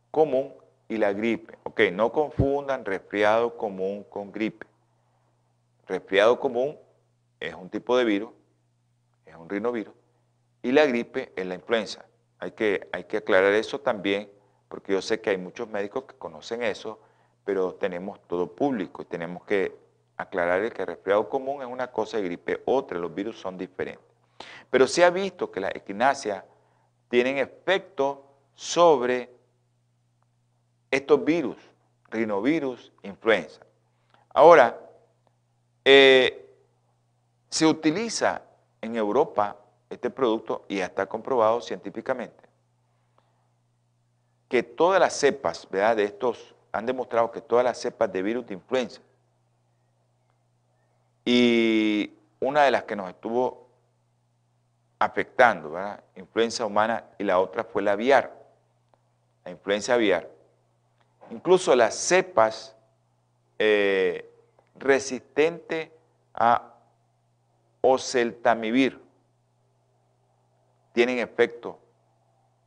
común 0.09 0.53
y 0.87 0.95
la 0.95 1.11
gripe. 1.11 1.57
Ok, 1.63 1.81
no 1.91 2.13
confundan 2.13 2.85
resfriado 2.85 3.57
común 3.57 4.05
con 4.05 4.31
gripe. 4.31 4.65
Resfriado 5.85 6.39
común 6.39 6.79
es 7.39 7.53
un 7.53 7.69
tipo 7.69 7.97
de 7.97 8.05
virus, 8.05 8.31
es 9.25 9.35
un 9.35 9.49
rinovirus, 9.49 9.93
y 10.61 10.71
la 10.71 10.85
gripe 10.85 11.31
es 11.35 11.45
la 11.45 11.55
influenza. 11.55 12.05
Hay 12.39 12.51
que, 12.51 12.89
hay 12.91 13.05
que 13.05 13.17
aclarar 13.17 13.53
eso 13.53 13.79
también, 13.79 14.29
porque 14.67 14.93
yo 14.93 15.01
sé 15.01 15.19
que 15.21 15.29
hay 15.29 15.37
muchos 15.37 15.67
médicos 15.67 16.05
que 16.05 16.15
conocen 16.15 16.63
eso, 16.63 16.99
pero 17.43 17.75
tenemos 17.75 18.19
todo 18.27 18.53
público 18.53 19.01
y 19.01 19.05
tenemos 19.05 19.43
que 19.45 19.75
aclarar 20.17 20.71
que 20.73 20.81
el 20.81 20.87
resfriado 20.87 21.29
común 21.29 21.61
es 21.61 21.67
una 21.67 21.91
cosa 21.91 22.19
y 22.19 22.23
gripe 22.23 22.61
otra, 22.65 22.97
los 22.97 23.13
virus 23.13 23.39
son 23.39 23.57
diferentes. 23.57 24.05
Pero 24.69 24.87
se 24.87 25.03
ha 25.03 25.09
visto 25.09 25.49
que 25.51 25.59
las 25.59 25.73
equinacias 25.75 26.43
tienen 27.09 27.37
efecto 27.37 28.25
sobre 28.53 29.29
estos 30.91 31.23
virus, 31.23 31.57
rinovirus, 32.09 32.91
influenza. 33.03 33.61
Ahora, 34.33 34.79
eh, 35.85 36.48
se 37.49 37.65
utiliza 37.65 38.41
en 38.81 38.95
Europa 38.95 39.57
este 39.89 40.09
producto 40.09 40.65
y 40.67 40.77
ya 40.77 40.85
está 40.85 41.05
comprobado 41.07 41.61
científicamente 41.61 42.47
que 44.47 44.63
todas 44.63 44.99
las 44.99 45.13
cepas 45.13 45.67
¿verdad? 45.69 45.95
de 45.95 46.05
estos 46.05 46.55
han 46.71 46.85
demostrado 46.85 47.31
que 47.31 47.41
todas 47.41 47.63
las 47.63 47.77
cepas 47.79 48.11
de 48.11 48.21
virus 48.21 48.47
de 48.47 48.53
influenza 48.55 49.01
y 51.25 52.13
una 52.39 52.63
de 52.63 52.71
las 52.71 52.83
que 52.83 52.95
nos 52.95 53.09
estuvo 53.09 53.67
afectando, 54.97 55.71
¿verdad? 55.71 56.03
influenza 56.15 56.65
humana 56.65 57.03
y 57.17 57.23
la 57.23 57.39
otra 57.39 57.63
fue 57.63 57.81
la 57.81 57.93
aviar, 57.93 58.35
la 59.45 59.51
influenza 59.51 59.93
aviar. 59.93 60.29
Incluso 61.29 61.75
las 61.75 61.95
cepas 61.95 62.75
eh, 63.59 64.29
resistentes 64.75 65.89
a 66.33 66.73
oseltamivir 67.81 69.01
tienen 70.93 71.19
efecto, 71.19 71.79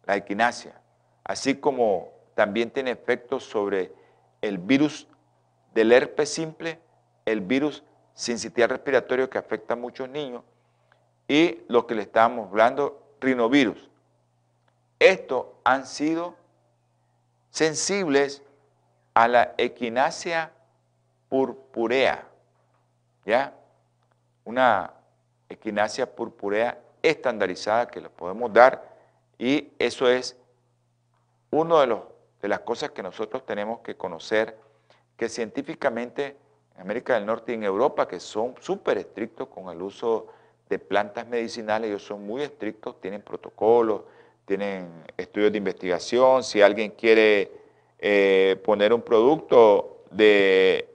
la 0.05 0.17
equinacia, 0.17 0.81
así 1.25 1.57
como 1.57 2.13
también 2.35 2.71
tiene 2.71 2.91
efecto 2.91 3.41
sobre 3.41 3.93
el 4.41 4.59
virus 4.59 5.07
del 5.75 5.93
herpes 5.93 6.33
simple, 6.33 6.81
el 7.25 7.41
virus 7.41 7.83
sincitial 8.15 8.71
respiratorio 8.71 9.29
que 9.31 9.39
afecta 9.39 9.75
a 9.75 9.77
muchos 9.77 10.09
niños 10.09 10.43
y 11.29 11.61
lo 11.69 11.87
que 11.87 11.95
le 11.95 12.03
estábamos 12.03 12.49
hablando, 12.49 13.03
rinovirus. 13.21 13.89
Estos 14.99 15.47
han 15.65 15.87
sido 15.87 16.37
sensibles 17.51 18.43
a 19.15 19.29
la 19.29 19.55
equinacia 19.59 20.53
purpurea, 21.29 22.27
¿ya? 23.25 23.55
Una 24.45 24.93
equinacia 25.53 26.14
purpurea 26.14 26.78
estandarizada 27.03 27.88
que 27.88 28.00
le 28.00 28.09
podemos 28.09 28.53
dar. 28.53 28.90
Y 29.38 29.72
eso 29.78 30.09
es 30.09 30.36
una 31.50 31.80
de, 31.80 31.86
los, 31.88 32.00
de 32.40 32.48
las 32.48 32.61
cosas 32.61 32.90
que 32.90 33.03
nosotros 33.03 33.44
tenemos 33.44 33.80
que 33.80 33.96
conocer, 33.96 34.57
que 35.16 35.28
científicamente 35.28 36.36
en 36.74 36.80
América 36.80 37.14
del 37.14 37.26
Norte 37.26 37.53
y 37.53 37.57
en 37.57 37.64
Europa, 37.64 38.09
que 38.09 38.20
son 38.20 38.55
súper 38.61 38.98
estrictos 38.98 39.48
con 39.48 39.68
el 39.68 39.82
uso 39.82 40.28
de 40.68 40.78
plantas 40.78 41.26
medicinales, 41.26 41.88
ellos 41.88 42.05
son 42.05 42.26
muy 42.26 42.42
estrictos, 42.42 43.00
tienen 43.00 43.20
protocolos, 43.20 44.03
tienen 44.46 45.05
estudios 45.16 45.53
de 45.53 45.59
investigación, 45.59 46.42
si 46.42 46.62
alguien 46.62 46.92
quiere 46.92 47.53
eh, 47.98 48.61
poner 48.64 48.92
un 48.92 49.03
producto 49.03 50.05
de, 50.11 50.88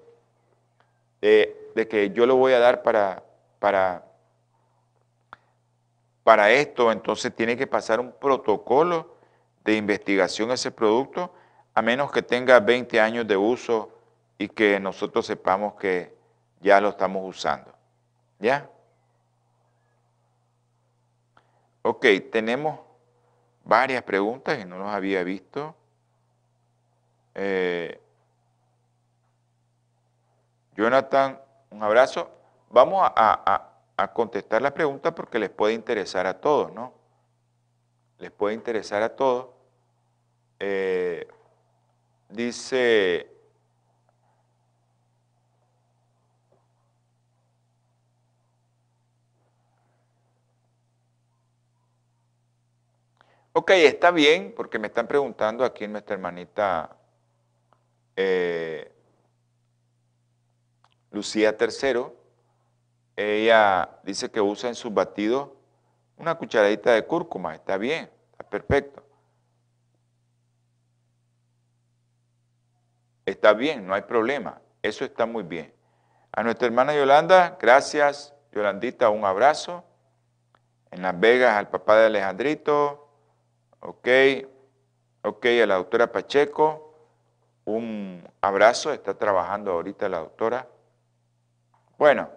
de, 1.21 1.87
que 1.87 2.09
yo 2.11 2.25
lo 2.25 2.35
voy 2.35 2.53
a 2.53 2.59
dar 2.59 2.81
para, 2.81 3.23
para, 3.59 4.03
para 6.28 6.51
esto, 6.51 6.91
entonces 6.91 7.34
tiene 7.34 7.55
que 7.55 7.67
pasar 7.67 8.01
un 8.01 8.11
protocolo 8.11 9.15
de 9.63 9.78
investigación 9.78 10.51
ese 10.51 10.71
producto, 10.71 11.34
a 11.73 11.82
menos 11.82 12.11
que 12.11 12.21
tenga 12.21 12.59
20 12.59 12.99
años 12.99 13.25
de 13.25 13.38
uso 13.38 13.97
y 14.38 14.49
que 14.49 14.78
nosotros 14.78 15.25
sepamos 15.25 15.75
que 15.75 16.13
ya 16.59 16.82
lo 16.82 16.89
estamos 16.89 17.23
usando. 17.25 17.71
¿Ya? 18.39 18.69
Ok, 21.84 22.05
tenemos 22.30 22.78
varias 23.63 24.03
preguntas 24.03 24.57
que 24.57 24.65
no 24.65 24.78
los 24.80 24.89
había 24.89 25.23
visto. 25.23 25.78
Eh, 27.36 28.01
Jonathan, 30.75 31.39
un 31.69 31.84
abrazo. 31.84 32.30
Vamos 32.69 33.09
a, 33.15 33.41
a 33.45 33.66
contestar 34.13 34.61
la 34.61 34.73
pregunta 34.73 35.15
porque 35.15 35.39
les 35.39 35.49
puede 35.49 35.73
interesar 35.73 36.27
a 36.27 36.39
todos, 36.39 36.71
¿no? 36.71 36.93
Les 38.19 38.31
puede 38.31 38.55
interesar 38.55 39.01
a 39.03 39.15
todos. 39.15 39.47
Eh, 40.59 41.27
dice 42.29 43.37
Ok, 53.59 53.71
está 53.71 54.11
bien, 54.11 54.53
porque 54.55 54.77
me 54.77 54.85
están 54.85 55.07
preguntando 55.07 55.65
aquí 55.65 55.87
nuestra 55.87 56.13
hermanita 56.13 56.95
eh, 58.15 58.91
Lucía 61.09 61.57
Tercero. 61.57 62.15
Ella 63.18 63.89
dice 64.03 64.30
que 64.30 64.39
usa 64.39 64.70
en 64.70 64.76
sus 64.76 64.93
batidos 64.93 65.49
una 66.18 66.36
cucharadita 66.36 66.91
de 66.91 67.03
cúrcuma. 67.05 67.55
Está 67.55 67.78
bien, 67.78 68.09
está 68.32 68.43
perfecto. 68.47 69.03
Está 73.26 73.53
bien, 73.53 73.86
no 73.86 73.93
hay 73.93 74.03
problema. 74.03 74.61
Eso 74.82 75.03
está 75.03 75.26
muy 75.26 75.43
bien. 75.43 75.74
A 76.32 76.43
nuestra 76.43 76.68
hermana 76.68 76.95
Yolanda, 76.95 77.57
gracias. 77.59 78.34
Yolandita, 78.51 79.09
un 79.09 79.26
abrazo. 79.26 79.84
En 80.91 81.01
Las 81.01 81.20
Vegas, 81.20 81.57
al 81.57 81.70
papá 81.70 81.97
de 81.97 82.05
Alejandrito. 82.05 83.09
Ok, 83.80 84.07
ok, 85.24 85.45
a 85.63 85.65
la 85.65 85.76
doctora 85.76 86.11
Pacheco, 86.11 86.93
un 87.65 88.28
abrazo, 88.41 88.93
está 88.93 89.18
trabajando 89.18 89.72
ahorita 89.72 90.07
la 90.07 90.20
doctora. 90.20 90.68
Bueno, 91.97 92.30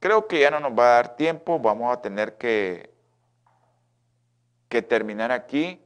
creo 0.00 0.26
que 0.26 0.40
ya 0.40 0.50
no 0.50 0.60
nos 0.60 0.72
va 0.72 0.84
a 0.84 0.94
dar 0.94 1.16
tiempo, 1.16 1.58
vamos 1.58 1.92
a 1.92 2.00
tener 2.00 2.36
que, 2.36 2.92
que 4.68 4.82
terminar 4.82 5.32
aquí. 5.32 5.80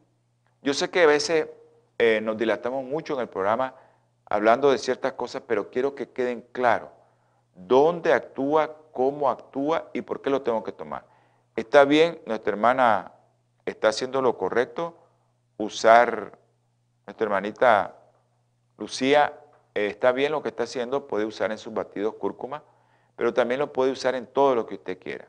Yo 0.62 0.74
sé 0.74 0.90
que 0.90 1.02
a 1.02 1.06
veces 1.06 1.48
eh, 1.98 2.20
nos 2.22 2.36
dilatamos 2.36 2.84
mucho 2.84 3.14
en 3.14 3.20
el 3.20 3.28
programa 3.28 3.74
hablando 4.26 4.70
de 4.70 4.78
ciertas 4.78 5.12
cosas, 5.12 5.42
pero 5.46 5.70
quiero 5.70 5.94
que 5.94 6.10
queden 6.10 6.42
claros 6.52 6.90
dónde 7.54 8.12
actúa, 8.12 8.76
cómo 8.92 9.30
actúa 9.30 9.90
y 9.92 10.02
por 10.02 10.22
qué 10.22 10.30
lo 10.30 10.42
tengo 10.42 10.64
que 10.64 10.72
tomar. 10.72 11.04
Está 11.56 11.84
bien, 11.84 12.20
nuestra 12.26 12.52
hermana 12.52 13.12
está 13.66 13.88
haciendo 13.88 14.22
lo 14.22 14.38
correcto, 14.38 14.96
usar, 15.58 16.38
nuestra 17.06 17.24
hermanita 17.24 17.94
Lucía, 18.78 19.38
eh, 19.74 19.86
está 19.86 20.12
bien 20.12 20.32
lo 20.32 20.42
que 20.42 20.48
está 20.48 20.64
haciendo, 20.64 21.06
puede 21.06 21.24
usar 21.24 21.52
en 21.52 21.58
sus 21.58 21.72
batidos 21.72 22.14
cúrcuma, 22.14 22.62
pero 23.22 23.32
también 23.32 23.60
lo 23.60 23.72
puede 23.72 23.92
usar 23.92 24.16
en 24.16 24.26
todo 24.26 24.56
lo 24.56 24.66
que 24.66 24.74
usted 24.74 24.98
quiera, 24.98 25.28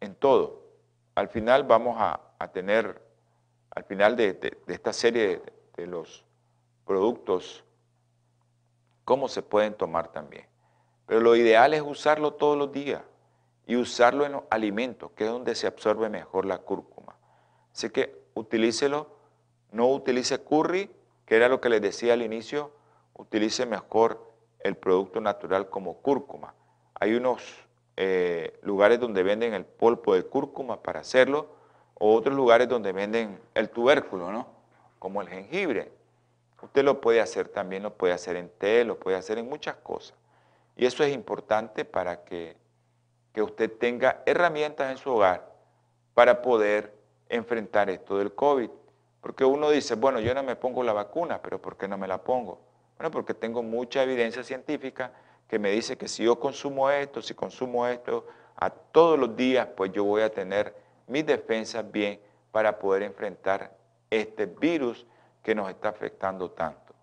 en 0.00 0.14
todo. 0.14 0.66
Al 1.14 1.28
final 1.28 1.64
vamos 1.64 1.96
a, 1.98 2.20
tener, 2.52 3.00
al 3.70 3.84
final 3.84 4.16
de, 4.16 4.58
esta 4.66 4.92
serie 4.92 5.40
de 5.78 5.86
los 5.86 6.26
productos, 6.84 7.64
cómo 9.06 9.28
se 9.28 9.40
pueden 9.40 9.72
tomar 9.72 10.12
también. 10.12 10.44
Pero 11.06 11.20
lo 11.20 11.34
ideal 11.36 11.72
es 11.72 11.80
usarlo 11.80 12.34
todos 12.34 12.58
los 12.58 12.70
días 12.70 13.00
y 13.66 13.76
usarlo 13.76 14.26
en 14.26 14.32
los 14.32 14.42
alimentos, 14.50 15.10
que 15.12 15.24
es 15.24 15.30
donde 15.30 15.54
se 15.54 15.66
absorbe 15.66 16.10
mejor 16.10 16.44
la 16.44 16.58
cúrcuma. 16.58 17.16
Así 17.72 17.88
que 17.88 18.26
utilícelo, 18.34 19.08
no 19.72 19.88
utilice 19.88 20.44
curry, 20.44 20.90
que 21.24 21.36
era 21.36 21.48
lo 21.48 21.62
que 21.62 21.70
les 21.70 21.80
decía 21.80 22.12
al 22.12 22.20
inicio, 22.20 22.72
utilice 23.14 23.64
mejor 23.64 24.34
el 24.58 24.76
producto 24.76 25.22
natural 25.22 25.70
como 25.70 26.02
cúrcuma. 26.02 26.52
Hay 27.00 27.14
unos 27.14 27.42
eh, 27.96 28.58
lugares 28.62 29.00
donde 29.00 29.22
venden 29.22 29.54
el 29.54 29.64
polvo 29.64 30.14
de 30.14 30.22
cúrcuma 30.22 30.82
para 30.82 31.00
hacerlo, 31.00 31.48
o 31.94 32.14
otros 32.14 32.34
lugares 32.34 32.68
donde 32.68 32.92
venden 32.92 33.40
el 33.54 33.68
tubérculo, 33.68 34.30
¿no? 34.32 34.46
Como 34.98 35.20
el 35.20 35.28
jengibre. 35.28 35.90
Usted 36.62 36.84
lo 36.84 37.00
puede 37.00 37.20
hacer 37.20 37.48
también, 37.48 37.82
lo 37.82 37.94
puede 37.94 38.12
hacer 38.12 38.36
en 38.36 38.48
té, 38.48 38.84
lo 38.84 38.98
puede 38.98 39.16
hacer 39.16 39.38
en 39.38 39.48
muchas 39.48 39.76
cosas. 39.76 40.16
Y 40.76 40.86
eso 40.86 41.04
es 41.04 41.12
importante 41.12 41.84
para 41.84 42.24
que, 42.24 42.56
que 43.32 43.42
usted 43.42 43.70
tenga 43.78 44.22
herramientas 44.24 44.90
en 44.90 44.98
su 44.98 45.10
hogar 45.10 45.50
para 46.14 46.42
poder 46.42 46.94
enfrentar 47.28 47.90
esto 47.90 48.18
del 48.18 48.34
COVID. 48.34 48.70
Porque 49.20 49.44
uno 49.44 49.70
dice, 49.70 49.94
bueno, 49.94 50.20
yo 50.20 50.34
no 50.34 50.42
me 50.42 50.56
pongo 50.56 50.82
la 50.82 50.92
vacuna, 50.92 51.40
pero 51.42 51.60
¿por 51.60 51.76
qué 51.76 51.86
no 51.86 51.98
me 51.98 52.08
la 52.08 52.22
pongo? 52.22 52.60
Bueno, 52.96 53.10
porque 53.10 53.34
tengo 53.34 53.62
mucha 53.62 54.02
evidencia 54.02 54.42
científica 54.42 55.12
que 55.50 55.58
me 55.58 55.72
dice 55.72 55.98
que 55.98 56.06
si 56.06 56.22
yo 56.22 56.38
consumo 56.38 56.88
esto, 56.90 57.20
si 57.20 57.34
consumo 57.34 57.84
esto 57.88 58.24
a 58.54 58.70
todos 58.70 59.18
los 59.18 59.34
días, 59.34 59.66
pues 59.76 59.90
yo 59.90 60.04
voy 60.04 60.22
a 60.22 60.32
tener 60.32 60.76
mis 61.08 61.26
defensas 61.26 61.90
bien 61.90 62.20
para 62.52 62.78
poder 62.78 63.02
enfrentar 63.02 63.76
este 64.10 64.46
virus 64.46 65.04
que 65.42 65.52
nos 65.56 65.68
está 65.68 65.88
afectando 65.88 66.52
tanto. 66.52 66.94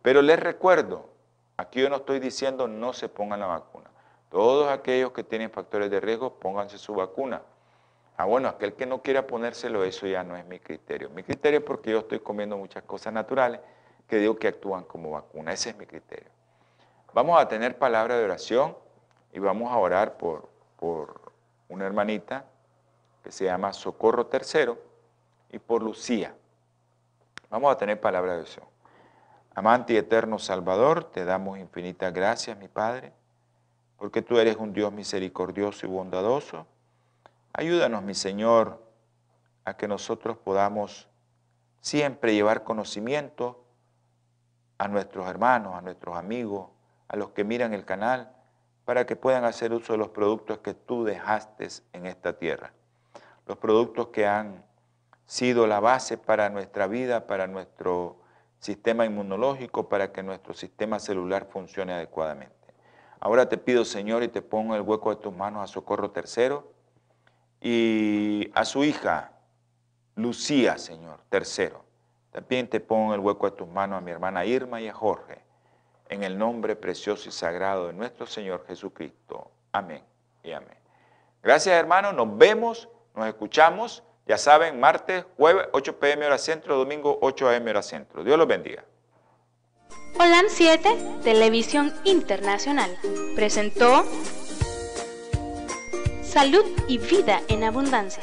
Pero 0.00 0.22
les 0.22 0.40
recuerdo, 0.40 1.10
aquí 1.58 1.82
yo 1.82 1.90
no 1.90 1.96
estoy 1.96 2.18
diciendo 2.18 2.66
no 2.66 2.94
se 2.94 3.10
pongan 3.10 3.40
la 3.40 3.46
vacuna. 3.46 3.90
Todos 4.30 4.70
aquellos 4.70 5.12
que 5.12 5.22
tienen 5.22 5.50
factores 5.50 5.90
de 5.90 6.00
riesgo, 6.00 6.32
pónganse 6.38 6.78
su 6.78 6.94
vacuna. 6.94 7.42
Ah, 8.16 8.24
bueno, 8.24 8.48
aquel 8.48 8.72
que 8.72 8.86
no 8.86 9.02
quiera 9.02 9.26
ponérselo, 9.26 9.84
eso 9.84 10.06
ya 10.06 10.24
no 10.24 10.34
es 10.34 10.46
mi 10.46 10.58
criterio. 10.58 11.10
Mi 11.10 11.24
criterio 11.24 11.58
es 11.58 11.64
porque 11.66 11.90
yo 11.90 11.98
estoy 11.98 12.20
comiendo 12.20 12.56
muchas 12.56 12.84
cosas 12.84 13.12
naturales 13.12 13.60
que 14.08 14.16
digo 14.16 14.36
que 14.36 14.48
actúan 14.48 14.84
como 14.84 15.10
vacuna. 15.10 15.52
Ese 15.52 15.68
es 15.68 15.76
mi 15.76 15.84
criterio. 15.84 16.30
Vamos 17.14 17.40
a 17.40 17.48
tener 17.48 17.78
palabra 17.78 18.16
de 18.16 18.24
oración 18.24 18.76
y 19.32 19.38
vamos 19.38 19.72
a 19.72 19.76
orar 19.76 20.16
por, 20.16 20.48
por 20.78 21.32
una 21.68 21.86
hermanita 21.86 22.44
que 23.22 23.30
se 23.30 23.44
llama 23.44 23.72
Socorro 23.72 24.26
Tercero 24.26 24.78
y 25.50 25.58
por 25.58 25.82
Lucía. 25.82 26.34
Vamos 27.50 27.72
a 27.72 27.76
tener 27.76 28.00
palabra 28.00 28.32
de 28.32 28.38
oración. 28.40 28.66
Amante 29.54 29.92
y 29.92 29.96
eterno 29.96 30.38
Salvador, 30.38 31.04
te 31.04 31.24
damos 31.24 31.58
infinitas 31.58 32.12
gracias, 32.12 32.56
mi 32.56 32.68
Padre, 32.68 33.12
porque 33.98 34.22
tú 34.22 34.38
eres 34.38 34.56
un 34.56 34.72
Dios 34.72 34.90
misericordioso 34.92 35.86
y 35.86 35.90
bondadoso 35.90 36.66
Ayúdanos, 37.54 38.02
mi 38.02 38.14
Señor, 38.14 38.82
a 39.66 39.76
que 39.76 39.86
nosotros 39.86 40.38
podamos 40.38 41.06
siempre 41.82 42.34
llevar 42.34 42.64
conocimiento 42.64 43.62
a 44.78 44.88
nuestros 44.88 45.28
hermanos, 45.28 45.74
a 45.74 45.82
nuestros 45.82 46.16
amigos, 46.16 46.70
a 47.12 47.16
los 47.16 47.30
que 47.30 47.44
miran 47.44 47.74
el 47.74 47.84
canal, 47.84 48.32
para 48.84 49.06
que 49.06 49.14
puedan 49.14 49.44
hacer 49.44 49.72
uso 49.72 49.92
de 49.92 49.98
los 49.98 50.08
productos 50.08 50.58
que 50.58 50.74
tú 50.74 51.04
dejaste 51.04 51.68
en 51.92 52.06
esta 52.06 52.38
tierra. 52.38 52.72
Los 53.46 53.58
productos 53.58 54.08
que 54.08 54.26
han 54.26 54.64
sido 55.26 55.66
la 55.66 55.78
base 55.78 56.18
para 56.18 56.48
nuestra 56.50 56.88
vida, 56.88 57.26
para 57.26 57.46
nuestro 57.46 58.16
sistema 58.58 59.04
inmunológico, 59.04 59.88
para 59.88 60.10
que 60.10 60.22
nuestro 60.22 60.54
sistema 60.54 60.98
celular 60.98 61.46
funcione 61.50 61.92
adecuadamente. 61.92 62.54
Ahora 63.20 63.48
te 63.48 63.58
pido, 63.58 63.84
Señor, 63.84 64.22
y 64.22 64.28
te 64.28 64.42
pongo 64.42 64.74
el 64.74 64.82
hueco 64.82 65.14
de 65.14 65.22
tus 65.22 65.34
manos 65.34 65.62
a 65.62 65.72
Socorro 65.72 66.10
Tercero, 66.10 66.72
y 67.60 68.50
a 68.54 68.64
su 68.64 68.82
hija, 68.82 69.32
Lucía, 70.16 70.78
Señor, 70.78 71.20
tercero. 71.28 71.84
También 72.32 72.68
te 72.68 72.80
pongo 72.80 73.14
el 73.14 73.20
hueco 73.20 73.48
de 73.48 73.56
tus 73.56 73.68
manos 73.68 73.98
a 73.98 74.00
mi 74.00 74.10
hermana 74.10 74.44
Irma 74.44 74.80
y 74.80 74.88
a 74.88 74.94
Jorge, 74.94 75.44
en 76.12 76.22
el 76.22 76.36
nombre 76.38 76.76
precioso 76.76 77.28
y 77.28 77.32
sagrado 77.32 77.86
de 77.86 77.94
nuestro 77.94 78.26
Señor 78.26 78.66
Jesucristo. 78.66 79.50
Amén 79.72 80.02
y 80.42 80.52
amén. 80.52 80.76
Gracias, 81.42 81.74
hermanos. 81.74 82.14
Nos 82.14 82.36
vemos, 82.36 82.88
nos 83.16 83.26
escuchamos. 83.26 84.02
Ya 84.26 84.36
saben, 84.36 84.78
martes, 84.78 85.24
jueves, 85.36 85.68
8 85.72 85.98
pm 85.98 86.26
hora 86.26 86.38
centro, 86.38 86.76
domingo, 86.76 87.18
8 87.22 87.48
am 87.48 87.66
hora 87.66 87.82
centro. 87.82 88.22
Dios 88.22 88.38
los 88.38 88.46
bendiga. 88.46 88.84
Holan 90.18 90.44
7, 90.48 91.20
Televisión 91.24 91.92
Internacional, 92.04 92.94
presentó 93.34 94.04
Salud 96.22 96.64
y 96.88 96.98
Vida 96.98 97.40
en 97.48 97.64
Abundancia. 97.64 98.22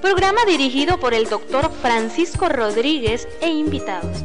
Programa 0.00 0.44
dirigido 0.46 1.00
por 1.00 1.12
el 1.12 1.28
doctor 1.28 1.70
Francisco 1.72 2.48
Rodríguez 2.48 3.28
e 3.40 3.48
invitados. 3.48 4.24